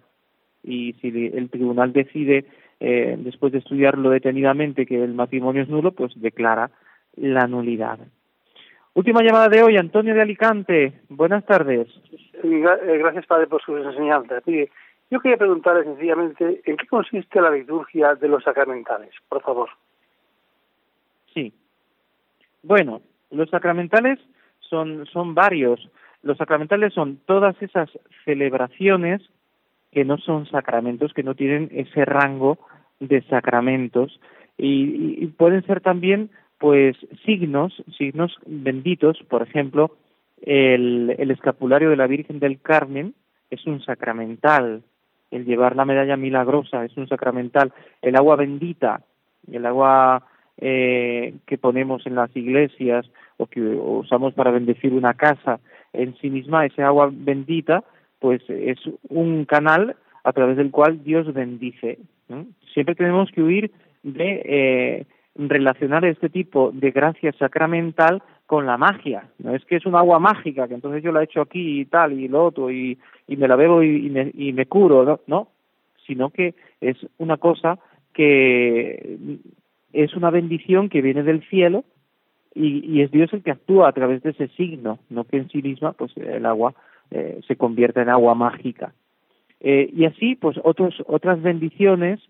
y 0.63 0.95
si 1.01 1.09
el 1.09 1.49
tribunal 1.49 1.93
decide, 1.93 2.45
eh, 2.81 3.17
después 3.19 3.53
de 3.53 3.59
estudiarlo 3.59 4.11
detenidamente, 4.11 4.85
que 4.85 5.03
el 5.03 5.15
matrimonio 5.15 5.63
es 5.63 5.69
nulo, 5.69 5.93
pues 5.93 6.13
declara 6.21 6.71
la 7.15 7.47
nulidad. 7.47 8.01
Última 8.97 9.23
llamada 9.23 9.51
de 9.51 9.63
hoy, 9.63 9.77
Antonio 9.77 10.15
de 10.15 10.23
Alicante. 10.23 10.95
Buenas 11.11 11.45
tardes. 11.45 11.87
Eh, 12.43 12.99
gracias, 12.99 13.27
padre, 13.27 13.47
por 13.47 13.61
sus 13.61 13.85
enseñanzas. 13.85 14.43
yo 14.47 15.21
quería 15.21 15.37
preguntarle 15.37 15.85
sencillamente 15.85 16.63
en 16.65 16.79
qué 16.79 16.87
consiste 16.87 17.43
la 17.43 17.51
liturgia 17.51 18.15
de 18.15 18.27
los 18.27 18.43
sacramentales, 18.43 19.11
por 19.29 19.43
favor. 19.43 19.69
Sí. 21.35 21.53
Bueno, 22.63 23.03
los 23.31 23.51
sacramentales 23.51 24.19
son, 24.61 25.05
son 25.13 25.35
varios. 25.35 25.91
Los 26.23 26.39
sacramentales 26.39 26.95
son 26.95 27.19
todas 27.27 27.55
esas 27.61 27.91
celebraciones 28.25 29.21
que 29.93 30.07
no 30.07 30.17
son 30.17 30.47
sacramentos, 30.47 31.13
que 31.13 31.23
no 31.23 31.35
tienen 31.35 31.69
ese 31.71 32.07
rango 32.07 32.57
de 32.99 33.21
sacramentos 33.25 34.19
y 34.57 35.27
pueden 35.37 35.67
ser 35.67 35.83
también 35.83 36.31
pues 36.59 36.97
signos, 37.25 37.83
signos 37.97 38.37
benditos, 38.47 39.19
por 39.29 39.43
ejemplo, 39.43 39.97
el, 40.43 41.15
el 41.19 41.31
escapulario 41.31 41.91
de 41.91 41.97
la 41.97 42.07
Virgen 42.07 42.39
del 42.39 42.61
Carmen 42.61 43.15
es 43.51 43.67
un 43.67 43.83
sacramental, 43.83 44.83
el 45.31 45.45
llevar 45.45 45.77
la 45.77 45.85
medalla 45.85 46.17
milagrosa 46.17 46.85
es 46.85 46.97
un 46.97 47.09
sacramental, 47.09 47.73
el 48.03 48.17
agua 48.17 48.37
bendita, 48.37 49.03
el 49.51 49.67
agua 49.67 50.25
eh, 50.59 51.35
que 51.47 51.59
ponemos 51.59 52.07
en 52.07 52.15
las 52.15 52.35
iglesias 52.37 53.07
o 53.37 53.47
que 53.47 53.61
usamos 53.61 54.35
para 54.35 54.51
bendecir 54.51 54.93
una 54.95 55.15
casa 55.15 55.61
en 55.93 56.17
sí 56.17 56.31
misma, 56.31 56.67
ese 56.67 56.83
agua 56.83 57.11
bendita, 57.13 57.85
pues 58.19 58.43
es 58.49 58.79
un 59.09 59.45
canal 59.45 59.97
a 60.25 60.33
través 60.33 60.57
del 60.57 60.71
cual 60.71 61.03
Dios 61.05 61.33
bendice. 61.33 61.99
Siempre 62.73 62.95
tenemos 62.95 63.31
que 63.31 63.43
huir 63.43 63.71
de 64.03 64.43
eh, 64.45 65.07
relacionar 65.39 66.05
este 66.05 66.29
tipo 66.29 66.71
de 66.73 66.91
gracia 66.91 67.33
sacramental 67.33 68.23
con 68.47 68.67
la 68.67 68.77
magia. 68.77 69.29
No 69.39 69.55
es 69.55 69.65
que 69.65 69.77
es 69.77 69.87
un 69.87 69.97
agua 69.97 70.19
mágica, 70.19 70.69
que 70.69 70.75
entonces 70.75 71.03
yo 71.03 71.13
la 71.13 71.23
echo 71.23 71.43
aquí 71.43 71.81
y 71.81 71.85
tal 71.85 72.13
y 72.13 72.29
lo 72.29 72.45
otro 72.45 72.71
y, 72.71 72.99
y 73.27 73.37
me 73.37 73.49
la 73.49 73.57
bebo 73.57 73.83
y, 73.83 74.09
me, 74.09 74.31
y 74.35 74.53
me 74.53 74.67
curo, 74.67 75.05
¿no? 75.05 75.21
no, 75.27 75.49
sino 76.07 76.31
que 76.31 76.55
es 76.81 76.97
una 77.19 77.37
cosa 77.37 77.79
que 78.13 79.19
es 79.93 80.15
una 80.15 80.31
bendición 80.31 80.89
que 80.89 81.03
viene 81.03 81.23
del 81.23 81.43
cielo 81.49 81.85
y, 82.55 82.85
y 82.87 83.03
es 83.03 83.11
Dios 83.11 83.33
el 83.33 83.43
que 83.43 83.51
actúa 83.51 83.89
a 83.89 83.93
través 83.93 84.23
de 84.23 84.31
ese 84.31 84.49
signo, 84.49 84.99
no 85.11 85.25
que 85.25 85.37
en 85.37 85.51
sí 85.51 85.61
misma 85.61 85.93
pues 85.93 86.17
el 86.17 86.47
agua 86.47 86.75
eh, 87.11 87.41
se 87.47 87.57
convierta 87.57 88.01
en 88.01 88.09
agua 88.09 88.35
mágica. 88.35 88.95
Eh, 89.61 89.91
y 89.93 90.05
así 90.05 90.37
pues 90.37 90.57
otros, 90.63 91.03
otras 91.07 91.43
bendiciones 91.43 92.21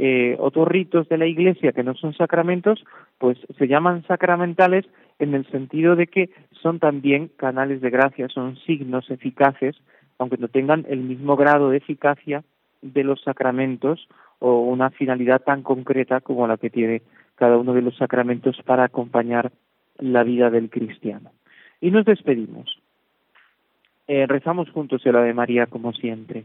eh, 0.00 0.36
otros 0.38 0.68
ritos 0.68 1.08
de 1.08 1.18
la 1.18 1.26
Iglesia 1.26 1.72
que 1.72 1.82
no 1.82 1.94
son 1.94 2.14
sacramentos, 2.14 2.84
pues 3.18 3.36
se 3.58 3.66
llaman 3.66 4.06
sacramentales 4.06 4.86
en 5.18 5.34
el 5.34 5.44
sentido 5.50 5.96
de 5.96 6.06
que 6.06 6.30
son 6.62 6.78
también 6.78 7.32
canales 7.36 7.80
de 7.80 7.90
gracia, 7.90 8.28
son 8.28 8.56
signos 8.58 9.10
eficaces, 9.10 9.74
aunque 10.18 10.36
no 10.36 10.46
tengan 10.46 10.86
el 10.88 11.00
mismo 11.00 11.34
grado 11.36 11.70
de 11.70 11.78
eficacia 11.78 12.44
de 12.80 13.02
los 13.02 13.20
sacramentos 13.22 14.08
o 14.38 14.60
una 14.60 14.90
finalidad 14.90 15.42
tan 15.42 15.62
concreta 15.64 16.20
como 16.20 16.46
la 16.46 16.58
que 16.58 16.70
tiene 16.70 17.02
cada 17.34 17.56
uno 17.56 17.74
de 17.74 17.82
los 17.82 17.96
sacramentos 17.96 18.56
para 18.64 18.84
acompañar 18.84 19.50
la 19.98 20.22
vida 20.22 20.48
del 20.50 20.70
cristiano. 20.70 21.32
Y 21.80 21.90
nos 21.90 22.04
despedimos. 22.04 22.80
Eh, 24.06 24.26
rezamos 24.28 24.70
juntos 24.70 25.04
el 25.04 25.16
Ave 25.16 25.34
María 25.34 25.66
como 25.66 25.92
siempre. 25.92 26.44